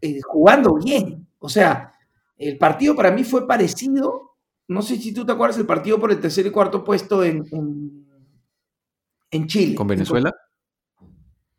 eh, 0.00 0.20
jugando 0.22 0.74
bien. 0.74 1.26
O 1.38 1.48
sea, 1.48 1.92
el 2.38 2.58
partido 2.58 2.96
para 2.96 3.10
mí 3.10 3.22
fue 3.22 3.46
parecido, 3.46 4.33
no 4.68 4.82
sé 4.82 4.96
si 4.96 5.12
tú 5.12 5.24
te 5.24 5.32
acuerdas, 5.32 5.58
el 5.58 5.66
partido 5.66 5.98
por 6.00 6.10
el 6.10 6.20
tercer 6.20 6.46
y 6.46 6.50
cuarto 6.50 6.84
puesto 6.84 7.22
en, 7.22 7.44
en, 9.30 9.46
Chile. 9.46 9.74
¿Con 9.74 9.86
Venezuela? 9.86 10.34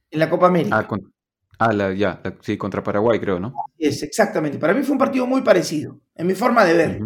En 0.10 0.20
la 0.20 0.30
Copa 0.30 0.48
América. 0.48 0.78
Ah, 0.78 0.88
con, 0.88 1.14
Ah, 1.58 1.94
ya, 1.94 2.22
sí, 2.42 2.58
contra 2.58 2.84
Paraguay, 2.84 3.20
creo, 3.20 3.40
¿no? 3.40 3.54
Es, 3.78 4.04
exactamente. 4.04 4.58
Para 4.58 4.74
mí 4.74 4.84
fue 4.84 4.94
un 4.94 5.00
partido 5.00 5.26
muy 5.26 5.42
parecido, 5.42 6.00
en 6.16 6.28
mi 6.28 6.36
forma 6.36 6.66
de 6.66 6.74
ver. 6.74 7.02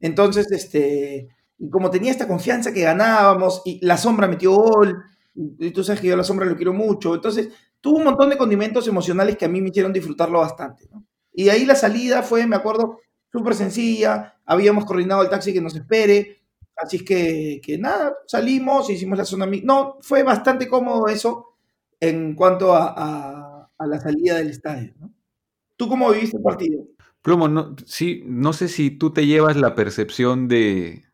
Entonces, 0.00 0.50
este, 0.52 1.28
y 1.58 1.70
como 1.70 1.90
tenía 1.90 2.10
esta 2.10 2.28
confianza 2.28 2.72
que 2.72 2.82
ganábamos, 2.82 3.62
y 3.64 3.84
la 3.84 3.96
sombra 3.96 4.28
metió 4.28 4.52
gol, 4.52 5.02
y, 5.34 5.70
tú 5.70 5.82
sabes 5.82 6.00
que 6.00 6.08
yo 6.08 6.14
a 6.14 6.18
la 6.18 6.24
sombra 6.24 6.46
lo 6.46 6.56
quiero 6.56 6.74
mucho, 6.74 7.14
entonces 7.14 7.48
tuvo 7.80 7.98
un 7.98 8.04
montón 8.04 8.28
de 8.30 8.36
condimentos 8.36 8.86
emocionales 8.86 9.36
que 9.36 9.46
a 9.46 9.48
mí 9.48 9.60
me 9.60 9.70
hicieron 9.70 9.92
disfrutarlo 9.92 10.40
bastante, 10.40 10.86
¿no? 10.90 11.04
Y 11.32 11.48
ahí 11.48 11.64
la 11.64 11.74
salida 11.74 12.22
fue, 12.22 12.46
me 12.46 12.56
acuerdo, 12.56 13.00
súper 13.34 13.54
sencilla, 13.54 14.36
habíamos 14.46 14.86
coordinado 14.86 15.22
el 15.22 15.28
taxi 15.28 15.52
que 15.52 15.60
nos 15.60 15.74
espere, 15.74 16.38
así 16.76 16.98
es 16.98 17.02
que, 17.02 17.60
que 17.62 17.76
nada, 17.76 18.14
salimos, 18.26 18.88
hicimos 18.88 19.18
la 19.18 19.26
zona... 19.26 19.46
No, 19.62 19.98
fue 20.00 20.22
bastante 20.22 20.68
cómodo 20.68 21.08
eso 21.08 21.56
en 22.00 22.34
cuanto 22.34 22.72
a 22.74 23.54
a 23.78 23.86
la 23.86 24.00
salida 24.00 24.36
del 24.36 24.50
estadio. 24.50 24.94
¿no? 24.98 25.12
¿Tú 25.76 25.88
cómo 25.88 26.10
viviste 26.10 26.36
el 26.36 26.42
partido? 26.42 26.84
Plomo, 27.22 27.48
no, 27.48 27.74
sí, 27.86 28.22
no 28.26 28.52
sé 28.52 28.68
si 28.68 28.90
tú 28.90 29.12
te 29.12 29.26
llevas 29.26 29.56
la 29.56 29.74
percepción 29.74 30.46
de 30.48 31.04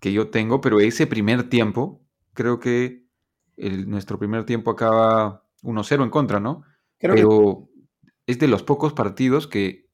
que 0.00 0.12
yo 0.12 0.28
tengo, 0.28 0.60
pero 0.60 0.80
ese 0.80 1.06
primer 1.06 1.48
tiempo, 1.48 2.02
creo 2.34 2.60
que 2.60 3.04
nuestro 3.56 4.18
primer 4.18 4.44
tiempo 4.44 4.72
acaba 4.72 5.44
1-0 5.62 6.02
en 6.02 6.10
contra, 6.10 6.40
¿no? 6.40 6.62
pero 6.98 7.68
es 8.26 8.38
de 8.38 8.48
los 8.48 8.62
pocos 8.62 8.94
partidos 8.94 9.46
que 9.46 9.90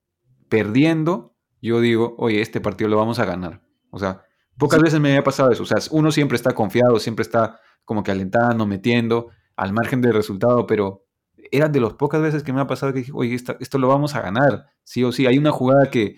perdiendo, 0.49 1.37
yo 1.61 1.81
digo, 1.81 2.15
oye, 2.19 2.41
este 2.41 2.61
partido 2.61 2.89
lo 2.89 2.97
vamos 2.97 3.19
a 3.19 3.25
ganar. 3.25 3.63
O 3.91 3.99
sea, 3.99 4.23
pocas 4.59 4.81
veces 4.81 5.01
me 5.01 5.11
había 5.11 5.25
pasado 5.25 5.51
eso. 5.51 5.63
O 5.63 5.67
sea, 5.67 5.79
uno 5.91 6.13
siempre 6.13 6.37
está 6.37 6.53
confiado, 6.53 6.99
siempre 6.99 7.23
está 7.23 7.61
como 7.85 8.03
que 8.03 8.11
alentando, 8.11 8.67
metiendo, 8.67 9.29
al 9.57 9.73
margen 9.73 10.01
del 10.01 10.15
resultado, 10.15 10.67
pero 10.67 11.07
era 11.51 11.69
de 11.69 11.81
las 11.81 11.95
pocas 11.95 12.23
veces 12.23 12.43
que 12.43 12.53
me 12.53 12.61
ha 12.61 12.67
pasado 12.67 12.93
que 12.93 13.01
dije, 13.01 13.13
oye, 13.15 13.35
esto, 13.35 13.79
lo 13.79 13.89
vamos 13.89 14.15
a 14.15 14.21
ganar, 14.21 14.67
sí 14.85 15.03
o 15.05 15.13
sí. 15.13 15.27
Hay 15.27 15.39
una 15.39 15.51
jugada 15.51 15.91
que, 15.91 16.17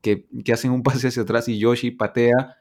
que, 0.00 0.26
hacen 0.52 0.70
un 0.70 0.82
pase 0.82 1.08
hacia 1.08 1.22
atrás 1.22 1.48
y 1.48 1.58
Yoshi 1.58 1.90
patea 1.90 2.56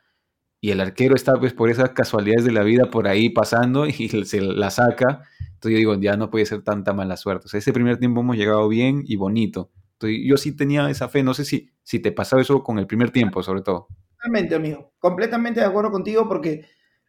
y 0.62 0.72
el 0.72 0.82
arquero 0.82 1.15
está 1.15 1.34
pues 1.39 1.54
por 1.54 1.70
esas 1.70 1.92
casualidades 1.92 2.44
de 2.44 2.52
la 2.52 2.63
vida 2.63 2.89
por 2.89 3.08
ahí 3.08 3.30
pasando 3.30 3.86
y 3.88 3.94
se 4.26 4.42
la 4.42 4.70
saca. 4.70 5.24
Entonces 5.39 5.72
yo 5.72 5.78
digo, 5.78 5.96
ya 5.96 6.18
no 6.18 6.30
puede 6.30 6.46
ser 6.46 6.63
tanta 6.63 6.94
mala 6.94 7.18
suerte. 7.18 7.46
O 7.46 7.50
sea, 7.50 7.60
ese 7.60 7.74
primer 7.74 7.98
tiempo 7.98 8.22
hemos 8.22 8.36
llegado 8.36 8.68
bien 8.68 9.04
y 9.06 9.15
bonito. 9.15 9.72
Yo 10.02 10.38
sí 10.38 10.56
tenía 10.56 10.90
esa 10.90 11.10
fe, 11.10 11.24
no 11.24 11.34
sé 11.34 11.46
si, 11.46 11.70
si 11.84 12.00
te 12.00 12.12
pasaba 12.12 12.42
eso 12.42 12.64
con 12.64 12.80
el 12.80 12.88
primer 12.88 13.12
tiempo 13.12 13.44
sobre 13.44 13.62
todo. 13.62 13.88
Totalmente, 14.18 14.56
amigo. 14.56 14.94
Completamente 15.00 15.60
de 15.60 15.66
acuerdo 15.66 15.92
contigo 15.92 16.28
porque, 16.28 16.66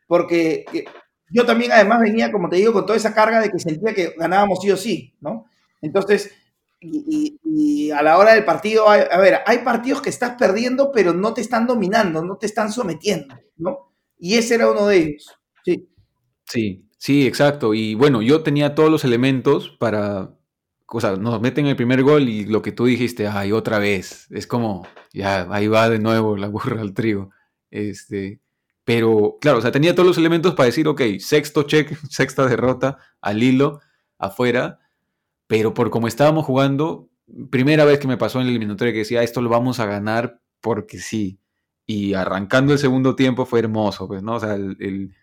porque 0.06 0.64
yo 1.30 1.46
también 1.46 1.72
además 1.72 2.00
venía, 2.00 2.32
como 2.32 2.48
te 2.48 2.56
digo, 2.56 2.72
con 2.72 2.86
toda 2.86 2.96
esa 2.96 3.14
carga 3.14 3.40
de 3.40 3.50
que 3.50 3.58
sentía 3.58 3.94
que 3.94 4.14
ganábamos 4.16 4.60
sí 4.60 4.70
o 4.70 4.76
sí, 4.76 5.16
¿no? 5.20 5.46
Entonces, 5.80 6.32
y, 6.80 7.90
a 7.90 8.02
la 8.02 8.18
hora 8.18 8.34
del 8.34 8.44
partido, 8.44 8.88
a 8.88 9.18
ver, 9.18 9.40
hay 9.46 9.58
partidos 9.58 10.00
que 10.00 10.10
estás 10.10 10.36
perdiendo, 10.38 10.90
pero 10.92 11.12
no 11.12 11.34
te 11.34 11.40
están 11.40 11.66
dominando, 11.66 12.24
no 12.24 12.36
te 12.36 12.46
están 12.46 12.72
sometiendo, 12.72 13.34
¿no? 13.56 13.92
Y 14.18 14.36
ese 14.36 14.54
era 14.54 14.70
uno 14.70 14.86
de 14.86 14.96
ellos, 14.96 15.38
sí. 15.64 15.88
Sí, 16.44 16.88
sí, 16.98 17.26
exacto. 17.26 17.74
Y 17.74 17.94
bueno, 17.94 18.22
yo 18.22 18.42
tenía 18.42 18.74
todos 18.74 18.90
los 18.90 19.04
elementos 19.04 19.70
para, 19.78 20.34
o 20.92 21.00
sea, 21.00 21.16
nos 21.16 21.40
meten 21.40 21.66
el 21.66 21.76
primer 21.76 22.02
gol 22.02 22.28
y 22.28 22.46
lo 22.46 22.62
que 22.62 22.72
tú 22.72 22.86
dijiste, 22.86 23.28
ay, 23.28 23.52
otra 23.52 23.78
vez, 23.78 24.26
es 24.30 24.46
como, 24.46 24.86
ya, 25.12 25.46
ahí 25.50 25.68
va 25.68 25.88
de 25.88 25.98
nuevo 25.98 26.36
la 26.36 26.48
burra 26.48 26.80
al 26.80 26.94
trigo. 26.94 27.30
Este, 27.70 28.40
pero, 28.84 29.38
claro, 29.40 29.58
o 29.58 29.60
sea, 29.60 29.70
tenía 29.70 29.94
todos 29.94 30.06
los 30.06 30.18
elementos 30.18 30.54
para 30.54 30.66
decir, 30.66 30.88
ok, 30.88 31.02
sexto 31.20 31.62
check, 31.64 31.96
sexta 32.10 32.46
derrota 32.46 32.98
al 33.20 33.42
hilo, 33.42 33.80
afuera. 34.18 34.80
Pero 35.46 35.74
por 35.74 35.90
como 35.90 36.08
estábamos 36.08 36.44
jugando, 36.44 37.08
primera 37.50 37.84
vez 37.84 37.98
que 37.98 38.08
me 38.08 38.16
pasó 38.16 38.40
en 38.40 38.46
el 38.46 38.50
eliminatoria 38.50 38.92
que 38.92 39.00
decía, 39.00 39.22
esto 39.22 39.40
lo 39.42 39.48
vamos 39.48 39.80
a 39.80 39.86
ganar 39.86 40.40
porque 40.60 40.98
sí. 40.98 41.40
Y 41.86 42.14
arrancando 42.14 42.72
el 42.72 42.78
segundo 42.78 43.16
tiempo 43.16 43.46
fue 43.46 43.60
hermoso, 43.60 44.06
pues, 44.06 44.22
¿no? 44.22 44.34
O 44.36 44.40
sea, 44.40 44.54
el, 44.54 45.14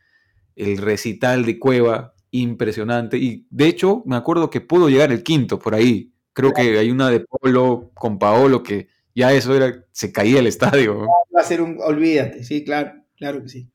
recital 0.55 1.45
de 1.45 1.59
Cueva, 1.59 2.13
impresionante. 2.41 3.17
Y 3.17 3.47
de 3.49 3.67
hecho, 3.67 4.03
me 4.05 4.15
acuerdo 4.15 4.49
que 4.49 4.61
pudo 4.61 4.89
llegar 4.89 5.11
el 5.11 5.23
quinto 5.23 5.59
por 5.59 5.75
ahí. 5.75 6.13
Creo 6.33 6.53
que 6.53 6.77
hay 6.77 6.91
una 6.91 7.09
de 7.09 7.21
Polo 7.21 7.91
con 7.95 8.19
Paolo 8.19 8.61
que 8.61 8.87
ya 9.15 9.33
eso 9.33 9.55
era, 9.55 9.85
se 9.91 10.11
caía 10.11 10.39
el 10.39 10.47
estadio. 10.47 11.01
Va 11.35 11.41
a 11.41 11.43
ser 11.43 11.61
un, 11.61 11.79
olvídate, 11.81 12.43
sí, 12.43 12.63
claro. 12.63 12.91
Claro 13.17 13.41
que 13.41 13.49
sí. 13.49 13.69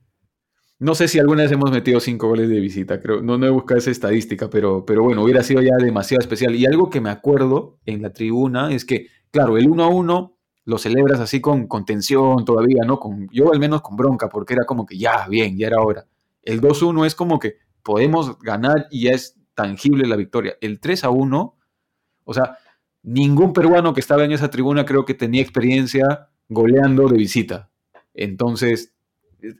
No 0.78 0.94
sé 0.94 1.08
si 1.08 1.18
alguna 1.18 1.42
vez 1.42 1.52
hemos 1.52 1.70
metido 1.70 2.00
cinco 2.00 2.28
goles 2.28 2.48
de 2.48 2.60
visita, 2.60 3.00
creo. 3.00 3.22
No, 3.22 3.38
no 3.38 3.46
he 3.46 3.50
buscado 3.50 3.78
esa 3.78 3.90
estadística, 3.90 4.48
pero, 4.50 4.84
pero 4.84 5.02
bueno, 5.02 5.22
hubiera 5.22 5.42
sido 5.42 5.60
ya 5.62 5.76
demasiado 5.76 6.20
especial. 6.20 6.54
Y 6.54 6.66
algo 6.66 6.90
que 6.90 7.00
me 7.00 7.10
acuerdo 7.10 7.78
en 7.86 8.02
la 8.02 8.12
tribuna 8.12 8.72
es 8.72 8.84
que, 8.84 9.06
claro, 9.30 9.58
el 9.58 9.68
1 9.68 9.84
a 9.84 9.88
1 9.88 10.36
lo 10.64 10.78
celebras 10.78 11.20
así 11.20 11.40
con, 11.40 11.66
con 11.66 11.84
tensión 11.84 12.44
todavía, 12.44 12.82
¿no? 12.84 12.98
Con, 12.98 13.28
yo 13.32 13.52
al 13.52 13.60
menos 13.60 13.82
con 13.82 13.96
bronca, 13.96 14.28
porque 14.28 14.54
era 14.54 14.64
como 14.64 14.86
que 14.86 14.96
ya, 14.96 15.26
bien, 15.28 15.56
ya 15.56 15.68
era 15.68 15.80
hora. 15.80 16.06
El 16.42 16.60
2-1 16.60 17.06
es 17.06 17.14
como 17.14 17.38
que 17.38 17.56
podemos 17.82 18.38
ganar 18.38 18.86
y 18.90 19.04
ya 19.04 19.12
es 19.12 19.38
tangible 19.54 20.06
la 20.06 20.16
victoria. 20.16 20.56
El 20.60 20.80
3 20.80 21.04
a 21.04 21.10
1, 21.10 21.56
o 22.24 22.34
sea, 22.34 22.58
ningún 23.02 23.52
peruano 23.52 23.94
que 23.94 24.00
estaba 24.00 24.24
en 24.24 24.32
esa 24.32 24.50
tribuna 24.50 24.84
creo 24.84 25.04
que 25.04 25.14
tenía 25.14 25.42
experiencia 25.42 26.28
goleando 26.48 27.08
de 27.08 27.16
visita. 27.16 27.70
Entonces, 28.14 28.94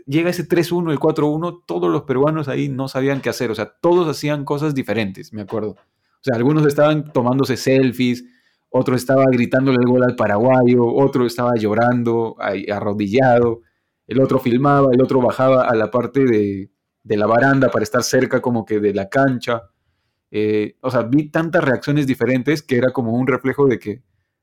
llega 0.06 0.30
ese 0.30 0.48
3-1, 0.48 0.92
el 0.92 0.98
4-1, 0.98 1.64
todos 1.66 1.90
los 1.90 2.02
peruanos 2.02 2.48
ahí 2.48 2.68
no 2.68 2.88
sabían 2.88 3.20
qué 3.20 3.30
hacer, 3.30 3.50
o 3.50 3.54
sea, 3.54 3.72
todos 3.80 4.08
hacían 4.08 4.44
cosas 4.44 4.74
diferentes, 4.74 5.32
me 5.32 5.42
acuerdo. 5.42 5.70
O 5.70 6.24
sea, 6.24 6.36
algunos 6.36 6.66
estaban 6.66 7.12
tomándose 7.12 7.56
selfies, 7.56 8.24
otro 8.70 8.94
estaba 8.94 9.24
gritándole 9.26 9.78
el 9.80 9.88
gol 9.88 10.04
al 10.04 10.16
paraguayo, 10.16 10.86
otro 10.86 11.26
estaba 11.26 11.56
llorando, 11.56 12.36
arrodillado, 12.72 13.62
el 14.06 14.20
otro 14.20 14.38
filmaba, 14.38 14.88
el 14.92 15.02
otro 15.02 15.20
bajaba 15.20 15.64
a 15.64 15.74
la 15.74 15.90
parte 15.90 16.24
de, 16.24 16.70
la 17.04 17.26
baranda 17.26 17.70
para 17.70 17.82
estar 17.82 18.02
cerca 18.02 18.40
como 18.40 18.64
que 18.64 18.80
de 18.80 18.94
la 18.94 19.08
cancha. 19.08 19.70
Eh, 20.30 20.76
o 20.80 20.90
sea, 20.90 21.02
vi 21.02 21.30
tantas 21.30 21.62
reacciones 21.64 22.06
diferentes 22.06 22.62
que 22.62 22.76
era 22.76 22.92
como 22.92 23.12
un 23.12 23.26
reflejo 23.26 23.66
de 23.66 23.78
que, 23.78 24.02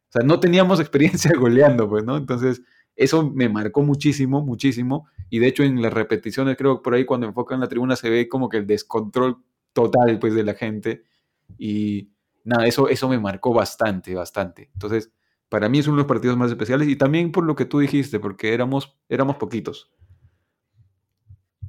o 0.10 0.12
sea, 0.12 0.22
no 0.24 0.40
teníamos 0.40 0.80
experiencia 0.80 1.32
goleando, 1.38 1.90
pues, 1.90 2.04
¿no? 2.04 2.18
Entonces, 2.18 2.62
eso 2.96 3.30
me 3.30 3.48
marcó 3.50 3.82
muchísimo, 3.82 4.44
muchísimo. 4.44 5.08
Y 5.30 5.40
de 5.40 5.48
hecho 5.48 5.64
en 5.64 5.82
las 5.82 5.94
repeticiones, 5.94 6.58
creo 6.58 6.78
que 6.78 6.84
por 6.84 6.94
ahí 6.96 7.06
cuando 7.06 7.28
enfocan 7.28 7.60
la 7.60 7.68
tribuna 7.68 7.96
se 7.96 8.10
ve 8.10 8.28
como 8.28 8.50
que 8.50 8.58
el 8.58 8.68
descontrol 8.68 9.38
total 9.74 10.20
pues 10.20 10.34
de 10.34 10.44
la 10.44 10.54
gente. 10.54 11.04
Y 11.58 12.12
nada, 12.44 12.66
eso, 12.68 12.90
eso 12.90 13.08
me 13.08 13.20
marcó 13.20 13.54
bastante, 13.54 14.14
bastante. 14.16 14.70
Entonces, 14.74 15.12
para 15.48 15.70
mí 15.70 15.80
es 15.80 15.88
uno 15.88 15.98
de 15.98 16.04
los 16.04 16.08
partidos 16.08 16.38
más 16.38 16.52
especiales 16.52 16.88
y 16.88 16.96
también 16.96 17.32
por 17.32 17.46
lo 17.46 17.56
que 17.56 17.66
tú 17.66 17.80
dijiste, 17.80 18.20
porque 18.20 18.54
éramos, 18.54 18.98
éramos 19.08 19.38
poquitos. 19.38 19.92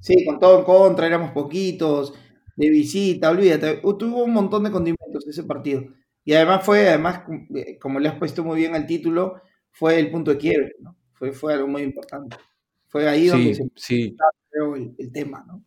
Sí, 0.00 0.24
con 0.24 0.38
todo 0.38 0.58
en 0.58 0.64
contra, 0.64 1.06
éramos 1.06 1.32
poquitos, 1.32 2.14
de 2.56 2.70
visita, 2.70 3.30
olvídate, 3.30 3.76
tuvo 3.98 4.24
un 4.24 4.32
montón 4.32 4.64
de 4.64 4.70
condimentos 4.70 5.26
ese 5.26 5.44
partido. 5.44 5.82
Y 6.24 6.34
además 6.34 6.64
fue, 6.64 6.88
además, 6.88 7.22
eh, 7.54 7.78
como 7.78 7.98
le 7.98 8.08
has 8.08 8.18
puesto 8.18 8.44
muy 8.44 8.58
bien 8.58 8.74
al 8.74 8.86
título, 8.86 9.40
fue 9.70 9.98
el 9.98 10.10
punto 10.10 10.30
de 10.32 10.38
quiebre, 10.38 10.74
¿no? 10.80 10.96
Fue, 11.12 11.32
fue 11.32 11.54
algo 11.54 11.68
muy 11.68 11.82
importante. 11.82 12.36
Fue 12.88 13.08
ahí 13.08 13.28
donde 13.28 13.54
se 13.54 13.64
sí. 13.76 14.16
el, 14.52 14.94
el 14.98 15.12
tema, 15.12 15.44
¿no? 15.46 15.64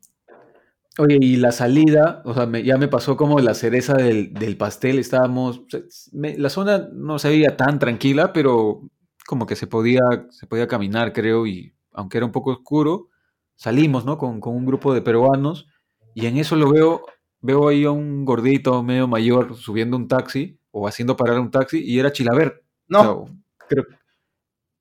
Oye, 0.99 1.17
y 1.19 1.37
la 1.37 1.51
salida, 1.51 2.21
o 2.23 2.35
sea, 2.35 2.47
ya 2.61 2.77
me 2.77 2.87
pasó 2.87 3.17
como 3.17 3.39
la 3.39 3.55
cereza 3.55 3.95
del, 3.95 4.57
pastel, 4.57 4.99
estábamos, 4.99 5.63
la 6.11 6.49
zona 6.49 6.89
no 6.93 7.17
se 7.17 7.29
veía 7.29 7.57
tan 7.57 7.79
tranquila, 7.79 8.31
pero 8.31 8.81
como 9.25 9.47
que 9.47 9.55
se 9.55 9.65
podía, 9.65 10.01
se 10.29 10.45
podía 10.45 10.67
caminar, 10.67 11.11
creo, 11.11 11.47
y 11.47 11.73
aunque 11.93 12.17
era 12.17 12.27
un 12.27 12.31
poco 12.31 12.51
oscuro, 12.51 13.09
salimos, 13.55 14.05
¿no? 14.05 14.17
Con, 14.17 14.39
un 14.43 14.65
grupo 14.65 14.93
de 14.93 15.01
peruanos, 15.01 15.67
y 16.13 16.27
en 16.27 16.37
eso 16.37 16.55
lo 16.55 16.71
veo, 16.71 17.05
veo 17.41 17.67
ahí 17.67 17.85
a 17.85 17.91
un 17.91 18.25
gordito 18.25 18.83
medio 18.83 19.07
mayor 19.07 19.55
subiendo 19.55 19.97
un 19.97 20.07
taxi, 20.07 20.59
o 20.71 20.87
haciendo 20.87 21.15
parar 21.15 21.39
un 21.39 21.51
taxi, 21.51 21.83
y 21.83 21.99
era 21.99 22.11
Chilaver. 22.11 22.63
No. 22.87 23.25
creo, 23.67 23.85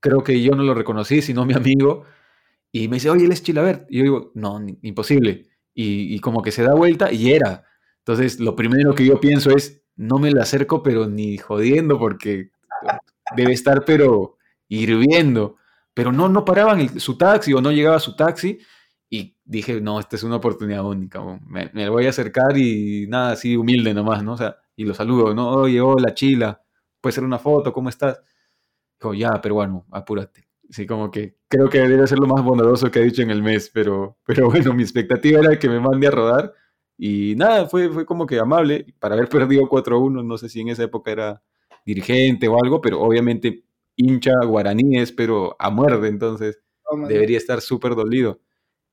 creo 0.00 0.22
que 0.22 0.42
yo 0.42 0.52
no 0.52 0.62
lo 0.62 0.74
reconocí, 0.74 1.22
sino 1.22 1.44
mi 1.44 1.54
amigo, 1.54 2.04
y 2.70 2.88
me 2.88 2.96
dice, 2.96 3.10
oye, 3.10 3.24
él 3.24 3.32
es 3.32 3.42
Chilaver. 3.42 3.86
Y 3.88 3.98
yo 3.98 4.02
digo, 4.04 4.32
no, 4.34 4.60
imposible 4.82 5.52
y, 5.74 6.18
como 6.20 6.42
que 6.42 6.52
se 6.52 6.62
da 6.62 6.74
vuelta 6.74 7.12
y 7.12 7.32
era. 7.32 7.64
Entonces, 7.98 8.40
lo 8.40 8.56
primero 8.56 8.94
que 8.94 9.06
yo 9.06 9.20
pienso 9.20 9.50
es, 9.50 9.82
no 9.96 10.18
me 10.18 10.30
la 10.30 10.42
acerco, 10.42 10.82
pero 10.82 11.08
ni 11.08 11.38
jodiendo, 11.38 11.98
porque 11.98 12.50
debe 13.36 13.52
estar, 13.52 13.84
pero 13.84 14.36
hirviendo. 14.68 15.56
Pero 15.94 16.12
no, 16.12 16.28
no 16.28 16.44
paraban 16.44 17.00
su 17.00 17.16
taxi 17.18 17.52
o 17.52 17.60
no 17.60 17.70
llegaba 17.70 18.00
su 18.00 18.16
taxi. 18.16 18.58
Y 19.10 19.36
dije, 19.44 19.80
no, 19.80 20.00
esta 20.00 20.16
es 20.16 20.22
una 20.22 20.36
oportunidad 20.36 20.84
única. 20.84 21.20
Me, 21.46 21.88
voy 21.88 22.06
a 22.06 22.10
acercar 22.10 22.56
y 22.56 23.06
nada, 23.08 23.32
así 23.32 23.56
humilde 23.56 23.92
nomás, 23.92 24.24
¿no? 24.24 24.32
O 24.32 24.36
sea, 24.36 24.56
y 24.74 24.84
lo 24.84 24.94
saludo, 24.94 25.34
¿no? 25.34 25.50
Oye, 25.50 25.80
hola, 25.80 26.14
chila, 26.14 26.62
puede 27.00 27.12
ser 27.12 27.24
una 27.24 27.38
foto, 27.38 27.72
¿cómo 27.72 27.90
estás? 27.90 28.22
Dijo, 28.98 29.12
ya, 29.14 29.40
pero 29.42 29.56
bueno, 29.56 29.86
apúrate. 29.90 30.48
Sí, 30.70 30.86
como 30.86 31.10
que 31.10 31.36
creo 31.48 31.68
que 31.68 31.80
debe 31.80 32.06
ser 32.06 32.18
lo 32.18 32.26
más 32.26 32.42
bondadoso 32.42 32.90
que 32.90 33.00
ha 33.00 33.02
dicho 33.02 33.20
en 33.20 33.30
el 33.30 33.42
mes, 33.42 33.70
pero, 33.72 34.16
pero 34.24 34.48
bueno, 34.50 34.72
mi 34.72 34.82
expectativa 34.82 35.40
era 35.40 35.58
que 35.58 35.68
me 35.68 35.80
mande 35.80 36.06
a 36.06 36.10
rodar 36.10 36.54
y 36.96 37.34
nada, 37.36 37.66
fue, 37.68 37.90
fue 37.90 38.06
como 38.06 38.26
que 38.26 38.38
amable 38.38 38.86
para 38.98 39.14
haber 39.14 39.28
perdido 39.28 39.64
4-1, 39.64 40.24
no 40.24 40.38
sé 40.38 40.48
si 40.48 40.60
en 40.60 40.68
esa 40.68 40.84
época 40.84 41.10
era 41.10 41.42
dirigente 41.84 42.48
o 42.48 42.56
algo, 42.62 42.80
pero 42.80 43.00
obviamente 43.00 43.64
hincha 43.96 44.32
guaraníes, 44.44 45.12
pero 45.12 45.56
a 45.58 45.70
muerde, 45.70 46.08
entonces 46.08 46.58
debería 47.08 47.38
estar 47.38 47.60
súper 47.60 47.94
dolido. 47.94 48.40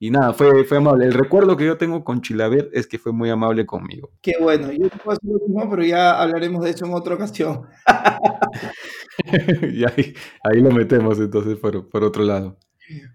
Y 0.01 0.11
nada, 0.11 0.31
fue, 0.31 0.63
fue 0.63 0.77
amable. 0.77 1.05
El 1.05 1.13
recuerdo 1.13 1.57
que 1.57 1.65
yo 1.65 1.77
tengo 1.77 2.05
con 2.05 2.21
Chilaver 2.21 2.69
es 2.71 2.87
que 2.87 2.97
fue 2.97 3.11
muy 3.11 3.29
amable 3.29 3.65
conmigo. 3.65 4.11
Qué 4.21 4.33
bueno, 4.39 4.71
yo 4.71 4.87
puedo 4.89 5.11
hacer 5.11 5.29
lo 5.29 5.39
mismo, 5.45 5.69
pero 5.69 5.83
ya 5.83 6.21
hablaremos 6.21 6.63
de 6.63 6.69
eso 6.69 6.85
en 6.85 6.93
otra 6.93 7.15
ocasión. 7.15 7.67
y 9.73 9.83
ahí, 9.83 10.13
ahí, 10.43 10.61
lo 10.61 10.71
metemos 10.71 11.19
entonces 11.19 11.57
por, 11.57 11.89
por 11.89 12.05
otro 12.05 12.23
lado. 12.23 12.57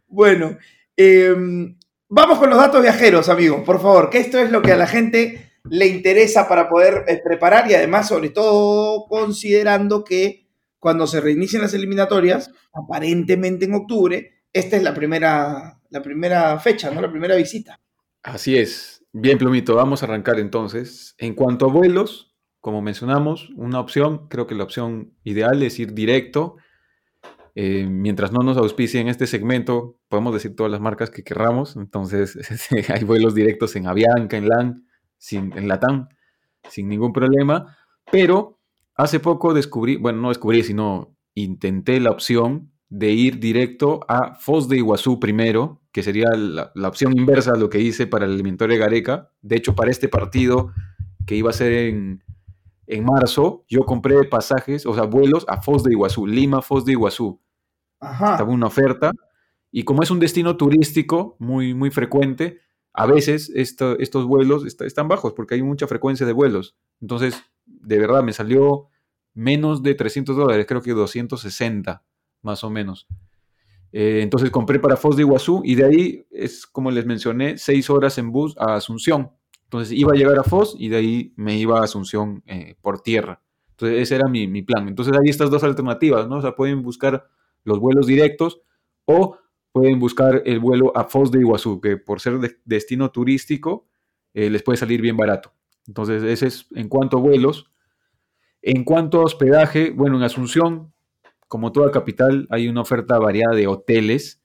Bueno, 0.06 0.58
em, 0.94 1.78
vamos 2.10 2.38
con 2.38 2.50
los 2.50 2.58
datos 2.58 2.82
viajeros, 2.82 3.30
amigos, 3.30 3.62
por 3.64 3.80
favor, 3.80 4.10
que 4.10 4.18
esto 4.18 4.38
es 4.38 4.50
lo 4.50 4.60
que 4.60 4.72
a 4.72 4.76
la 4.76 4.86
gente 4.86 5.52
le 5.70 5.86
interesa 5.86 6.46
para 6.46 6.68
poder 6.68 7.04
eh, 7.08 7.18
preparar 7.24 7.70
y 7.70 7.74
además, 7.74 8.08
sobre 8.08 8.28
todo, 8.28 9.06
considerando 9.06 10.04
que 10.04 10.43
cuando 10.84 11.06
se 11.06 11.22
reinicien 11.22 11.62
las 11.62 11.72
eliminatorias, 11.72 12.50
aparentemente 12.74 13.64
en 13.64 13.72
octubre, 13.72 14.42
esta 14.52 14.76
es 14.76 14.82
la 14.82 14.92
primera, 14.92 15.80
la 15.88 16.02
primera 16.02 16.60
fecha, 16.60 16.90
¿no? 16.90 17.00
La 17.00 17.10
primera 17.10 17.36
visita. 17.36 17.80
Así 18.22 18.58
es. 18.58 19.02
Bien, 19.10 19.38
Plumito, 19.38 19.76
vamos 19.76 20.02
a 20.02 20.04
arrancar 20.04 20.38
entonces. 20.38 21.14
En 21.16 21.32
cuanto 21.32 21.64
a 21.64 21.72
vuelos, 21.72 22.36
como 22.60 22.82
mencionamos, 22.82 23.48
una 23.56 23.80
opción, 23.80 24.28
creo 24.28 24.46
que 24.46 24.54
la 24.54 24.64
opción 24.64 25.14
ideal 25.24 25.62
es 25.62 25.78
ir 25.78 25.94
directo. 25.94 26.56
Eh, 27.54 27.86
mientras 27.88 28.30
no 28.30 28.40
nos 28.40 28.58
auspicien 28.58 29.08
este 29.08 29.26
segmento, 29.26 29.98
podemos 30.08 30.34
decir 30.34 30.54
todas 30.54 30.70
las 30.70 30.82
marcas 30.82 31.08
que 31.08 31.24
querramos. 31.24 31.76
Entonces, 31.76 32.36
hay 32.90 33.04
vuelos 33.04 33.34
directos 33.34 33.74
en 33.76 33.86
Avianca, 33.86 34.36
en 34.36 34.50
LAN, 34.50 34.86
sin, 35.16 35.56
en 35.56 35.66
Latam, 35.66 36.10
sin 36.68 36.90
ningún 36.90 37.14
problema. 37.14 37.74
Pero 38.12 38.53
hace 38.94 39.20
poco 39.20 39.54
descubrí, 39.54 39.96
bueno, 39.96 40.20
no 40.20 40.28
descubrí, 40.28 40.62
sino 40.62 41.16
intenté 41.34 42.00
la 42.00 42.10
opción 42.10 42.72
de 42.88 43.10
ir 43.12 43.40
directo 43.40 44.00
a 44.08 44.34
Foz 44.34 44.68
de 44.68 44.76
Iguazú 44.76 45.18
primero, 45.18 45.82
que 45.92 46.02
sería 46.02 46.30
la, 46.30 46.70
la 46.74 46.88
opción 46.88 47.16
inversa 47.16 47.52
a 47.52 47.58
lo 47.58 47.68
que 47.68 47.80
hice 47.80 48.06
para 48.06 48.24
el 48.24 48.32
eliminatorio 48.32 48.74
de 48.74 48.80
Gareca. 48.80 49.30
De 49.42 49.56
hecho, 49.56 49.74
para 49.74 49.90
este 49.90 50.08
partido 50.08 50.72
que 51.26 51.34
iba 51.34 51.50
a 51.50 51.54
ser 51.54 51.72
en, 51.72 52.22
en 52.86 53.04
marzo, 53.04 53.64
yo 53.68 53.80
compré 53.80 54.24
pasajes, 54.24 54.86
o 54.86 54.94
sea, 54.94 55.04
vuelos 55.04 55.44
a 55.48 55.60
Foz 55.60 55.82
de 55.84 55.92
Iguazú, 55.92 56.26
Lima, 56.26 56.62
Foz 56.62 56.84
de 56.84 56.92
Iguazú. 56.92 57.40
Ajá. 58.00 58.32
Estaba 58.32 58.50
una 58.50 58.66
oferta. 58.66 59.12
Y 59.70 59.82
como 59.84 60.02
es 60.02 60.10
un 60.10 60.20
destino 60.20 60.56
turístico 60.56 61.36
muy, 61.38 61.74
muy 61.74 61.90
frecuente, 61.90 62.60
a 62.92 63.06
veces 63.06 63.50
estos 63.54 64.26
vuelos 64.26 64.64
están 64.64 65.08
bajos 65.08 65.32
porque 65.32 65.56
hay 65.56 65.62
mucha 65.62 65.88
frecuencia 65.88 66.26
de 66.26 66.32
vuelos. 66.32 66.76
Entonces, 67.00 67.42
de 67.84 67.98
verdad, 67.98 68.22
me 68.22 68.32
salió 68.32 68.88
menos 69.34 69.82
de 69.82 69.94
300 69.94 70.36
dólares, 70.36 70.66
creo 70.66 70.82
que 70.82 70.92
260 70.92 72.04
más 72.42 72.64
o 72.64 72.70
menos. 72.70 73.06
Eh, 73.96 74.22
entonces 74.22 74.50
compré 74.50 74.80
para 74.80 74.96
Foz 74.96 75.16
de 75.16 75.22
Iguazú 75.22 75.62
y 75.64 75.76
de 75.76 75.84
ahí 75.84 76.26
es, 76.32 76.66
como 76.66 76.90
les 76.90 77.06
mencioné, 77.06 77.58
seis 77.58 77.88
horas 77.90 78.18
en 78.18 78.32
bus 78.32 78.56
a 78.58 78.74
Asunción. 78.74 79.30
Entonces 79.64 79.96
iba 79.96 80.12
a 80.12 80.16
llegar 80.16 80.36
a 80.38 80.42
Foz 80.42 80.74
y 80.76 80.88
de 80.88 80.96
ahí 80.96 81.32
me 81.36 81.56
iba 81.56 81.78
a 81.78 81.84
Asunción 81.84 82.42
eh, 82.46 82.74
por 82.80 83.02
tierra. 83.02 83.40
Entonces 83.70 84.02
ese 84.02 84.16
era 84.16 84.28
mi, 84.28 84.62
plan. 84.62 84.88
Entonces 84.88 85.14
hay 85.16 85.28
estas 85.28 85.50
dos 85.50 85.62
alternativas, 85.62 86.28
¿no? 86.28 86.38
O 86.38 86.42
sea, 86.42 86.56
pueden 86.56 86.82
buscar 86.82 87.28
los 87.62 87.78
vuelos 87.78 88.06
directos 88.06 88.60
o 89.04 89.38
pueden 89.70 89.98
buscar 90.00 90.42
el 90.44 90.58
vuelo 90.58 90.92
a 90.96 91.04
Foz 91.04 91.30
de 91.30 91.40
Iguazú, 91.40 91.80
que 91.80 91.96
por 91.96 92.20
ser 92.20 92.60
destino 92.64 93.10
turístico 93.10 93.86
eh, 94.32 94.50
les 94.50 94.62
puede 94.64 94.76
salir 94.76 95.00
bien 95.00 95.16
barato. 95.16 95.52
Entonces 95.86 96.22
ese 96.24 96.48
es 96.48 96.66
en 96.74 96.88
cuanto 96.88 97.18
a 97.18 97.20
vuelos. 97.20 97.70
En 98.66 98.84
cuanto 98.84 99.20
a 99.20 99.24
hospedaje, 99.24 99.90
bueno, 99.90 100.16
en 100.16 100.22
Asunción, 100.22 100.92
como 101.48 101.70
toda 101.70 101.90
capital, 101.90 102.46
hay 102.50 102.68
una 102.68 102.80
oferta 102.80 103.18
variada 103.18 103.54
de 103.54 103.66
hoteles 103.66 104.44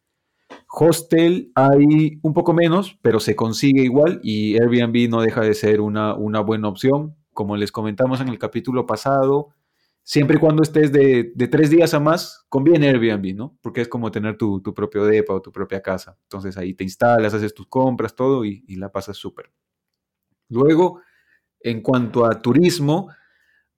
Hostel 0.71 1.51
hay 1.55 2.19
un 2.21 2.33
poco 2.33 2.53
menos, 2.53 2.97
pero 3.01 3.19
se 3.19 3.35
consigue 3.35 3.81
igual 3.81 4.19
y 4.23 4.55
Airbnb 4.61 5.09
no 5.09 5.21
deja 5.21 5.41
de 5.41 5.53
ser 5.53 5.81
una, 5.81 6.13
una 6.13 6.41
buena 6.41 6.67
opción. 6.67 7.15
Como 7.33 7.57
les 7.57 7.71
comentamos 7.71 8.21
en 8.21 8.29
el 8.29 8.37
capítulo 8.37 8.85
pasado, 8.85 9.49
siempre 10.03 10.37
y 10.37 10.39
cuando 10.39 10.61
estés 10.61 10.91
de, 10.91 11.33
tres 11.51 11.71
días 11.71 11.93
a 11.93 11.99
más, 11.99 12.45
conviene 12.49 12.87
Airbnb, 12.87 13.35
¿no? 13.35 13.57
Porque 13.61 13.81
es 13.81 13.87
como 13.87 14.11
tener 14.11 14.37
tu, 14.37 14.61
propio 14.61 15.05
depa 15.05 15.33
o 15.33 15.41
tu 15.41 15.51
propia 15.51 15.81
casa. 15.81 16.17
Entonces 16.23 16.55
ahí 16.57 16.73
te 16.75 16.83
instalas, 16.83 17.33
haces 17.33 17.53
tus 17.53 17.67
compras, 17.67 18.15
todo 18.15 18.45
y, 18.45 18.63
la 18.75 18.91
pasas 18.91 19.17
súper. 19.17 19.51
Luego, 20.49 21.01
en 21.61 21.81
cuanto 21.81 22.25
a 22.25 22.41
turismo, 22.41 23.09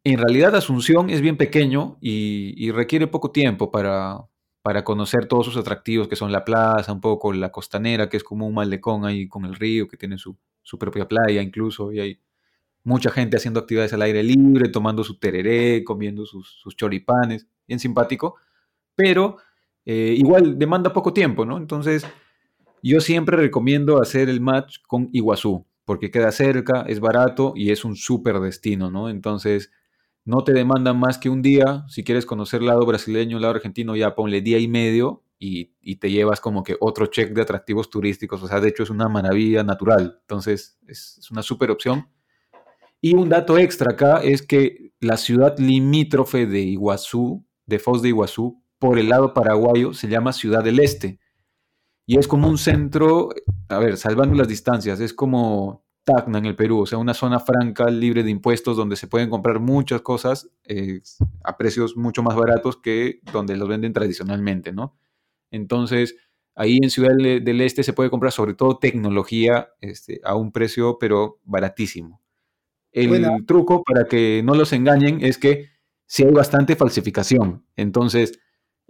en 0.03 0.17
realidad 0.17 0.55
Asunción 0.55 1.09
es 1.09 1.21
bien 1.21 1.37
pequeño 1.37 1.97
y 2.01 2.71
requiere 2.71 3.07
poco 3.07 3.31
tiempo 3.31 3.71
para, 3.71 4.25
para 4.61 4.83
conocer 4.83 5.27
todos 5.27 5.45
sus 5.45 5.57
atractivos, 5.57 6.07
que 6.07 6.15
son 6.15 6.31
la 6.31 6.45
plaza, 6.45 6.93
un 6.93 7.01
poco 7.01 7.33
la 7.33 7.51
costanera, 7.51 8.09
que 8.09 8.17
es 8.17 8.23
como 8.23 8.47
un 8.47 8.53
malecón 8.53 9.05
ahí 9.05 9.27
con 9.27 9.45
el 9.45 9.55
río, 9.55 9.87
que 9.87 9.97
tiene 9.97 10.17
su, 10.17 10.37
propia 10.79 11.07
playa 11.07 11.41
incluso, 11.41 11.91
y 11.91 11.99
hay 11.99 12.19
mucha 12.83 13.09
gente 13.09 13.37
haciendo 13.37 13.59
actividades 13.59 13.93
al 13.93 14.03
aire 14.03 14.23
libre, 14.23 14.69
tomando 14.69 15.03
su 15.03 15.17
tereré, 15.17 15.83
comiendo 15.83 16.25
sus, 16.25 16.63
choripanes, 16.75 17.47
bien 17.67 17.79
simpático, 17.79 18.35
pero 18.95 19.37
eh, 19.85 20.13
igual 20.17 20.57
demanda 20.59 20.93
poco 20.93 21.11
tiempo, 21.11 21.43
¿no? 21.45 21.57
Entonces, 21.57 22.05
yo 22.83 23.01
siempre 23.01 23.37
recomiendo 23.37 23.99
hacer 23.99 24.29
el 24.29 24.41
match 24.41 24.77
con 24.87 25.09
Iguazú, 25.11 25.65
porque 25.85 26.11
queda 26.11 26.31
cerca, 26.31 26.83
es 26.87 26.99
barato 26.99 27.53
y 27.55 27.71
es 27.71 27.83
un 27.83 27.95
súper 27.95 28.39
destino, 28.39 28.91
¿no? 28.91 29.09
Entonces, 29.09 29.71
no 30.25 30.43
te 30.43 30.53
demandan 30.53 30.99
más 30.99 31.17
que 31.17 31.29
un 31.29 31.41
día. 31.41 31.85
Si 31.87 32.03
quieres 32.03 32.25
conocer 32.25 32.61
lado 32.61 32.85
brasileño, 32.85 33.39
lado 33.39 33.55
argentino, 33.55 33.95
ya 33.95 34.15
ponle 34.15 34.41
día 34.41 34.59
y 34.59 34.67
medio 34.67 35.23
y, 35.39 35.95
te 35.95 36.11
llevas 36.11 36.39
como 36.39 36.63
que 36.63 36.77
otro 36.79 37.07
check 37.07 37.33
de 37.33 37.41
atractivos 37.41 37.89
turísticos. 37.89 38.43
O 38.43 38.47
sea, 38.47 38.59
de 38.59 38.69
hecho 38.69 38.83
es 38.83 38.89
una 38.91 39.09
maravilla 39.09 39.63
natural. 39.63 40.19
Entonces, 40.21 40.77
es, 40.87 41.27
una 41.31 41.41
súper 41.41 41.71
opción. 41.71 42.07
Y 43.01 43.15
un 43.15 43.29
dato 43.29 43.57
extra 43.57 43.93
acá 43.93 44.17
es 44.17 44.43
que 44.43 44.93
la 44.99 45.17
ciudad 45.17 45.57
limítrofe 45.57 46.45
de 46.45 46.59
Iguazú, 46.61 47.43
de 47.65 47.79
Foz 47.79 48.03
de 48.03 48.09
Iguazú, 48.09 48.63
por 48.77 48.99
el 48.99 49.09
lado 49.09 49.33
paraguayo, 49.33 49.93
se 49.93 50.07
llama 50.07 50.33
Ciudad 50.33 50.63
del 50.63 50.79
Este. 50.79 51.19
Y 52.05 52.19
es 52.19 52.27
como 52.27 52.47
un 52.47 52.59
centro, 52.59 53.29
a 53.69 53.79
ver, 53.79 53.97
salvando 53.97 54.35
las 54.35 54.47
distancias, 54.47 54.99
es 54.99 55.13
como 55.13 55.83
Tacna 56.03 56.39
en 56.39 56.45
el 56.45 56.55
Perú, 56.55 56.81
o 56.81 56.85
sea, 56.85 56.97
una 56.97 57.13
zona 57.13 57.39
franca, 57.39 57.89
libre 57.89 58.23
de 58.23 58.31
impuestos, 58.31 58.75
donde 58.75 58.95
se 58.95 59.07
pueden 59.07 59.29
comprar 59.29 59.59
muchas 59.59 60.01
cosas 60.01 60.49
eh, 60.65 61.01
a 61.43 61.57
precios 61.57 61.95
mucho 61.95 62.23
más 62.23 62.35
baratos 62.35 62.77
que 62.77 63.19
donde 63.31 63.55
los 63.55 63.67
venden 63.67 63.93
tradicionalmente, 63.93 64.71
¿no? 64.71 64.97
Entonces, 65.51 66.15
ahí 66.55 66.79
en 66.81 66.89
Ciudad 66.89 67.15
del 67.15 67.61
Este 67.61 67.83
se 67.83 67.93
puede 67.93 68.09
comprar 68.09 68.31
sobre 68.31 68.53
todo 68.53 68.77
tecnología 68.77 69.69
este, 69.79 70.21
a 70.23 70.35
un 70.35 70.51
precio, 70.51 70.97
pero 70.99 71.39
baratísimo. 71.43 72.21
El 72.91 73.45
truco 73.45 73.83
para 73.83 74.05
que 74.05 74.41
no 74.43 74.53
los 74.53 74.73
engañen 74.73 75.23
es 75.23 75.37
que 75.37 75.69
si 76.05 76.25
hay 76.25 76.31
bastante 76.31 76.75
falsificación. 76.75 77.65
Entonces, 77.77 78.39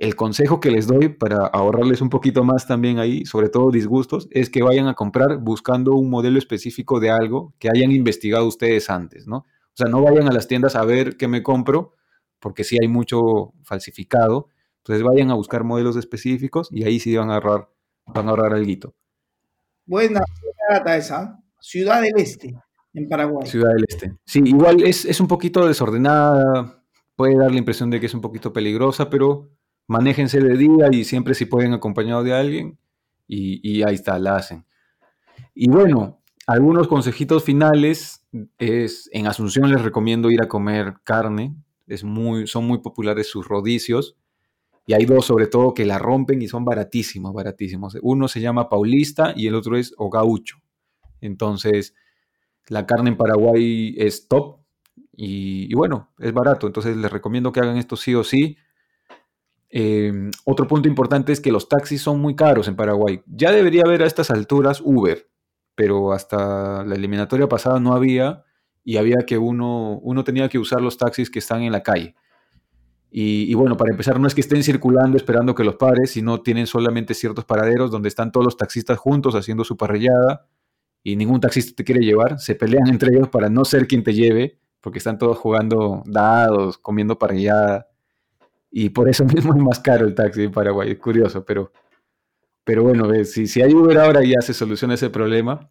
el 0.02 0.16
consejo 0.16 0.60
que 0.60 0.72
les 0.72 0.88
doy 0.88 1.10
para 1.10 1.46
ahorrarles 1.46 2.02
un 2.02 2.10
poquito 2.10 2.44
más 2.44 2.66
también 2.66 2.98
ahí, 2.98 3.24
sobre 3.24 3.50
todo 3.50 3.70
disgustos, 3.70 4.28
es 4.32 4.50
que 4.50 4.64
vayan 4.64 4.88
a 4.88 4.96
comprar 4.96 5.38
buscando 5.38 5.94
un 5.94 6.10
modelo 6.10 6.40
específico 6.40 7.00
de 7.00 7.12
algo 7.12 7.54
que 7.60 7.70
hayan 7.70 7.92
investigado 7.92 8.48
ustedes 8.48 8.90
antes, 8.90 9.28
¿no? 9.28 9.38
O 9.38 9.76
sea, 9.76 9.90
no 9.90 10.02
vayan 10.02 10.28
a 10.28 10.32
las 10.32 10.48
tiendas 10.48 10.76
a 10.76 10.84
ver 10.86 11.18
qué 11.18 11.28
me 11.28 11.44
compro, 11.44 11.94
porque 12.40 12.64
sí 12.64 12.80
hay 12.82 12.88
mucho 12.88 13.54
falsificado. 13.62 14.48
Entonces 14.78 15.04
vayan 15.04 15.30
a 15.30 15.36
buscar 15.36 15.64
modelos 15.64 15.96
específicos 15.96 16.70
y 16.72 16.84
ahí 16.84 17.00
sí 17.00 17.16
van 17.16 17.30
a 17.30 17.36
ahorrar, 17.36 17.70
van 18.08 18.26
a 18.26 18.32
ahorrar 18.32 18.54
algo. 18.56 18.96
Buena 19.86 20.22
data 20.68 20.98
esa. 20.98 21.40
Ciudad 21.60 22.02
del 22.02 22.14
Este, 22.18 22.56
en 22.96 23.08
Paraguay. 23.08 23.48
Ciudad 23.48 23.72
del 23.72 23.86
Este. 23.88 24.18
Sí, 24.26 24.42
igual 24.46 24.82
es, 24.82 25.06
es 25.06 25.20
un 25.20 25.28
poquito 25.28 25.68
desordenada, 25.68 26.84
puede 27.16 27.38
dar 27.38 27.52
la 27.52 27.60
impresión 27.60 27.92
de 27.92 28.00
que 28.00 28.08
es 28.08 28.16
un 28.16 28.22
poquito 28.22 28.52
peligrosa, 28.52 29.08
pero 29.08 29.52
manéjense 29.88 30.40
de 30.40 30.58
día 30.58 30.90
y 30.92 31.04
siempre 31.04 31.34
si 31.34 31.46
pueden 31.46 31.74
acompañado 31.74 32.24
de 32.24 32.34
alguien 32.34 32.78
y, 33.28 33.84
ahí 33.84 33.96
está, 33.96 34.20
la 34.20 34.36
hacen. 34.36 34.66
Y 35.54 35.70
bueno, 35.70 36.22
algunos 36.48 36.88
consejitos 36.88 37.44
finales 37.44 38.26
es 38.58 39.10
en 39.14 39.28
Asunción 39.28 39.70
les 39.70 39.82
recomiendo 39.82 40.30
ir 40.30 40.42
a 40.42 40.48
comer 40.48 40.96
carne, 41.04 41.56
es 41.88 42.04
muy, 42.04 42.48
son 42.48 42.68
muy 42.68 42.80
populares 42.80 43.30
sus 43.30 43.48
rodicios 43.48 44.18
y 44.86 44.94
hay 44.94 45.06
dos 45.06 45.26
sobre 45.26 45.48
todo 45.48 45.74
que 45.74 45.86
la 45.86 45.98
rompen 45.98 46.42
y 46.42 46.48
son 46.48 46.66
baratísimos, 46.66 47.34
baratísimos. 47.34 47.98
Uno 48.02 48.28
se 48.28 48.42
llama 48.42 48.70
Paulista 48.70 49.34
y 49.36 49.48
el 49.48 49.56
otro 49.56 49.78
es 49.78 49.94
Ogaucho. 49.98 50.58
Entonces, 51.22 51.94
la 52.68 52.86
carne 52.86 53.12
en 53.12 53.18
Paraguay 53.18 53.96
es 53.98 54.28
top 54.28 54.60
y, 55.16 55.72
y 55.72 55.74
bueno, 55.74 56.12
es 56.20 56.34
barato, 56.34 56.68
entonces 56.68 56.98
les 56.98 57.12
recomiendo 57.12 57.52
que 57.52 57.60
hagan 57.60 57.78
esto 57.78 57.96
sí 57.96 58.16
o 58.16 58.24
sí 58.24 58.58
Em, 59.74 60.32
otro 60.44 60.68
punto 60.68 60.90
importante 60.90 61.32
es 61.32 61.40
que 61.40 61.52
los 61.52 61.70
taxis 61.70 62.02
son 62.02 62.20
muy 62.20 62.36
caros 62.36 62.68
en 62.68 62.76
Paraguay. 62.76 63.22
Ya 63.26 63.52
debería 63.52 63.84
haber 63.86 64.04
a 64.04 64.06
estas 64.06 64.30
alturas 64.30 64.82
Uber, 64.84 65.30
pero 65.76 66.12
hasta 66.12 66.84
la 66.84 66.96
eliminatoria 66.96 67.48
pasada 67.48 67.80
no 67.80 67.94
había 67.94 68.44
y 68.84 68.98
había 68.98 69.26
que 69.26 69.38
uno, 69.38 69.98
uno 70.00 70.24
tenía 70.26 70.50
que 70.50 70.60
usar 70.60 70.82
los 70.82 70.98
taxis 70.98 71.30
que 71.30 71.40
están 71.40 71.62
en 71.62 71.72
la 71.72 71.84
calle. 71.84 72.16
Y, 73.14 73.54
bueno, 73.56 73.76
para 73.76 73.92
empezar, 73.92 74.22
no 74.22 74.28
es 74.28 74.34
que 74.34 74.40
estén 74.40 74.64
circulando 74.64 75.18
esperando 75.18 75.54
que 75.54 75.66
los 75.66 75.76
pares, 75.76 76.12
sino 76.12 76.42
tienen 76.42 76.66
solamente 76.66 77.14
ciertos 77.14 77.44
paraderos 77.44 77.92
donde 77.92 78.08
están 78.08 78.32
todos 78.32 78.46
los 78.46 78.56
taxistas 78.56 78.98
juntos 78.98 79.36
haciendo 79.36 79.66
su 79.66 79.76
parrillada 79.76 80.48
y 81.04 81.18
ningún 81.18 81.42
taxista 81.42 81.74
te 81.76 81.84
quiere 81.84 82.06
llevar. 82.06 82.40
Se 82.40 82.56
pelean 82.56 82.88
entre 82.90 83.14
ellos 83.14 83.28
para 83.28 83.50
no 83.50 83.66
ser 83.66 83.86
quien 83.86 84.04
te 84.04 84.14
lleve, 84.14 84.60
porque 84.80 85.00
están 85.00 85.18
todos 85.18 85.38
jugando 85.38 86.04
dados, 86.06 86.78
comiendo 86.78 87.20
parrillada 87.20 87.91
y 88.72 88.90
por 88.90 89.10
eso 89.10 89.26
mismo 89.36 89.54
es 89.54 89.62
más 89.62 89.80
caro 89.80 90.06
el 90.08 90.16
taxi 90.16 90.44
en 90.44 90.52
Paraguay. 90.52 90.92
Es 90.92 91.00
curioso, 91.00 91.44
pero, 91.46 91.72
pero 92.64 92.84
bueno, 92.84 93.08
si, 93.26 93.46
si 93.46 93.62
hay 93.62 93.74
Uber 93.74 94.00
ahora 94.00 94.24
ya 94.24 94.42
se 94.42 94.54
soluciona 94.54 94.96
ese 94.96 95.10
problema. 95.10 95.70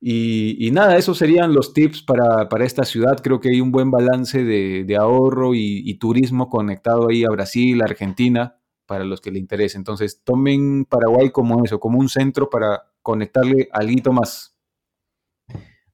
Y, 0.00 0.70
nada, 0.72 0.96
esos 0.96 1.18
serían 1.18 1.52
los 1.52 1.72
tips 1.72 2.02
para, 2.02 2.46
esta 2.64 2.84
ciudad. 2.84 3.18
Creo 3.22 3.40
que 3.40 3.48
hay 3.50 3.60
un 3.60 3.72
buen 3.72 3.90
balance 3.90 4.44
de, 4.44 4.96
ahorro 4.96 5.54
y, 5.54 5.92
turismo 5.98 6.48
conectado 6.48 7.08
ahí 7.08 7.24
a 7.24 7.30
Brasil, 7.30 7.82
Argentina, 7.82 8.56
para 8.86 9.04
los 9.04 9.20
que 9.20 9.32
le 9.32 9.40
interese. 9.40 9.76
Entonces, 9.76 10.22
tomen 10.22 10.84
Paraguay 10.84 11.30
como 11.30 11.64
eso, 11.64 11.80
como 11.80 11.98
un 11.98 12.08
centro 12.08 12.48
para 12.48 12.84
conectarle 13.02 13.68
algo 13.72 14.12
más. 14.12 14.56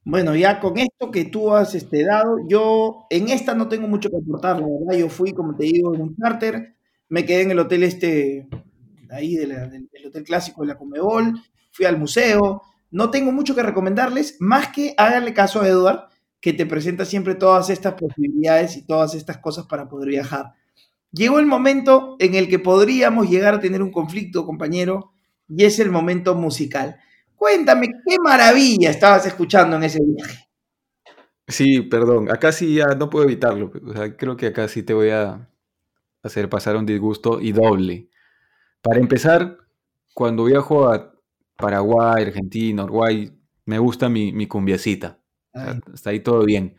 Bueno, 0.05 0.37
ya 0.37 0.61
con 0.61 0.77
esto 0.77 1.11
que 1.11 1.25
tú 1.25 1.55
has 1.55 1.75
este, 1.75 2.05
dado, 2.05 2.39
yo 2.47 3.07
en 3.09 3.31
esta 3.31 3.55
no 3.55 3.69
tengo 3.69 3.89
mucho 3.89 4.11
que 4.11 4.19
aportar, 4.19 4.61
la 4.61 4.67
verdad. 4.67 4.99
Yo 4.99 5.09
fui, 5.09 5.33
como 5.33 5.57
te 5.57 5.65
digo, 5.65 5.95
en 5.95 6.03
un 6.03 6.17
charter, 6.17 6.77
me 7.09 7.25
quedé 7.25 7.43
en 7.43 7.51
el 7.53 7.59
hotel 7.59 7.85
este, 7.85 8.47
ahí 9.11 9.35
del, 9.37 9.53
hotel 10.07 10.25
clásico 10.25 10.61
de 10.63 10.69
la 10.69 10.77
Comebol, 10.77 11.41
fui 11.73 11.87
al 11.87 11.99
museo. 11.99 12.63
No 12.91 13.11
tengo 13.11 13.33
mucho 13.33 13.55
que 13.55 13.63
recomendarles, 13.63 14.37
más 14.41 14.69
que 14.69 14.95
háganle 14.99 15.33
caso 15.33 15.63
a 15.63 15.69
Eduard, 15.69 16.09
que 16.39 16.53
te 16.53 16.67
presenta 16.67 17.07
siempre 17.07 17.35
todas 17.35 17.71
estas 17.71 17.95
posibilidades 17.95 18.77
y 18.77 18.87
todas 18.87 19.15
estas 19.15 19.39
cosas 19.39 19.67
para 19.67 19.89
poder 19.89 20.11
viajar. 20.11 20.53
Llegó 21.13 21.39
el 21.39 21.47
momento 21.47 22.17
en 22.19 22.35
el 22.35 22.49
que 22.49 22.59
podríamos 22.59 23.31
llegar 23.31 23.55
a 23.55 23.61
tener 23.61 23.83
un 23.83 23.91
conflicto, 23.91 24.45
compañero, 24.45 25.13
y 25.49 25.65
es 25.65 25.79
el 25.79 25.91
momento 25.91 26.35
musical. 26.35 26.97
Cuéntame, 27.37 27.89
qué 28.07 28.17
maravilla 28.23 28.91
estabas 28.91 29.27
escuchando 29.27 29.77
en 29.77 29.85
ese 29.85 29.99
viaje. 30.03 30.49
Sí, 31.47 31.83
perdón, 31.83 32.31
acá 32.31 32.53
sí 32.53 32.75
ya 32.75 32.87
no 32.97 33.11
puedo 33.11 33.27
evitarlo. 33.27 33.71
creo 34.17 34.37
que 34.37 34.47
acá 34.47 34.67
sí 34.69 34.83
te 34.83 34.95
voy 34.95 35.11
a 35.11 35.49
hacer 36.23 36.49
pasar 36.49 36.77
un 36.77 36.87
disgusto 36.87 37.41
y 37.41 37.53
doble. 37.53 38.09
Para 38.83 39.01
empezar, 39.01 39.59
cuando 40.15 40.45
viajo 40.45 40.89
a 40.89 41.15
Paraguay, 41.57 42.25
Argentina, 42.25 42.85
Uruguay, 42.85 43.31
me 43.67 43.79
gusta 43.79 44.09
mi, 44.09 44.33
mi 44.33 44.47
cumbiacita. 44.47 45.19
está 45.93 46.11
ahí 46.11 46.21
todo 46.21 46.45
bien. 46.45 46.77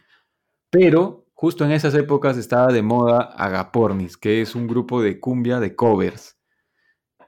Pero 0.72 1.28
justo 1.34 1.64
en 1.64 1.72
esas 1.72 1.94
épocas 1.94 2.38
estaba 2.38 2.74
de 2.74 2.82
moda 2.82 3.34
Agapornis, 3.36 4.18
que 4.18 4.42
es 4.42 4.56
un 4.56 4.68
grupo 4.68 5.02
de 5.02 5.20
cumbia 5.20 5.60
de 5.60 5.76
covers 5.76 6.35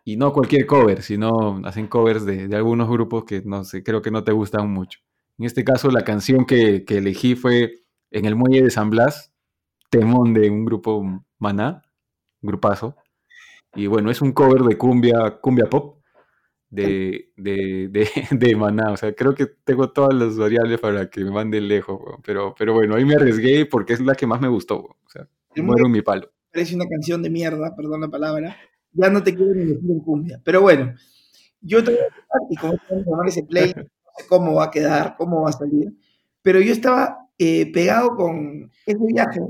y 0.07 0.15
no 0.15 0.31
cualquier 0.31 0.65
cover, 0.65 1.01
sino 1.01 1.59
hacen 1.65 1.87
covers 1.87 2.25
de, 2.25 2.47
algunos 2.55 2.87
grupos 2.87 3.25
que 3.25 3.41
no 3.43 3.65
sé, 3.65 3.83
creo 3.83 4.01
que 4.01 4.09
no 4.09 4.23
te 4.23 4.31
gustan 4.31 4.71
mucho. 4.71 5.01
En 5.37 5.43
este 5.43 5.65
caso, 5.65 5.91
la 5.91 6.05
canción 6.05 6.45
que, 6.45 6.85
elegí 6.87 7.35
fue 7.35 7.83
En 8.09 8.23
el 8.23 8.37
Muelle 8.37 8.63
de 8.63 8.69
San 8.69 8.89
Blas, 8.89 9.33
temón 9.89 10.33
de 10.33 10.49
un 10.49 10.63
grupo 10.63 11.03
Maná, 11.39 11.83
un 12.41 12.47
grupazo. 12.47 12.95
Y 13.75 13.87
bueno, 13.87 14.09
es 14.09 14.21
un 14.21 14.31
cover 14.31 14.61
de 14.61 14.77
cumbia, 14.77 15.41
cumbia 15.41 15.65
pop 15.65 16.01
de, 16.69 17.33
de, 17.35 18.55
Maná. 18.57 18.93
O 18.93 18.95
sea, 18.95 19.13
creo 19.13 19.35
que 19.35 19.47
tengo 19.65 19.91
todas 19.91 20.13
las 20.13 20.37
variables 20.37 20.79
para 20.79 21.09
que 21.09 21.21
me 21.21 21.31
mande 21.31 21.59
lejos, 21.59 21.99
pero, 22.23 22.55
pero 22.57 22.73
bueno, 22.73 22.95
ahí 22.95 23.03
me 23.03 23.15
arriesgué 23.15 23.65
porque 23.65 23.91
es 23.91 23.99
la 23.99 24.15
que 24.15 24.25
más 24.25 24.39
me 24.39 24.47
gustó. 24.47 24.77
O 24.77 25.09
sea, 25.09 25.27
muero 25.57 25.87
en 25.87 25.91
mi 25.91 26.01
palo. 26.01 26.31
Parece 26.49 26.75
una 26.75 26.87
canción 26.87 27.21
de 27.21 27.29
mierda, 27.29 27.75
perdón 27.75 27.99
la 27.99 28.07
palabra, 28.07 28.55
ya 28.97 29.09
no 29.09 29.23
te 29.23 29.35
quiero 29.35 29.53
ni 29.53 29.65
decir 29.65 29.89
en 29.89 29.99
cumbia. 29.99 30.41
Pero 30.43 30.61
bueno, 30.61 30.93
yo 31.61 31.83
te 31.83 31.91
voy 31.91 31.99
a 31.99 32.37
y 32.49 32.55
como 32.55 33.23
ese 33.25 33.43
play, 33.43 33.73
no 33.75 33.83
sé 33.83 34.27
cómo 34.27 34.55
va 34.55 34.65
a 34.65 34.71
quedar, 34.71 35.15
cómo 35.17 35.41
va 35.41 35.49
a 35.49 35.53
salir, 35.53 35.93
pero 36.41 36.59
yo 36.59 36.73
estaba 36.73 37.29
eh, 37.37 37.71
pegado 37.71 38.15
con 38.15 38.71
ese 38.85 39.05
viaje, 39.05 39.41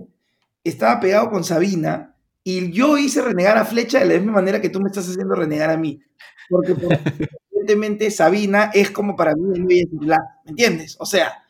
estaba 0.64 1.00
pegado 1.00 1.30
con 1.30 1.44
Sabina, 1.44 2.16
y 2.50 2.72
yo 2.72 2.98
hice 2.98 3.22
renegar 3.22 3.58
a 3.58 3.66
Flecha 3.66 4.00
de 4.00 4.06
la 4.06 4.14
misma 4.14 4.32
manera 4.32 4.62
que 4.62 4.70
tú 4.70 4.80
me 4.80 4.88
estás 4.88 5.10
haciendo 5.10 5.36
renegar 5.36 5.70
a 5.70 5.76
mí. 5.76 6.02
Porque 6.50 6.72
evidentemente 7.52 8.10
Sabina 8.10 8.72
es 8.74 8.90
como 8.90 9.18
para 9.18 9.36
mí 9.36 9.52
el 9.54 9.66
¿me 9.66 10.16
entiendes? 10.46 10.96
O 10.98 11.06
sea, 11.06 11.44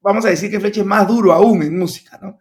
vamos 0.00 0.24
a 0.24 0.30
decir 0.30 0.50
que 0.50 0.58
Flecha 0.58 0.80
es 0.80 0.86
más 0.88 1.06
duro 1.06 1.32
aún 1.32 1.62
en 1.62 1.78
música, 1.78 2.18
¿no? 2.20 2.36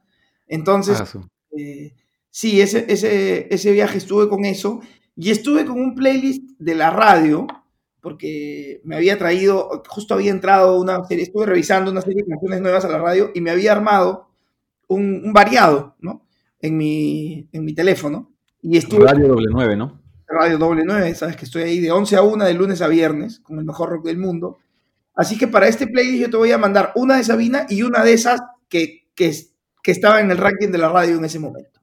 Entonces, 0.47 0.99
ah, 0.99 1.21
eh, 1.55 1.93
sí, 2.30 2.61
ese, 2.61 2.86
ese, 2.89 3.47
ese 3.53 3.71
viaje 3.71 3.97
estuve 3.97 4.30
con 4.30 4.45
eso 4.45 4.82
y 5.15 5.32
estuve 5.32 5.65
con 5.65 5.80
un 5.80 5.95
playlist 5.95 6.51
de 6.59 6.75
la 6.75 6.91
radio, 6.91 7.45
porque 8.01 8.80
me 8.86 8.95
había 8.95 9.17
traído, 9.17 9.84
justo 9.89 10.13
había 10.13 10.32
entrado 10.32 10.80
una 10.80 11.03
serie, 11.05 11.25
estuve 11.25 11.45
revisando 11.45 11.91
una 11.91 12.01
serie 12.01 12.23
de 12.23 12.30
canciones 12.30 12.61
nuevas 12.61 12.86
a 12.86 12.89
la 12.89 12.99
radio 12.99 13.32
y 13.36 13.41
me 13.41 13.51
había 13.51 13.73
armado 13.73 14.30
un, 14.88 15.34
variado, 15.34 15.95
¿no? 15.99 16.25
En 16.61 16.77
mi, 16.77 17.49
en 17.51 17.65
mi 17.65 17.73
teléfono. 17.73 18.32
Y 18.61 18.77
estuve, 18.77 19.05
radio 19.05 19.27
doble 19.27 19.47
9, 19.51 19.75
¿no? 19.75 20.01
Radio 20.27 20.57
doble 20.57 20.84
9, 20.86 21.15
sabes 21.15 21.36
que 21.36 21.45
estoy 21.45 21.63
ahí 21.63 21.80
de 21.80 21.91
11 21.91 22.15
a 22.15 22.21
1 22.21 22.45
de 22.45 22.53
lunes 22.53 22.82
a 22.82 22.88
viernes 22.88 23.39
con 23.39 23.59
el 23.59 23.65
mejor 23.65 23.89
rock 23.89 24.05
del 24.05 24.17
mundo. 24.17 24.59
Así 25.15 25.38
que 25.38 25.47
para 25.47 25.67
este 25.67 25.88
playlist 25.88 26.21
yo 26.21 26.30
te 26.30 26.38
voy 26.38 26.51
a 26.51 26.57
mandar 26.57 26.93
una 26.95 27.17
de 27.17 27.23
Sabina 27.23 27.65
y 27.67 27.82
una 27.82 28.03
de 28.03 28.13
esas 28.13 28.41
que, 28.69 29.09
que, 29.15 29.34
que 29.84 29.91
estaba 29.91 30.21
en 30.21 30.32
el 30.32 30.38
ranking 30.38 30.69
de 30.69 30.77
la 30.77 30.89
radio 30.89 31.17
en 31.17 31.25
ese 31.25 31.39
momento. 31.39 31.78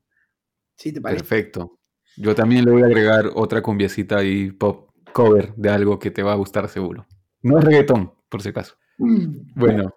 Perfecto. 1.02 1.78
Yo 2.16 2.34
también 2.34 2.64
le 2.64 2.70
voy 2.70 2.82
a 2.82 2.86
agregar 2.86 3.30
otra 3.34 3.62
cumbiecita 3.62 4.22
y 4.22 4.50
pop 4.50 4.90
cover 5.12 5.54
de 5.56 5.70
algo 5.70 5.98
que 5.98 6.10
te 6.10 6.22
va 6.22 6.32
a 6.32 6.36
gustar 6.36 6.68
seguro. 6.68 7.06
No 7.42 7.58
es 7.58 7.64
reggaetón, 7.64 8.12
por 8.28 8.42
si 8.42 8.50
acaso. 8.50 8.76
Mm. 8.98 9.52
Bueno, 9.54 9.94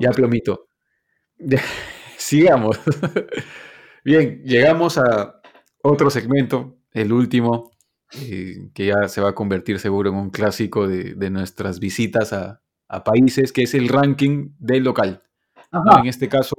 ya 0.00 0.10
plomito. 0.10 0.68
Sigamos. 2.16 2.80
Bien, 4.04 4.42
llegamos 4.44 4.98
a 4.98 5.40
otro 5.82 6.10
segmento, 6.10 6.78
el 6.92 7.12
último, 7.12 7.70
eh, 8.20 8.70
que 8.74 8.86
ya 8.86 9.08
se 9.08 9.20
va 9.20 9.30
a 9.30 9.34
convertir 9.34 9.78
seguro 9.78 10.10
en 10.10 10.16
un 10.16 10.30
clásico 10.30 10.86
de, 10.86 11.30
nuestras 11.30 11.80
visitas 11.80 12.32
a, 12.32 12.62
a 12.88 13.04
países, 13.04 13.52
que 13.52 13.62
es 13.62 13.74
el 13.74 13.88
ranking 13.88 14.50
del 14.58 14.84
local. 14.84 15.22
En 15.72 16.06
este 16.06 16.28
caso, 16.28 16.54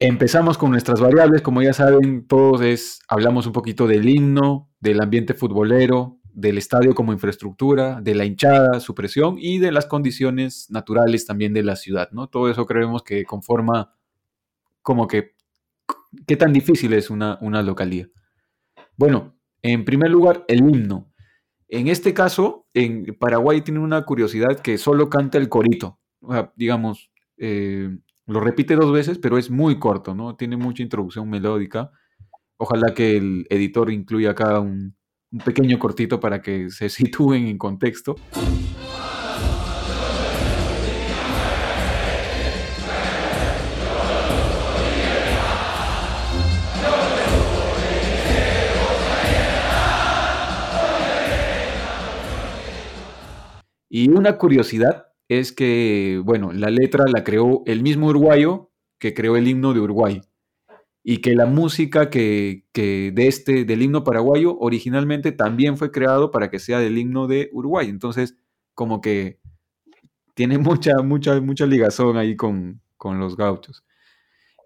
empezamos 0.00 0.56
con 0.56 0.70
nuestras 0.70 0.98
variables, 0.98 1.42
como 1.42 1.62
ya 1.62 1.74
saben 1.74 2.26
todos, 2.26 2.62
es, 2.62 3.00
hablamos 3.06 3.46
un 3.46 3.52
poquito 3.52 3.86
del 3.86 4.08
himno, 4.08 4.70
del 4.80 5.00
ambiente 5.00 5.34
futbolero, 5.34 6.18
del 6.32 6.56
estadio 6.56 6.94
como 6.94 7.12
infraestructura, 7.12 8.00
de 8.00 8.14
la 8.14 8.24
hinchada, 8.24 8.80
su 8.80 8.94
presión 8.94 9.36
y 9.38 9.58
de 9.58 9.72
las 9.72 9.84
condiciones 9.84 10.70
naturales 10.70 11.26
también 11.26 11.52
de 11.52 11.62
la 11.62 11.76
ciudad, 11.76 12.08
¿no? 12.12 12.28
Todo 12.28 12.50
eso 12.50 12.64
creemos 12.64 13.02
que 13.02 13.24
conforma 13.24 13.94
como 14.80 15.06
que 15.06 15.34
qué 16.26 16.36
tan 16.36 16.52
difícil 16.52 16.94
es 16.94 17.10
una, 17.10 17.38
una 17.42 17.62
localía. 17.62 18.08
Bueno, 18.96 19.36
en 19.60 19.84
primer 19.84 20.10
lugar, 20.10 20.44
el 20.48 20.60
himno. 20.60 21.12
En 21.68 21.88
este 21.88 22.14
caso, 22.14 22.66
en 22.72 23.16
Paraguay 23.18 23.60
tiene 23.60 23.80
una 23.80 24.02
curiosidad 24.04 24.60
que 24.60 24.78
solo 24.78 25.10
canta 25.10 25.36
el 25.36 25.50
corito. 25.50 26.00
digamos, 26.56 27.10
eh, 27.36 27.98
lo 28.26 28.40
repite 28.40 28.76
dos 28.76 28.92
veces, 28.92 29.18
pero 29.18 29.38
es 29.38 29.50
muy 29.50 29.78
corto, 29.78 30.14
¿no? 30.14 30.36
Tiene 30.36 30.56
mucha 30.56 30.82
introducción 30.82 31.28
melódica. 31.28 31.90
Ojalá 32.56 32.94
que 32.94 33.16
el 33.16 33.46
editor 33.50 33.90
incluya 33.90 34.30
acá 34.30 34.60
un, 34.60 34.96
un 35.32 35.38
pequeño 35.40 35.78
cortito 35.78 36.20
para 36.20 36.42
que 36.42 36.70
se 36.70 36.88
sitúen 36.90 37.46
en 37.46 37.58
contexto. 37.58 38.16
Y 53.92 54.08
una 54.08 54.38
curiosidad 54.38 55.09
es 55.30 55.52
que, 55.52 56.20
bueno, 56.24 56.52
la 56.52 56.70
letra 56.70 57.04
la 57.06 57.22
creó 57.22 57.62
el 57.66 57.82
mismo 57.84 58.08
uruguayo 58.08 58.72
que 58.98 59.14
creó 59.14 59.36
el 59.36 59.46
himno 59.46 59.72
de 59.72 59.78
Uruguay 59.78 60.20
y 61.04 61.18
que 61.18 61.36
la 61.36 61.46
música 61.46 62.10
que, 62.10 62.64
de 62.74 63.12
este, 63.28 63.64
del 63.64 63.80
himno 63.80 64.02
paraguayo 64.02 64.58
originalmente 64.58 65.30
también 65.30 65.76
fue 65.76 65.92
creado 65.92 66.32
para 66.32 66.50
que 66.50 66.58
sea 66.58 66.80
del 66.80 66.98
himno 66.98 67.28
de 67.28 67.48
Uruguay. 67.52 67.88
Entonces, 67.88 68.36
como 68.74 69.00
que 69.00 69.38
tiene 70.34 70.58
mucha, 70.58 70.96
mucha, 71.04 71.40
mucha 71.40 71.64
ligazón 71.64 72.16
ahí 72.16 72.34
con, 72.34 72.80
los 73.00 73.36
gauchos. 73.36 73.84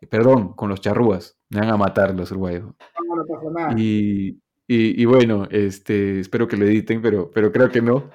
Perdón, 0.09 0.55
con 0.55 0.71
los 0.71 0.81
charrúas. 0.81 1.37
Me 1.51 1.61
van 1.61 1.69
a 1.69 1.77
matar 1.77 2.15
los 2.15 2.31
uruguayos. 2.31 2.63
No, 3.07 3.17
no 3.17 3.27
pasa 3.27 3.51
nada. 3.55 3.75
Y, 3.77 5.05
bueno, 5.05 5.47
este, 5.51 6.21
espero 6.21 6.49
que 6.49 6.57
lo 6.57 6.65
editen, 6.65 7.03
pero, 7.03 7.31
pero 7.31 7.53
creo 7.53 7.69
que 7.69 7.83
no. 7.83 8.11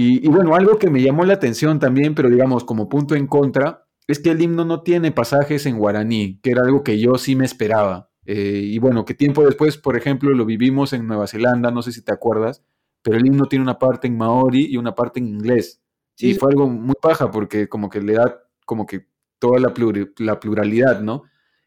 Y, 0.00 0.24
y 0.24 0.28
bueno, 0.28 0.54
algo 0.54 0.78
que 0.78 0.90
me 0.90 1.02
llamó 1.02 1.24
la 1.24 1.34
atención 1.34 1.80
también, 1.80 2.14
pero 2.14 2.30
digamos 2.30 2.62
como 2.62 2.88
punto 2.88 3.16
en 3.16 3.26
contra, 3.26 3.88
es 4.06 4.20
que 4.20 4.30
el 4.30 4.40
himno 4.40 4.64
no 4.64 4.82
tiene 4.82 5.10
pasajes 5.10 5.66
en 5.66 5.76
guaraní, 5.76 6.38
que 6.40 6.52
era 6.52 6.62
algo 6.62 6.84
que 6.84 7.00
yo 7.00 7.18
sí 7.18 7.34
me 7.34 7.44
esperaba. 7.44 8.08
Eh, 8.24 8.62
y 8.62 8.78
bueno, 8.78 9.04
que 9.04 9.14
tiempo 9.14 9.44
después, 9.44 9.76
por 9.76 9.96
ejemplo, 9.96 10.30
lo 10.30 10.46
vivimos 10.46 10.92
en 10.92 11.04
Nueva 11.08 11.26
Zelanda, 11.26 11.72
no 11.72 11.82
sé 11.82 11.90
si 11.90 12.04
te 12.04 12.12
acuerdas, 12.12 12.64
pero 13.02 13.16
el 13.16 13.26
himno 13.26 13.46
tiene 13.46 13.64
una 13.64 13.80
parte 13.80 14.06
en 14.06 14.16
maori 14.16 14.66
y 14.70 14.76
una 14.76 14.94
parte 14.94 15.18
en 15.18 15.26
inglés. 15.26 15.82
Sí. 16.14 16.28
Y 16.28 16.34
fue 16.34 16.52
algo 16.52 16.68
muy 16.68 16.94
paja 17.02 17.32
porque 17.32 17.68
como 17.68 17.90
que 17.90 18.00
le 18.00 18.12
da 18.12 18.40
como 18.66 18.86
que 18.86 19.08
toda 19.40 19.58
la, 19.58 19.74
la 20.18 20.38
pluralidad, 20.38 21.00
¿no? 21.00 21.24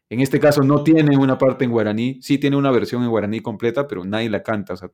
En 0.08 0.20
este 0.20 0.40
caso 0.40 0.62
no 0.62 0.82
tiene 0.82 1.18
una 1.18 1.36
parte 1.36 1.66
en 1.66 1.70
guaraní, 1.70 2.18
sí 2.22 2.38
tiene 2.38 2.56
una 2.56 2.70
versión 2.70 3.02
en 3.02 3.10
guaraní 3.10 3.40
completa, 3.40 3.86
pero 3.86 4.06
nadie 4.06 4.30
la 4.30 4.42
canta. 4.42 4.72
O 4.72 4.76
sea, 4.78 4.90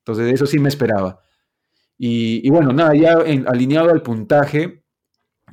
entonces 0.00 0.32
eso 0.32 0.46
sí 0.46 0.58
me 0.58 0.70
esperaba. 0.70 1.20
Y, 1.98 2.48
bueno, 2.50 2.72
nada, 2.72 2.94
ya 2.94 3.14
alineado 3.46 3.90
al 3.90 4.02
puntaje, 4.02 4.82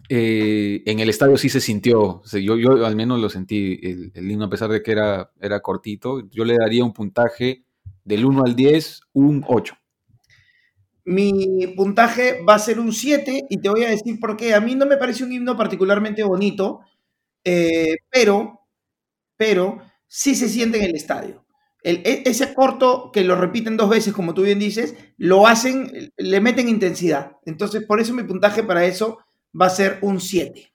eh, 0.10 0.84
en 0.86 1.00
el 1.00 1.10
estadio 1.10 1.38
sí 1.38 1.48
se 1.48 1.62
sintió, 1.62 2.22
yo, 2.24 2.58
yo, 2.58 2.86
al 2.86 2.96
menos 2.96 3.20
lo 3.20 3.30
sentí, 3.30 3.80
el, 3.82 4.32
himno, 4.32 4.46
a 4.46 4.50
pesar 4.50 4.70
de 4.70 4.84
que 4.84 4.92
era, 4.92 5.32
era 5.40 5.62
cortito, 5.62 6.28
yo 6.30 6.44
le 6.44 6.58
daría 6.58 6.84
un 6.84 6.94
puntaje 6.94 7.64
del 8.04 8.26
1 8.26 8.44
al 8.44 8.56
10, 8.56 9.02
un 9.14 9.44
8. 9.48 9.76
Mi 11.06 11.68
puntaje 11.76 12.42
va 12.44 12.56
a 12.56 12.60
ser 12.60 12.80
un 12.80 12.94
7 12.94 13.48
y 13.50 13.58
te 13.58 13.70
voy 13.70 13.84
a 13.84 13.90
decir 13.90 14.20
por 14.20 14.38
qué. 14.38 14.54
A 14.54 14.62
mí 14.62 14.76
no 14.76 14.86
me 14.86 14.98
parece 14.98 15.24
un 15.24 15.34
himno 15.34 15.58
particularmente 15.58 16.24
bonito, 16.24 16.82
eh, 17.44 17.98
pero, 18.10 18.62
pero 19.36 19.82
sí 20.08 20.36
se 20.36 20.48
siente 20.48 20.78
en 20.78 20.86
el 20.86 20.96
estadio. 20.96 21.43
E, 21.84 22.24
ese 22.26 22.54
corto 22.54 23.12
que 23.12 23.24
lo 23.24 23.36
repiten 23.36 23.78
dos 23.78 23.90
veces, 23.90 24.14
como 24.14 24.34
tú 24.34 24.44
bien 24.44 24.60
dices, 24.60 24.96
lo 25.18 25.48
hacen, 25.48 26.12
le 26.18 26.42
meten 26.42 26.70
intensidad. 26.70 27.34
Entonces, 27.46 27.84
por 27.86 28.00
eso 28.00 28.14
mi 28.14 28.24
puntaje 28.24 28.64
para 28.64 28.86
eso 28.86 29.20
va 29.60 29.68
a 29.68 29.70
ser 29.70 30.00
un 30.02 30.20
7. 30.20 30.74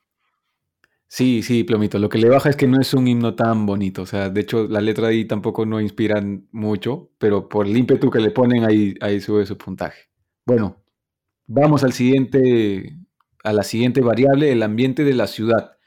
Sí, 1.10 1.42
sí, 1.42 1.64
Plomito. 1.64 1.98
Lo 1.98 2.10
que 2.10 2.18
le 2.18 2.28
baja 2.28 2.50
es 2.50 2.56
que 2.56 2.66
no 2.66 2.78
es 2.80 2.92
un 2.92 3.08
himno 3.08 3.34
tan 3.34 3.64
bonito. 3.64 4.02
O 4.02 4.06
sea, 4.06 4.28
de 4.28 4.42
hecho, 4.42 4.68
la 4.68 4.82
letra 4.82 5.08
ahí 5.08 5.24
tampoco 5.24 5.64
no 5.64 5.80
inspira 5.80 6.22
mucho, 6.52 7.10
pero 7.18 7.48
por 7.48 7.66
el 7.66 7.76
ímpetu 7.76 8.10
que 8.10 8.20
le 8.20 8.30
ponen, 8.30 8.64
ahí, 8.64 8.94
ahí 9.00 9.18
sube 9.20 9.46
su 9.46 9.56
puntaje. 9.56 10.10
Bueno, 10.44 10.82
vamos 11.46 11.82
al 11.82 11.94
siguiente, 11.94 12.98
a 13.42 13.54
la 13.54 13.62
siguiente 13.62 14.02
variable, 14.02 14.52
el 14.52 14.62
ambiente 14.62 15.04
de 15.04 15.14
la 15.14 15.26
ciudad. 15.26 15.77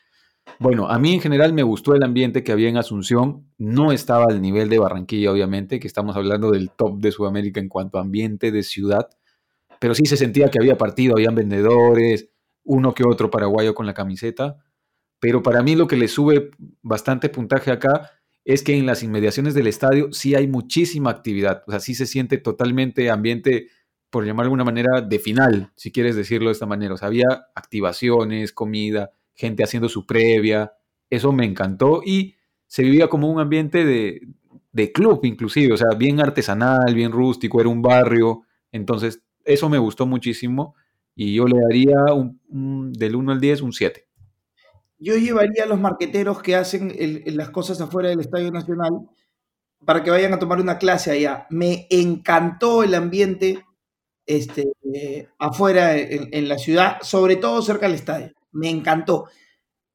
Bueno, 0.60 0.88
a 0.88 0.99
mí 0.99 1.14
en 1.14 1.22
general 1.22 1.54
me 1.54 1.64
gustó 1.64 1.95
el 1.95 2.04
ambiente 2.04 2.43
que 2.43 2.52
había 2.52 2.70
en 2.70 2.78
Asunción. 2.78 3.47
No 3.58 3.91
estaba 3.91 4.26
al 4.30 4.41
nivel 4.41 4.70
de 4.70 4.80
Barranquilla, 4.80 5.32
obviamente, 5.32 5.80
que 5.80 5.88
estamos 5.88 6.16
hablando 6.16 6.52
del 6.52 6.70
top 6.70 6.99
de 6.99 7.12
Sudamérica 7.12 7.60
en 7.60 7.70
cuanto 7.70 7.97
a 7.97 8.02
ambiente 8.02 8.52
de 8.52 8.64
ciudad, 8.64 9.10
pero 9.80 9.95
sí 9.95 10.06
se 10.06 10.18
sentía 10.18 10.49
que 10.49 10.60
había 10.60 10.78
partido, 10.78 11.16
habían 11.16 11.34
vendedores, 11.34 12.30
uno 12.64 12.93
que 12.93 13.04
otro 13.04 13.32
paraguayo 13.32 13.74
con 13.74 13.86
la 13.86 13.93
camiseta, 13.93 14.58
pero 15.20 15.41
para 15.41 15.64
mí 15.64 15.76
lo 15.76 15.88
que 15.88 15.97
le 15.97 16.08
sube 16.08 16.52
bastante 16.82 17.30
puntaje 17.30 17.72
acá 17.72 18.12
es 18.45 18.64
que 18.64 18.78
en 18.78 18.86
las 18.86 19.04
inmediaciones 19.04 19.54
del 19.54 19.68
estadio 19.68 20.12
sí 20.12 20.36
hay 20.36 20.47
muchísima 20.47 21.10
actividad, 21.10 21.64
o 21.68 21.72
sea, 21.72 21.80
sí 21.80 21.95
se 21.95 22.06
siente 22.06 22.38
totalmente 22.38 23.10
ambiente, 23.10 23.68
por 24.10 24.26
llamar 24.26 24.43
de 24.43 24.47
alguna 24.47 24.64
manera, 24.64 25.02
de 25.02 25.20
final, 25.20 25.72
si 25.76 25.91
quieres 25.91 26.16
decirlo 26.16 26.49
de 26.49 26.54
esta 26.54 26.66
manera, 26.66 26.93
o 26.93 26.97
sea, 26.97 27.08
había 27.08 27.47
activaciones, 27.56 28.52
comida, 28.52 29.12
gente 29.34 29.64
haciendo 29.64 29.90
su 29.90 30.06
previa, 30.06 30.74
eso 31.10 31.32
me 31.32 31.46
encantó 31.46 32.02
y 32.06 32.36
se 32.68 32.84
vivía 32.84 33.08
como 33.08 33.30
un 33.30 33.40
ambiente 33.40 33.86
de, 33.86 34.22
de 34.72 34.92
club 34.92 35.22
inclusive, 35.24 35.74
o 35.74 35.78
sea, 35.78 35.90
bien 35.98 36.20
artesanal, 36.20 36.94
bien 36.94 37.12
rústico, 37.12 37.60
era 37.60 37.70
un 37.70 37.82
barrio, 37.82 38.44
entonces 38.72 39.24
eso 39.44 39.70
me 39.70 39.78
gustó 39.78 40.06
muchísimo 40.06 40.76
y 41.16 41.36
yo 41.36 41.46
le 41.46 41.60
daría 41.60 41.98
del 42.50 43.16
1 43.16 43.32
al 43.32 43.42
10 43.42 43.62
un 43.62 43.74
7. 43.74 44.08
Yo 45.00 45.18
llevaría 45.18 45.64
a 45.64 45.68
los 45.68 45.80
marqueteros 45.80 46.42
que 46.42 46.56
hacen 46.56 46.96
las 47.26 47.50
cosas 47.50 47.82
afuera 47.82 48.10
del 48.10 48.20
Estadio 48.20 48.52
Nacional 48.52 48.92
para 49.84 50.04
que 50.04 50.12
vayan 50.12 50.34
a 50.34 50.40
tomar 50.40 50.60
una 50.60 50.78
clase 50.78 51.12
allá. 51.12 51.48
Me 51.50 51.88
encantó 51.90 52.84
el 52.84 52.94
ambiente 52.94 53.66
este, 54.28 54.72
afuera 55.40 55.98
en, 55.98 56.48
la 56.48 56.58
ciudad, 56.60 56.98
sobre 57.02 57.36
todo 57.36 57.62
cerca 57.64 57.88
del 57.88 57.96
estadio. 57.96 58.32
Me 58.52 58.70
encantó. 58.70 59.28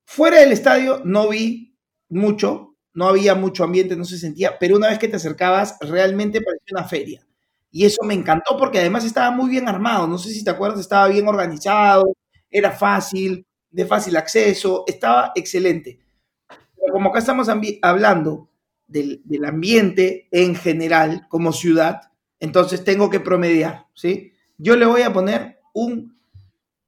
Fuera 0.05 0.41
del 0.41 0.53
estadio 0.53 1.03
no 1.05 1.29
vi 1.29 1.77
mucho, 2.09 2.77
no 2.95 3.09
había 3.09 3.35
mucho 3.35 3.65
ambiente, 3.65 3.97
no 3.97 4.05
se 4.05 4.19
sentía, 4.19 4.59
pero 4.59 4.77
una 4.77 4.89
vez 4.89 4.99
que 4.99 5.09
te 5.09 5.17
acercabas, 5.17 5.77
realmente 5.81 6.41
parecía 6.41 6.73
una 6.73 6.85
feria. 6.85 7.27
Y 7.71 7.85
eso 7.85 8.03
me 8.05 8.15
encantó 8.15 8.57
porque 8.57 8.79
además 8.79 9.05
estaba 9.05 9.31
muy 9.31 9.51
bien 9.51 9.69
armado. 9.69 10.07
No 10.07 10.17
sé 10.17 10.31
si 10.31 10.43
te 10.43 10.51
acuerdas, 10.51 10.81
estaba 10.81 11.09
bien 11.09 11.29
organizado, 11.29 12.05
era 12.51 12.71
fácil, 12.71 13.47
de 13.71 13.85
fácil 13.85 14.17
acceso, 14.17 14.85
estaba 14.87 15.33
excelente. 15.35 15.99
Pero 16.49 16.93
como 16.93 17.11
acá 17.11 17.19
estamos 17.19 17.49
hablando 17.83 18.49
del, 18.87 19.23
ambiente 19.45 20.29
en 20.31 20.55
general 20.55 21.27
como 21.29 21.53
ciudad, 21.53 22.01
entonces 22.41 22.85
tengo 22.85 23.11
que 23.11 23.21
promediar, 23.21 23.87
¿sí? 23.93 24.33
Yo 24.57 24.77
le 24.77 24.87
voy 24.87 25.03
a 25.03 25.13
poner 25.13 25.61
un 25.75 26.16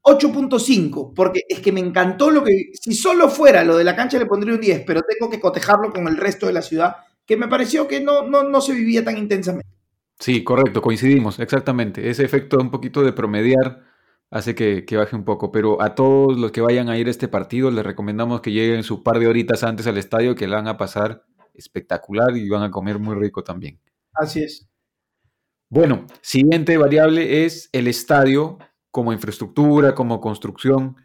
8.5, 0.02 1.12
porque 1.14 1.42
es 1.48 1.60
que 1.60 1.72
me 1.72 1.80
encantó 1.80 2.30
lo 2.30 2.42
que, 2.42 2.70
si 2.72 2.94
solo 2.94 3.28
fuera 3.28 3.64
lo 3.64 3.76
de 3.76 3.84
la 3.84 3.96
cancha 3.96 4.18
le 4.18 4.26
pondría 4.26 4.54
un 4.54 4.60
10, 4.60 4.84
pero 4.86 5.02
tengo 5.02 5.30
que 5.30 5.40
cotejarlo 5.40 5.92
con 5.92 6.08
el 6.08 6.16
resto 6.16 6.46
de 6.46 6.52
la 6.52 6.62
ciudad, 6.62 6.96
que 7.26 7.36
me 7.36 7.48
pareció 7.48 7.86
que 7.86 8.00
no, 8.00 8.26
no, 8.26 8.42
no 8.42 8.60
se 8.60 8.72
vivía 8.72 9.04
tan 9.04 9.18
intensamente. 9.18 9.68
Sí, 10.18 10.42
correcto, 10.42 10.82
coincidimos, 10.82 11.38
exactamente. 11.38 12.10
Ese 12.10 12.24
efecto 12.24 12.58
un 12.58 12.70
poquito 12.70 13.02
de 13.02 13.12
promediar 13.12 13.84
hace 14.30 14.54
que, 14.54 14.84
baje 14.96 15.16
un 15.16 15.24
poco, 15.24 15.52
pero 15.52 15.80
a 15.80 15.94
todos 15.94 16.38
los 16.38 16.52
que 16.52 16.60
vayan 16.60 16.88
a 16.88 16.98
ir 16.98 17.06
a 17.06 17.10
este 17.10 17.28
partido 17.28 17.70
les 17.70 17.84
recomendamos 17.84 18.40
que 18.40 18.52
lleguen 18.52 18.82
su 18.82 19.02
par 19.02 19.18
de 19.18 19.28
horitas 19.28 19.62
antes 19.62 19.86
al 19.86 19.98
estadio, 19.98 20.34
que 20.34 20.48
la 20.48 20.56
van 20.56 20.68
a 20.68 20.76
pasar 20.76 21.24
espectacular 21.54 22.36
y 22.36 22.48
van 22.48 22.62
a 22.62 22.70
comer 22.70 22.98
muy 22.98 23.14
rico 23.16 23.42
también. 23.42 23.80
Así 24.12 24.42
es. 24.42 24.68
Bueno, 25.70 26.06
siguiente 26.20 26.78
variable 26.78 27.44
es 27.44 27.68
el 27.72 27.88
estadio 27.88 28.58
como 28.90 29.12
infraestructura, 29.12 29.94
como 29.94 30.20
construcción. 30.20 30.96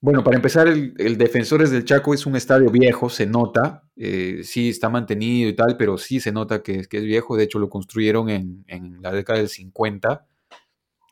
Bueno, 0.00 0.22
para 0.22 0.36
empezar, 0.36 0.68
el, 0.68 1.18
Defensores 1.18 1.70
del 1.70 1.84
Chaco 1.84 2.14
es 2.14 2.24
un 2.24 2.36
estadio 2.36 2.70
viejo, 2.70 3.08
se 3.10 3.26
nota, 3.26 3.82
eh, 3.96 4.42
sí 4.44 4.68
está 4.68 4.88
mantenido 4.88 5.48
y 5.48 5.56
tal, 5.56 5.76
pero 5.76 5.98
sí 5.98 6.20
se 6.20 6.30
nota 6.30 6.62
que, 6.62 6.84
que 6.84 6.98
es 6.98 7.04
viejo, 7.04 7.36
de 7.36 7.44
hecho 7.44 7.58
lo 7.58 7.68
construyeron 7.68 8.28
en, 8.30 8.64
la 9.02 9.10
década 9.10 9.40
del 9.40 9.48
50. 9.48 10.24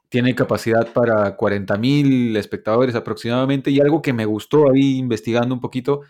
tiene 0.08 0.34
capacidad 0.36 0.92
para 0.92 1.36
40.000 1.36 2.36
espectadores 2.36 2.94
aproximadamente 2.94 3.70
y 3.72 3.80
algo 3.80 4.02
que 4.02 4.12
me 4.12 4.24
gustó 4.24 4.70
ahí 4.70 4.98
investigando 4.98 5.54
un 5.54 5.60
poquito 5.60 6.02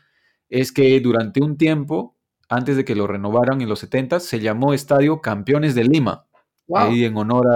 es 0.50 0.70
que 0.70 1.00
durante 1.00 1.42
un 1.42 1.56
tiempo, 1.56 2.14
antes 2.48 2.76
de 2.76 2.84
que 2.84 2.94
lo 2.94 3.06
renovaran 3.06 3.62
en 3.62 3.68
los 3.70 3.80
70, 3.80 4.20
se 4.20 4.40
llamó 4.40 4.74
Estadio 4.74 5.22
Campeones 5.22 5.74
de 5.74 5.84
Lima, 5.84 6.25
ahí 6.74 7.04
en 7.04 7.16
honor 7.16 7.46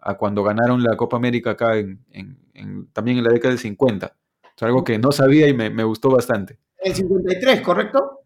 a, 0.00 0.14
cuando 0.16 0.42
ganaron 0.42 0.82
la 0.82 0.96
Copa 0.96 1.16
América 1.16 1.50
acá 1.50 1.76
en, 1.76 1.98
también 2.92 3.18
en 3.18 3.24
la 3.24 3.32
década 3.32 3.50
del 3.50 3.58
50. 3.58 4.16
Es 4.56 4.62
algo 4.62 4.84
que 4.84 4.98
no 4.98 5.12
sabía 5.12 5.48
y 5.48 5.54
me, 5.54 5.84
gustó 5.84 6.10
bastante. 6.10 6.58
El 6.78 6.94
53, 6.94 7.60
¿correcto? 7.62 8.20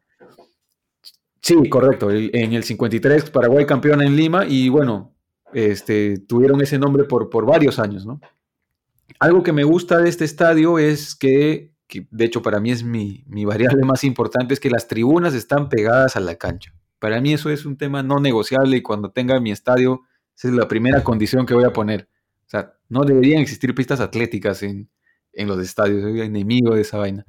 Sí, 1.40 1.68
correcto. 1.68 2.10
en 2.10 2.52
el 2.54 2.64
53 2.64 3.30
Paraguay 3.30 3.66
campeón 3.66 4.02
en 4.02 4.16
Lima 4.16 4.46
y 4.46 4.68
bueno, 4.68 5.14
este, 5.52 6.18
tuvieron 6.18 6.60
ese 6.60 6.78
nombre 6.78 7.04
por, 7.04 7.30
por 7.30 7.46
varios 7.46 7.78
años, 7.78 8.04
¿no? 8.04 8.20
Algo 9.20 9.42
que 9.42 9.52
me 9.52 9.64
gusta 9.64 9.98
de 9.98 10.08
este 10.08 10.24
estadio 10.24 10.78
es 10.78 11.14
que, 11.14 11.72
de 11.88 12.24
hecho 12.24 12.42
para 12.42 12.60
mí 12.60 12.70
es 12.70 12.82
mi, 12.82 13.24
mi 13.26 13.44
variable 13.44 13.84
más 13.84 14.02
importante, 14.04 14.54
es 14.54 14.60
que 14.60 14.70
las 14.70 14.88
tribunas 14.88 15.34
están 15.34 15.68
pegadas 15.68 16.16
a 16.16 16.20
la 16.20 16.36
cancha. 16.36 16.72
Para 16.98 17.20
mí 17.20 17.32
eso 17.32 17.50
es 17.50 17.66
un 17.66 17.76
tema 17.76 18.02
no 18.02 18.18
negociable 18.18 18.78
y 18.78 18.82
cuando 18.82 19.10
tenga 19.10 19.38
mi 19.38 19.52
estadio, 19.52 20.02
esa 20.36 20.48
es 20.48 20.54
la 20.54 20.68
primera 20.68 21.02
condición 21.02 21.46
que 21.46 21.54
voy 21.54 21.64
a 21.64 21.72
poner. 21.72 22.08
O 22.46 22.50
sea, 22.50 22.74
no 22.88 23.04
deberían 23.04 23.40
existir 23.40 23.74
pistas 23.74 24.00
atléticas 24.00 24.62
en, 24.62 24.88
en 25.32 25.48
los 25.48 25.58
estadios, 25.58 26.02
soy 26.02 26.20
enemigo 26.20 26.74
de 26.74 26.82
esa 26.82 26.98
vaina. 26.98 27.24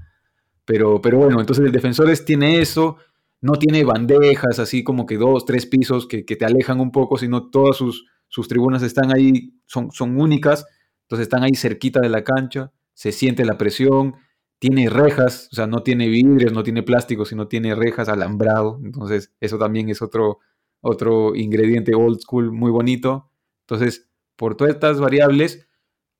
Pero, 0.66 1.01
pero 1.01 1.20
bueno, 1.20 1.39
entonces 1.39 1.66
el 1.66 1.72
Defensores 1.72 2.26
tiene 2.26 2.60
eso, 2.60 2.97
no 3.41 3.53
tiene 3.53 3.84
bandejas 3.84 4.60
así 4.60 4.84
como 4.84 5.06
que 5.06 5.18
dos, 5.18 5.45
tres 5.45 5.66
pisos 5.66 6.08
que, 6.08 6.26
que 6.26 6.36
te 6.36 6.45
alejan 6.45 6.80
un 6.80 6.91
poco, 6.91 7.18
sino 7.18 7.49
todas 7.49 7.78
sus, 7.78 8.06
sus 8.28 8.47
tribunas 8.47 8.82
están 8.84 9.14
ahí, 9.16 9.53
son, 9.66 9.91
son 9.91 10.20
únicas, 10.20 10.66
entonces 11.03 11.24
están 11.26 11.43
ahí 11.43 11.56
cerquita 11.56 11.99
de 11.99 12.10
la 12.10 12.24
cancha, 12.24 12.72
se 12.93 13.12
siente 13.12 13.45
la 13.45 13.58
presión, 13.58 14.16
tiene 14.58 14.89
rejas, 14.89 15.49
o 15.51 15.56
sea, 15.56 15.68
no 15.68 15.84
tiene 15.84 16.08
vidrios, 16.08 16.51
no 16.51 16.64
tiene 16.64 16.82
plástico, 16.82 17.26
sino 17.26 17.47
tiene 17.47 17.76
rejas 17.76 18.10
alambrado, 18.10 18.80
entonces 18.84 19.32
eso 19.39 19.58
también 19.60 19.89
es 19.89 20.01
otro, 20.01 20.39
otro 20.86 21.36
ingrediente 21.36 21.96
old 21.96 22.20
school 22.20 22.52
muy 22.52 22.72
bonito. 22.72 23.32
Entonces, 23.62 24.12
por 24.36 24.56
todas 24.56 24.74
estas 24.74 25.00
variables, 25.00 25.68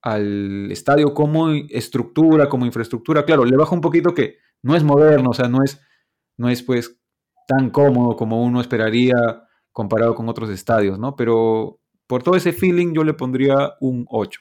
al 0.02 0.70
estadio 0.72 1.14
como 1.14 1.50
estructura, 1.50 2.48
como 2.48 2.66
infraestructura, 2.66 3.24
claro, 3.24 3.44
le 3.44 3.56
baja 3.56 3.74
un 3.74 3.80
poquito 3.80 4.12
que 4.12 4.36
no 4.62 4.74
es 4.74 4.82
moderno, 4.82 5.30
o 5.30 5.34
sea, 5.34 5.48
no 5.48 5.62
es, 5.62 5.80
no 6.36 6.48
es 6.48 6.62
pues 6.62 7.00
tan 7.46 7.70
cómodo 7.70 8.16
como 8.16 8.42
uno 8.42 8.60
esperaría 8.60 9.14
comparado 9.72 10.14
con 10.14 10.28
otros 10.28 10.50
estadios, 10.50 10.98
¿no? 10.98 11.14
Pero 11.14 11.78
por 12.06 12.22
todo 12.22 12.34
ese 12.34 12.52
feeling 12.52 12.92
yo 12.92 13.04
le 13.04 13.14
pondría 13.14 13.74
un 13.80 14.04
8. 14.08 14.40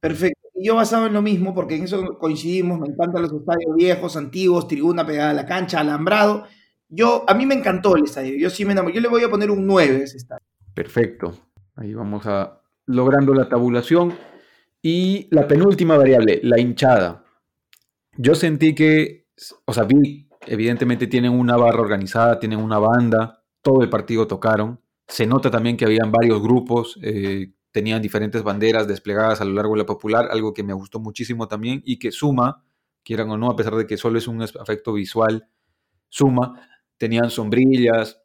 Perfecto. 0.00 0.48
Yo 0.60 0.76
basado 0.76 1.06
en 1.06 1.12
lo 1.12 1.22
mismo, 1.22 1.54
porque 1.54 1.76
en 1.76 1.84
eso 1.84 2.18
coincidimos, 2.18 2.80
me 2.80 2.88
encantan 2.88 3.22
los 3.22 3.32
estadios 3.32 3.74
viejos, 3.76 4.16
antiguos, 4.16 4.66
tribuna 4.66 5.06
pegada 5.06 5.30
a 5.30 5.34
la 5.34 5.46
cancha, 5.46 5.80
alambrado. 5.80 6.46
Yo, 6.88 7.24
a 7.28 7.34
mí 7.34 7.46
me 7.46 7.54
encantó 7.54 7.96
el 7.96 8.04
estadio, 8.04 8.36
yo 8.36 8.50
sí 8.50 8.64
me 8.64 8.72
enamoré. 8.72 8.94
Yo 8.94 9.00
le 9.00 9.08
voy 9.08 9.22
a 9.22 9.28
poner 9.28 9.50
un 9.50 9.66
9 9.66 9.96
a 9.96 10.04
ese 10.04 10.16
estadio. 10.16 10.44
Perfecto. 10.74 11.36
Ahí 11.76 11.94
vamos 11.94 12.26
a 12.26 12.62
logrando 12.86 13.34
la 13.34 13.48
tabulación. 13.48 14.14
Y 14.82 15.28
la 15.30 15.46
penúltima 15.48 15.96
variable, 15.96 16.40
la 16.42 16.58
hinchada. 16.58 17.24
Yo 18.16 18.34
sentí 18.34 18.74
que, 18.74 19.26
o 19.64 19.72
sea, 19.72 19.84
vi, 19.84 20.28
evidentemente 20.46 21.06
tienen 21.06 21.32
una 21.32 21.56
barra 21.56 21.80
organizada, 21.80 22.38
tienen 22.38 22.60
una 22.60 22.78
banda, 22.78 23.44
todo 23.60 23.82
el 23.82 23.90
partido 23.90 24.26
tocaron. 24.26 24.80
Se 25.06 25.26
nota 25.26 25.50
también 25.50 25.76
que 25.76 25.84
habían 25.84 26.12
varios 26.12 26.40
grupos, 26.40 26.98
eh, 27.02 27.52
tenían 27.72 28.00
diferentes 28.02 28.42
banderas 28.42 28.86
desplegadas 28.86 29.40
a 29.40 29.44
lo 29.44 29.52
largo 29.52 29.74
de 29.74 29.78
la 29.78 29.86
popular, 29.86 30.28
algo 30.30 30.54
que 30.54 30.62
me 30.62 30.72
gustó 30.72 31.00
muchísimo 31.00 31.48
también 31.48 31.82
y 31.84 31.98
que 31.98 32.12
suma, 32.12 32.64
quieran 33.04 33.30
o 33.30 33.36
no, 33.36 33.50
a 33.50 33.56
pesar 33.56 33.74
de 33.74 33.86
que 33.86 33.96
solo 33.96 34.18
es 34.18 34.28
un 34.28 34.42
efecto 34.42 34.92
visual, 34.92 35.48
suma. 36.08 36.68
Tenían 36.98 37.30
sombrillas. 37.30 38.20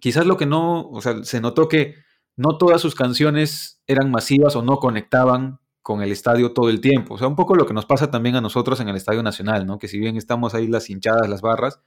Quizás 0.00 0.26
lo 0.26 0.36
que 0.36 0.46
no, 0.46 0.88
o 0.88 1.00
sea, 1.00 1.24
se 1.24 1.40
notó 1.40 1.68
que 1.68 1.94
no 2.36 2.58
todas 2.58 2.80
sus 2.80 2.94
canciones 2.94 3.82
eran 3.86 4.10
masivas 4.10 4.54
o 4.56 4.62
no 4.62 4.76
conectaban 4.76 5.58
con 5.82 6.02
el 6.02 6.12
estadio 6.12 6.52
todo 6.52 6.68
el 6.68 6.80
tiempo. 6.80 7.14
O 7.14 7.18
sea, 7.18 7.28
un 7.28 7.36
poco 7.36 7.54
lo 7.54 7.64
que 7.64 7.72
nos 7.72 7.86
pasa 7.86 8.10
también 8.10 8.34
a 8.36 8.40
nosotros 8.40 8.80
en 8.80 8.88
el 8.88 8.96
Estadio 8.96 9.22
Nacional, 9.22 9.66
¿no? 9.66 9.78
Que 9.78 9.88
si 9.88 9.98
bien 9.98 10.16
estamos 10.16 10.54
ahí 10.54 10.66
las 10.66 10.90
hinchadas, 10.90 11.28
las 11.28 11.42
barras, 11.42 11.80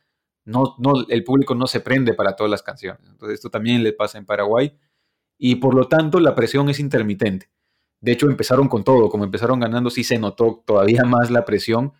no, 0.45 0.75
no, 0.79 0.93
el 1.09 1.23
público 1.23 1.53
no 1.53 1.67
se 1.67 1.81
prende 1.81 2.13
para 2.13 2.35
todas 2.35 2.49
las 2.49 2.63
canciones. 2.63 3.01
Entonces, 3.09 3.35
esto 3.35 3.49
también 3.49 3.83
le 3.83 3.93
pasa 3.93 4.17
en 4.17 4.25
Paraguay. 4.25 4.73
Y 5.37 5.55
por 5.55 5.75
lo 5.75 5.87
tanto, 5.87 6.19
la 6.19 6.33
presión 6.33 6.69
es 6.69 6.79
intermitente. 6.79 7.49
De 8.01 8.13
hecho, 8.13 8.27
empezaron 8.27 8.69
con 8.69 8.83
todo. 8.83 9.09
Como 9.09 9.25
empezaron 9.25 9.59
ganando, 9.59 9.89
sí 9.89 10.03
se 10.03 10.17
notó 10.17 10.63
todavía 10.65 11.03
más 11.05 11.29
la 11.29 11.45
presión. 11.45 11.93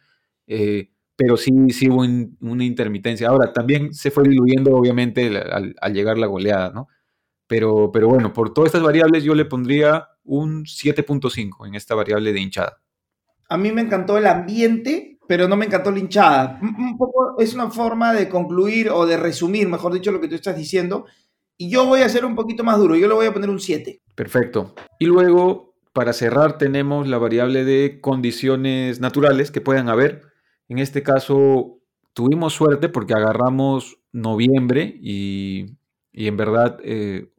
Eh, 0.47 0.91
pero 1.19 1.35
sí, 1.35 1.51
sí 1.71 1.89
hubo 1.89 2.05
una 2.39 2.63
intermitencia. 2.63 3.27
Ahora, 3.27 3.51
también 3.51 3.93
se 3.93 4.09
fue 4.09 4.23
diluyendo, 4.23 4.73
obviamente, 4.73 5.27
al, 5.27 5.75
al 5.77 5.93
llegar 5.93 6.17
la 6.17 6.27
goleada, 6.27 6.71
¿no? 6.71 6.87
Pero, 7.45 7.91
pero 7.91 8.07
bueno, 8.07 8.31
por 8.31 8.53
todas 8.53 8.69
estas 8.69 8.83
variables 8.83 9.25
yo 9.25 9.35
le 9.35 9.43
pondría 9.43 10.07
un 10.23 10.63
7.5 10.63 11.67
en 11.67 11.75
esta 11.75 11.93
variable 11.93 12.31
de 12.31 12.39
hinchada. 12.39 12.81
A 13.49 13.57
mí 13.57 13.69
me 13.73 13.81
encantó 13.81 14.17
el 14.17 14.27
ambiente, 14.27 15.19
pero 15.27 15.49
no 15.49 15.57
me 15.57 15.65
encantó 15.65 15.91
la 15.91 15.99
hinchada. 15.99 16.57
Un 16.61 16.97
poco 16.97 17.35
es 17.37 17.53
una 17.53 17.69
forma 17.69 18.13
de 18.13 18.29
concluir 18.29 18.89
o 18.89 19.05
de 19.05 19.17
resumir, 19.17 19.67
mejor 19.67 19.91
dicho, 19.91 20.13
lo 20.13 20.21
que 20.21 20.29
tú 20.29 20.35
estás 20.35 20.55
diciendo. 20.55 21.05
Y 21.57 21.69
yo 21.69 21.85
voy 21.85 21.99
a 21.99 22.07
ser 22.07 22.23
un 22.23 22.35
poquito 22.35 22.63
más 22.63 22.77
duro, 22.77 22.95
yo 22.95 23.09
le 23.09 23.13
voy 23.13 23.25
a 23.25 23.33
poner 23.33 23.49
un 23.49 23.59
7. 23.59 24.01
Perfecto. 24.15 24.73
Y 24.99 25.05
luego, 25.07 25.75
para 25.91 26.13
cerrar, 26.13 26.57
tenemos 26.57 27.09
la 27.09 27.17
variable 27.17 27.65
de 27.65 27.99
condiciones 27.99 29.01
naturales 29.01 29.51
que 29.51 29.59
puedan 29.59 29.89
haber. 29.89 30.29
En 30.69 30.77
este 30.77 31.03
caso, 31.03 31.79
tuvimos 32.13 32.53
suerte 32.53 32.89
porque 32.89 33.13
agarramos 33.13 33.99
noviembre 34.11 34.97
y, 35.01 35.77
en 36.13 36.37
verdad 36.37 36.79
eh, 36.83 37.31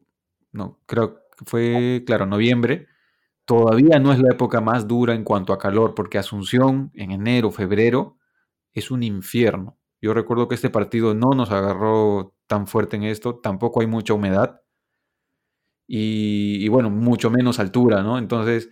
no, 0.51 0.79
creo 0.85 1.15
que 1.15 1.45
fue, 1.45 2.03
claro, 2.05 2.25
noviembre. 2.25 2.87
Todavía 3.45 3.99
no 3.99 4.13
es 4.13 4.19
la 4.19 4.33
época 4.33 4.61
más 4.61 4.87
dura 4.87 5.15
en 5.15 5.23
cuanto 5.23 5.53
a 5.53 5.57
calor, 5.57 5.95
porque 5.95 6.17
Asunción 6.17 6.91
en 6.93 7.11
enero, 7.11 7.51
febrero, 7.51 8.17
es 8.73 8.91
un 8.91 9.03
infierno. 9.03 9.77
Yo 10.01 10.13
recuerdo 10.13 10.47
que 10.47 10.55
este 10.55 10.69
partido 10.69 11.13
no 11.13 11.31
nos 11.31 11.51
agarró 11.51 12.35
tan 12.47 12.67
fuerte 12.67 12.97
en 12.97 13.03
esto, 13.03 13.39
tampoco 13.39 13.81
hay 13.81 13.87
mucha 13.87 14.13
humedad 14.13 14.61
y, 15.87 16.67
bueno, 16.69 16.89
mucho 16.89 17.29
menos 17.29 17.59
altura, 17.59 18.01
¿no? 18.01 18.17
Entonces, 18.17 18.69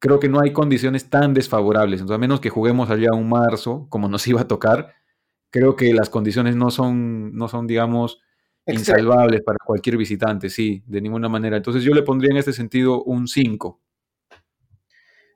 creo 0.00 0.18
que 0.18 0.28
no 0.28 0.40
hay 0.40 0.52
condiciones 0.52 1.08
tan 1.08 1.34
desfavorables. 1.34 2.00
Entonces, 2.00 2.16
a 2.16 2.18
menos 2.18 2.40
que 2.40 2.50
juguemos 2.50 2.90
allá 2.90 3.12
un 3.12 3.28
marzo, 3.28 3.86
como 3.90 4.08
nos 4.08 4.26
iba 4.26 4.40
a 4.40 4.48
tocar, 4.48 4.94
creo 5.50 5.76
que 5.76 5.92
las 5.94 6.10
condiciones 6.10 6.56
no 6.56 6.70
son, 6.70 7.36
no 7.36 7.46
son 7.48 7.66
digamos, 7.66 8.18
insalvables 8.66 9.42
para 9.42 9.58
cualquier 9.64 9.96
visitante, 9.96 10.48
sí, 10.48 10.82
de 10.86 11.00
ninguna 11.00 11.28
manera. 11.28 11.56
Entonces 11.56 11.84
yo 11.84 11.92
le 11.92 12.02
pondría 12.02 12.30
en 12.32 12.38
este 12.38 12.52
sentido 12.52 13.02
un 13.04 13.28
5. 13.28 13.80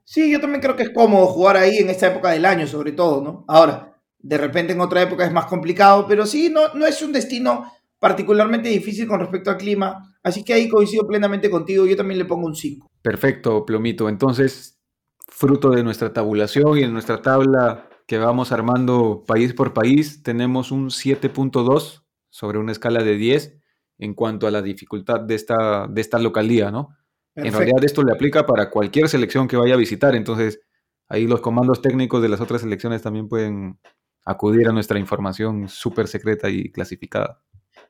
Sí, 0.03 0.31
yo 0.31 0.41
también 0.41 0.61
creo 0.61 0.77
que 0.77 0.85
es 0.85 0.91
cómodo 0.91 1.27
jugar 1.27 1.57
ahí 1.57 1.79
en 1.79 1.91
esta 1.91 2.09
época 2.09 2.31
del 2.31 2.45
año, 2.45 2.67
sobre 2.67 2.93
todo, 2.93 3.23
¿no? 3.23 3.45
Ahora, 3.49 3.95
de 4.19 4.39
repente 4.39 4.73
en 4.73 4.81
otra 4.81 5.03
época 5.03 5.25
es 5.25 5.33
más 5.33 5.47
complicado, 5.47 6.07
pero 6.07 6.27
sí, 6.27 6.51
no, 6.51 6.73
no 6.75 6.87
es 6.87 7.01
un 7.03 7.13
destino 7.13 7.71
particularmente 7.99 8.69
difícil 8.69 9.07
con 9.07 9.21
respecto 9.21 9.51
al 9.51 9.57
clima, 9.57 10.15
así 10.23 10.45
que 10.45 10.53
ahí 10.53 10.69
coincido 10.69 11.07
plenamente 11.07 11.51
contigo, 11.51 11.87
yo 11.87 11.97
también 11.97 12.19
le 12.19 12.27
pongo 12.27 12.47
un 12.47 12.55
5. 12.55 12.94
Perfecto, 13.05 13.67
Plomito. 13.67 14.09
Entonces, 14.09 14.81
fruto 15.29 15.69
de 15.69 15.85
nuestra 15.85 16.15
tabulación 16.15 16.79
y 16.79 16.81
de 16.81 16.89
nuestra 16.89 17.21
tabla 17.21 17.91
que 18.07 18.17
vamos 18.17 18.51
armando 18.51 19.25
país 19.27 19.53
por 19.53 19.75
país, 19.75 20.23
tenemos 20.23 20.73
un 20.73 20.89
7.2 20.89 22.03
sobre 22.31 22.57
una 22.57 22.73
escala 22.73 23.03
de 23.03 23.17
10 23.17 23.61
en 23.99 24.15
cuanto 24.15 24.47
a 24.47 24.51
la 24.51 24.63
dificultad 24.63 25.21
de 25.21 25.35
esta, 25.35 25.87
de 25.87 26.01
esta 26.01 26.19
localía, 26.19 26.71
¿no? 26.71 26.97
En 27.35 27.53
realidad 27.53 27.85
esto 27.85 28.03
le 28.03 28.13
aplica 28.13 28.47
para 28.47 28.71
cualquier 28.71 29.11
selección 29.11 29.49
que 29.49 29.59
vaya 29.59 29.75
a 29.75 29.79
visitar, 29.79 30.15
entonces 30.15 30.61
ahí 31.07 31.27
los 31.27 31.43
comandos 31.43 31.83
técnicos 31.83 32.23
de 32.23 32.31
las 32.31 32.41
otras 32.41 32.63
selecciones 32.63 33.03
también 33.03 33.29
pueden 33.29 33.79
acudir 34.25 34.67
a 34.67 34.73
nuestra 34.73 34.99
información 34.99 35.69
súper 35.69 36.09
secreta 36.09 36.49
y 36.49 36.73
clasificada. 36.73 37.43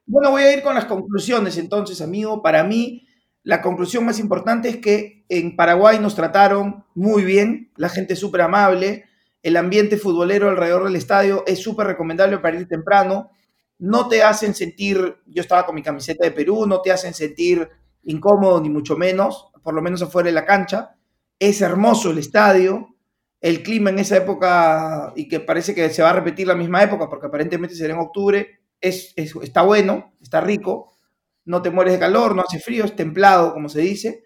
Bueno, 0.07 0.33
voy 0.33 0.43
a 0.43 0.57
ir 0.57 0.65
con 0.65 0.75
las 0.75 0.87
conclusiones 0.87 1.57
entonces, 1.57 2.01
amigo. 2.01 2.43
Para 2.43 2.65
mí, 2.65 3.07
la 3.45 3.63
conclusión 3.63 4.05
más 4.05 4.19
importante 4.19 4.69
es 4.69 4.79
que 4.79 5.25
en 5.29 5.55
Paraguay 5.55 6.01
nos 6.01 6.17
trataron 6.17 6.85
muy 6.95 7.25
bien, 7.25 7.71
la 7.77 7.89
gente 7.89 8.15
es 8.15 8.19
súper 8.19 8.41
amable, 8.41 9.05
el 9.43 9.57
ambiente 9.57 9.97
futbolero 9.97 10.49
alrededor 10.49 10.85
del 10.85 10.97
estadio 10.97 11.45
es 11.47 11.63
súper 11.63 11.87
recomendable 11.87 12.39
para 12.39 12.59
ir 12.59 12.67
temprano 12.67 13.31
no 13.79 14.09
te 14.09 14.23
hacen 14.23 14.55
sentir, 14.55 15.17
yo 15.27 15.43
estaba 15.43 15.67
con 15.67 15.75
mi 15.75 15.83
camiseta 15.83 16.25
de 16.25 16.31
Perú, 16.31 16.67
no 16.67 16.81
te 16.81 16.93
hacen 16.93 17.15
sentir 17.15 17.69
incómodo 18.05 18.61
ni 18.61 18.71
mucho 18.71 18.97
menos, 18.97 19.49
por 19.63 19.75
lo 19.75 19.83
menos 19.83 20.03
afuera 20.03 20.27
de 20.27 20.33
la 20.33 20.47
cancha. 20.47 20.97
Es 21.39 21.61
hermoso 21.61 22.11
el 22.11 22.19
estadio, 22.19 22.97
el 23.41 23.63
clima 23.63 23.91
en 23.91 23.99
esa 23.99 24.17
época 24.17 25.13
y 25.17 25.29
que 25.29 25.41
parece 25.41 25.75
que 25.75 25.91
se 25.91 26.03
va 26.03 26.11
a 26.11 26.15
repetir 26.15 26.47
la 26.47 26.55
misma 26.55 26.83
época 26.83 27.09
porque 27.09 27.27
aparentemente 27.27 27.75
será 27.75 27.95
en 27.95 28.01
octubre, 28.01 28.61
es, 28.81 29.13
está 29.17 29.63
bueno, 29.63 30.15
está 30.23 30.41
rico, 30.41 30.94
no 31.45 31.63
te 31.63 31.71
mueres 31.71 31.95
de 31.95 32.01
calor, 32.01 32.35
no 32.35 32.43
hace 32.43 32.59
frío, 32.59 32.85
es 32.85 32.97
templado 32.97 33.53
como 33.53 33.69
se 33.69 33.81
dice. 33.81 34.25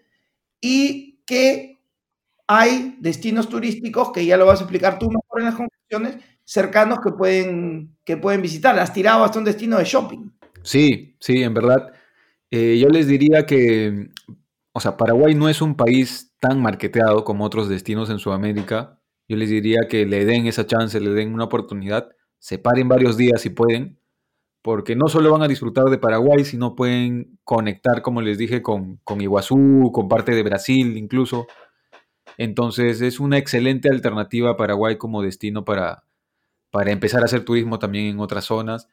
Y 0.61 1.21
que 1.25 1.79
hay 2.47 2.97
destinos 2.99 3.47
turísticos, 3.47 4.11
que 4.11 4.25
ya 4.25 4.37
lo 4.37 4.47
vas 4.47 4.59
a 4.59 4.63
explicar 4.63 4.97
tú 4.97 5.07
mejor 5.07 5.39
en 5.39 5.45
las 5.45 5.55
conclusiones, 5.55 6.17
cercanos 6.43 6.99
que 7.03 7.11
pueden, 7.11 7.95
que 8.03 8.17
pueden 8.17 8.41
visitar. 8.41 8.77
Has 8.79 8.91
tirado 8.91 9.23
hasta 9.23 9.37
un 9.37 9.45
destino 9.45 9.77
de 9.77 9.83
shopping. 9.83 10.31
Sí, 10.63 11.15
sí, 11.19 11.43
en 11.43 11.53
verdad. 11.53 11.93
Eh, 12.49 12.79
yo 12.79 12.89
les 12.89 13.07
diría 13.07 13.45
que, 13.45 14.09
o 14.71 14.79
sea, 14.79 14.97
Paraguay 14.97 15.35
no 15.35 15.47
es 15.47 15.61
un 15.61 15.75
país 15.75 16.33
tan 16.39 16.61
marketeado 16.61 17.23
como 17.23 17.45
otros 17.45 17.69
destinos 17.69 18.09
en 18.09 18.17
Sudamérica. 18.17 18.99
Yo 19.27 19.37
les 19.37 19.49
diría 19.49 19.81
que 19.87 20.07
le 20.07 20.25
den 20.25 20.47
esa 20.47 20.65
chance, 20.65 20.99
le 20.99 21.11
den 21.11 21.33
una 21.33 21.43
oportunidad, 21.43 22.09
se 22.39 22.57
paren 22.57 22.87
varios 22.87 23.15
días 23.15 23.41
si 23.41 23.51
pueden, 23.51 23.98
porque 24.61 24.95
no 24.95 25.07
solo 25.07 25.31
van 25.31 25.41
a 25.41 25.47
disfrutar 25.47 25.85
de 25.85 25.97
Paraguay, 25.97 26.43
sino 26.43 26.75
pueden 26.75 27.39
conectar, 27.43 28.01
como 28.01 28.21
les 28.21 28.37
dije, 28.37 28.61
con, 28.61 28.97
con 29.03 29.21
Iguazú, 29.21 29.91
con 29.93 30.07
parte 30.07 30.33
de 30.33 30.43
Brasil 30.43 30.97
incluso. 30.97 31.47
Entonces 32.37 33.01
es 33.01 33.19
una 33.19 33.37
excelente 33.37 33.89
alternativa 33.89 34.51
a 34.51 34.57
Paraguay 34.57 34.97
como 34.97 35.21
destino 35.21 35.65
para, 35.65 36.03
para 36.71 36.91
empezar 36.91 37.21
a 37.21 37.25
hacer 37.25 37.45
turismo 37.45 37.79
también 37.79 38.05
en 38.05 38.19
otras 38.19 38.45
zonas. 38.45 38.87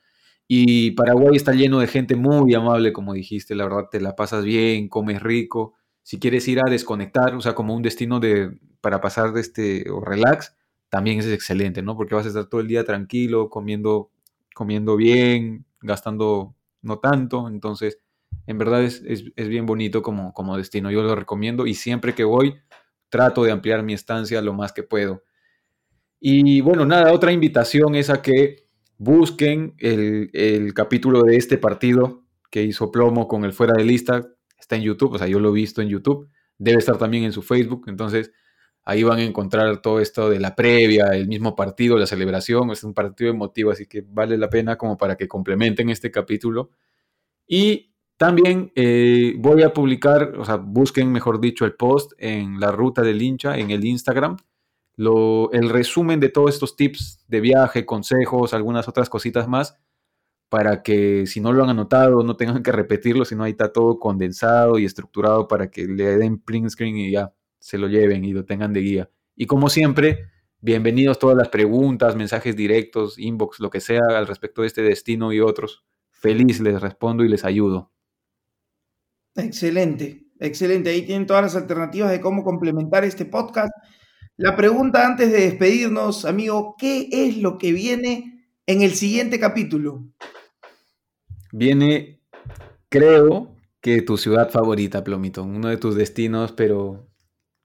Y 0.48 0.92
Paraguay 0.92 1.36
está 1.36 1.52
lleno 1.52 1.80
de 1.80 1.88
gente 1.88 2.14
muy 2.14 2.54
amable, 2.54 2.92
como 2.92 3.14
dijiste, 3.14 3.54
la 3.54 3.64
verdad 3.64 3.88
te 3.90 4.00
la 4.00 4.14
pasas 4.14 4.44
bien, 4.44 4.88
comes 4.88 5.22
rico. 5.22 5.74
Si 6.02 6.20
quieres 6.20 6.46
ir 6.46 6.60
a 6.60 6.70
desconectar, 6.70 7.34
o 7.34 7.40
sea, 7.40 7.54
como 7.54 7.74
un 7.74 7.82
destino 7.82 8.20
de, 8.20 8.58
para 8.80 9.00
pasar 9.00 9.32
de 9.32 9.40
este, 9.40 9.90
o 9.90 10.00
relax, 10.00 10.56
también 10.88 11.18
es 11.18 11.26
excelente, 11.26 11.82
¿no? 11.82 11.96
Porque 11.96 12.14
vas 12.14 12.26
a 12.26 12.28
estar 12.28 12.46
todo 12.46 12.60
el 12.60 12.68
día 12.68 12.84
tranquilo, 12.84 13.50
comiendo, 13.50 14.10
comiendo 14.56 14.96
bien, 14.96 15.66
gastando 15.82 16.56
no 16.80 16.98
tanto. 16.98 17.46
Entonces, 17.46 17.98
en 18.46 18.56
verdad 18.56 18.82
es, 18.82 19.02
es, 19.04 19.48
bien 19.48 19.66
bonito 19.66 20.00
como, 20.00 20.32
como 20.32 20.56
destino. 20.56 20.90
Yo 20.90 21.02
lo 21.02 21.14
recomiendo 21.14 21.66
y 21.66 21.74
siempre 21.74 22.14
que 22.14 22.24
voy, 22.24 22.54
trato 23.10 23.44
de 23.44 23.52
ampliar 23.52 23.82
mi 23.82 23.92
estancia 23.92 24.40
lo 24.40 24.54
más 24.54 24.72
que 24.72 24.82
puedo. 24.82 25.24
Y 26.18 26.62
bueno, 26.62 26.86
nada, 26.86 27.12
otra 27.12 27.32
invitación 27.32 27.96
es 27.96 28.08
a 28.08 28.22
que 28.22 28.64
busquen 28.96 29.74
el, 29.76 30.72
capítulo 30.72 31.22
de 31.22 31.36
este 31.36 31.58
partido 31.58 32.24
que 32.50 32.62
hizo 32.62 32.90
Plomo 32.90 33.28
con 33.28 33.44
el 33.44 33.52
fuera 33.52 33.74
de 33.76 33.84
lista. 33.84 34.26
Está 34.58 34.76
en 34.76 34.82
YouTube, 34.84 35.12
o 35.12 35.18
sea, 35.18 35.26
yo 35.26 35.38
lo 35.38 35.50
he 35.50 35.52
visto 35.52 35.82
en 35.82 35.88
YouTube. 35.88 36.30
Debe 36.56 36.78
estar 36.78 36.96
también 36.96 37.24
en 37.24 37.32
su 37.32 37.42
Facebook. 37.42 37.84
Entonces, 37.88 38.32
ahí 38.86 39.02
van 39.02 39.18
a 39.18 39.24
encontrar 39.24 39.82
todo 39.82 40.00
esto 40.00 40.30
de 40.30 40.40
la 40.40 40.56
previa, 40.56 41.08
el 41.08 41.28
mismo 41.28 41.54
partido, 41.54 41.98
la 41.98 42.06
celebración. 42.06 42.70
Es 42.70 42.82
un 42.84 42.94
partido 42.94 43.30
emotivo, 43.30 43.70
así 43.70 43.86
que 43.86 44.02
vale 44.08 44.38
la 44.38 44.48
pena 44.48 44.78
como 44.78 44.96
para 44.96 45.16
que 45.16 45.28
complementen 45.28 45.90
este 45.90 46.10
capítulo. 46.10 46.70
Y 47.46 47.92
también 48.16 48.72
eh, 48.74 49.34
voy 49.38 49.62
a 49.62 49.74
publicar, 49.74 50.34
o 50.38 50.44
sea, 50.46 50.56
busquen, 50.56 51.12
mejor 51.12 51.40
dicho, 51.40 51.66
el 51.66 51.74
post 51.74 52.12
en 52.18 52.58
la 52.60 52.72
ruta 52.72 53.02
del 53.02 53.20
hincha 53.20 53.58
en 53.58 53.70
el 53.70 53.84
Instagram 53.84 54.38
el 54.98 55.68
resumen 55.68 56.20
de 56.20 56.30
todos 56.30 56.54
estos 56.54 56.76
tips 56.76 57.24
de 57.28 57.40
viaje, 57.40 57.84
consejos, 57.84 58.54
algunas 58.54 58.88
otras 58.88 59.08
cositas 59.08 59.46
más, 59.46 59.76
para 60.48 60.82
que 60.82 61.26
si 61.26 61.40
no 61.40 61.52
lo 61.52 61.64
han 61.64 61.70
anotado 61.70 62.22
no 62.22 62.36
tengan 62.36 62.62
que 62.62 62.72
repetirlo, 62.72 63.24
sino 63.24 63.44
ahí 63.44 63.50
está 63.52 63.72
todo 63.72 63.98
condensado 63.98 64.78
y 64.78 64.84
estructurado 64.84 65.48
para 65.48 65.70
que 65.70 65.86
le 65.86 66.16
den 66.16 66.38
print 66.38 66.70
screen 66.70 66.96
y 66.96 67.10
ya 67.10 67.32
se 67.58 67.78
lo 67.78 67.88
lleven 67.88 68.24
y 68.24 68.32
lo 68.32 68.44
tengan 68.44 68.72
de 68.72 68.80
guía. 68.80 69.10
Y 69.34 69.46
como 69.46 69.68
siempre, 69.68 70.30
bienvenidos 70.60 71.18
todas 71.18 71.36
las 71.36 71.48
preguntas, 71.48 72.16
mensajes 72.16 72.56
directos, 72.56 73.18
inbox, 73.18 73.60
lo 73.60 73.70
que 73.70 73.80
sea 73.80 74.02
al 74.10 74.26
respecto 74.26 74.62
de 74.62 74.68
este 74.68 74.82
destino 74.82 75.32
y 75.32 75.40
otros. 75.40 75.84
Feliz 76.10 76.60
les 76.60 76.80
respondo 76.80 77.24
y 77.24 77.28
les 77.28 77.44
ayudo. 77.44 77.92
Excelente, 79.34 80.26
excelente. 80.40 80.90
Ahí 80.90 81.02
tienen 81.02 81.26
todas 81.26 81.42
las 81.42 81.56
alternativas 81.56 82.10
de 82.10 82.20
cómo 82.20 82.42
complementar 82.42 83.04
este 83.04 83.26
podcast 83.26 83.70
la 84.38 84.54
pregunta 84.54 85.06
antes 85.06 85.32
de 85.32 85.40
despedirnos, 85.40 86.26
amigo, 86.26 86.74
¿qué 86.78 87.08
es 87.10 87.38
lo 87.38 87.56
que 87.56 87.72
viene 87.72 88.46
en 88.66 88.82
el 88.82 88.92
siguiente 88.92 89.40
capítulo? 89.40 90.04
Viene, 91.52 92.20
creo 92.90 93.56
que 93.80 94.02
tu 94.02 94.18
ciudad 94.18 94.50
favorita, 94.50 95.02
Plomito, 95.02 95.42
uno 95.42 95.68
de 95.68 95.78
tus 95.78 95.94
destinos, 95.94 96.52
pero 96.52 97.05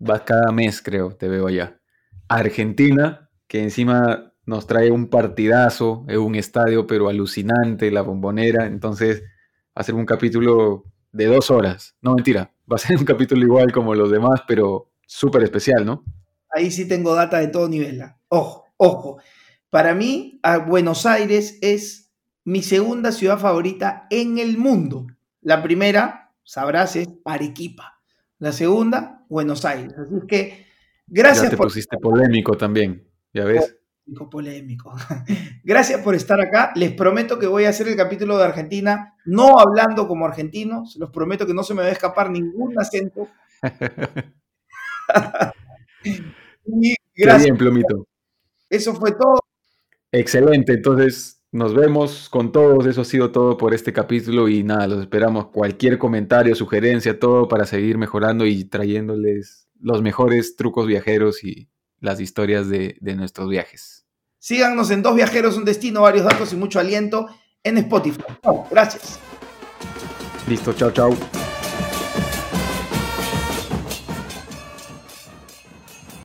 vas 0.01 0.21
cada 0.21 0.51
mes, 0.51 0.81
creo, 0.81 1.15
te 1.15 1.27
veo 1.27 1.47
allá. 1.47 1.79
Argentina, 2.27 3.29
que 3.47 3.61
encima 3.61 4.33
nos 4.45 4.65
trae 4.65 4.89
un 4.91 5.09
partidazo, 5.09 6.05
es 6.07 6.17
un 6.17 6.35
estadio, 6.35 6.87
pero 6.87 7.07
alucinante, 7.07 7.91
la 7.91 8.01
bombonera, 8.01 8.65
entonces 8.65 9.21
va 9.21 9.81
a 9.81 9.83
ser 9.83 9.95
un 9.95 10.05
capítulo 10.05 10.85
de 11.11 11.25
dos 11.25 11.51
horas. 11.51 11.95
No, 12.01 12.15
mentira, 12.15 12.51
va 12.69 12.75
a 12.75 12.79
ser 12.79 12.97
un 12.97 13.05
capítulo 13.05 13.43
igual 13.43 13.71
como 13.71 13.93
los 13.93 14.09
demás, 14.09 14.41
pero 14.47 14.91
súper 15.05 15.43
especial, 15.43 15.85
¿no? 15.85 16.03
Ahí 16.49 16.71
sí 16.71 16.87
tengo 16.87 17.13
data 17.13 17.37
de 17.37 17.47
todo 17.47 17.69
nivel. 17.69 18.01
Ojo, 18.27 18.65
ojo. 18.77 19.21
Para 19.69 19.93
mí, 19.93 20.41
Buenos 20.67 21.05
Aires 21.05 21.59
es 21.61 22.11
mi 22.43 22.63
segunda 22.63 23.11
ciudad 23.11 23.37
favorita 23.37 24.07
en 24.09 24.39
el 24.39 24.57
mundo. 24.57 25.07
La 25.41 25.61
primera, 25.61 26.33
sabrás, 26.43 26.95
es 26.95 27.07
Arequipa. 27.23 28.00
La 28.41 28.51
segunda, 28.51 29.23
Buenos 29.29 29.63
Aires. 29.65 29.93
Así 29.95 30.15
que, 30.27 30.65
gracias 31.05 31.43
ya 31.43 31.49
te 31.51 31.57
pusiste 31.57 31.95
polémico 31.99 32.57
también, 32.57 33.07
ya 33.31 33.45
ves. 33.45 33.77
Polémico, 34.03 34.29
polémico. 34.31 34.95
Gracias 35.63 36.01
por 36.01 36.15
estar 36.15 36.41
acá. 36.41 36.71
Les 36.75 36.91
prometo 36.91 37.37
que 37.37 37.45
voy 37.45 37.65
a 37.65 37.69
hacer 37.69 37.87
el 37.87 37.95
capítulo 37.95 38.39
de 38.39 38.45
Argentina, 38.45 39.13
no 39.25 39.59
hablando 39.59 40.07
como 40.07 40.25
argentino. 40.25 40.87
Se 40.87 40.97
los 40.97 41.11
prometo 41.11 41.45
que 41.45 41.53
no 41.53 41.61
se 41.61 41.75
me 41.75 41.83
va 41.83 41.89
a 41.89 41.91
escapar 41.91 42.31
ningún 42.31 42.73
acento. 42.79 43.27
gracias. 47.15 47.43
bien, 47.43 47.57
Plomito. 47.57 48.07
Eso 48.67 48.95
fue 48.95 49.11
todo. 49.11 49.37
Excelente, 50.11 50.73
entonces 50.73 51.40
nos 51.51 51.73
vemos 51.73 52.29
con 52.29 52.51
todos. 52.51 52.85
Eso 52.85 53.01
ha 53.01 53.05
sido 53.05 53.31
todo 53.31 53.57
por 53.57 53.73
este 53.73 53.93
capítulo 53.93 54.47
y 54.49 54.63
nada, 54.63 54.87
los 54.87 55.01
esperamos. 55.01 55.47
Cualquier 55.47 55.97
comentario, 55.97 56.55
sugerencia, 56.55 57.19
todo 57.19 57.47
para 57.47 57.65
seguir 57.65 57.97
mejorando 57.97 58.45
y 58.45 58.63
trayéndoles 58.65 59.67
los 59.79 60.01
mejores 60.01 60.55
trucos 60.55 60.87
viajeros 60.87 61.43
y 61.43 61.69
las 61.99 62.19
historias 62.19 62.69
de, 62.69 62.97
de 62.99 63.15
nuestros 63.15 63.49
viajes. 63.49 64.05
Síganos 64.39 64.89
en 64.89 65.03
Dos 65.03 65.15
Viajeros, 65.15 65.55
un 65.55 65.65
destino, 65.65 66.01
varios 66.01 66.25
datos 66.25 66.51
y 66.51 66.55
mucho 66.55 66.79
aliento 66.79 67.27
en 67.63 67.77
Spotify. 67.77 68.23
gracias. 68.71 69.19
Listo, 70.47 70.73
chao, 70.73 70.89
chao. 70.91 71.40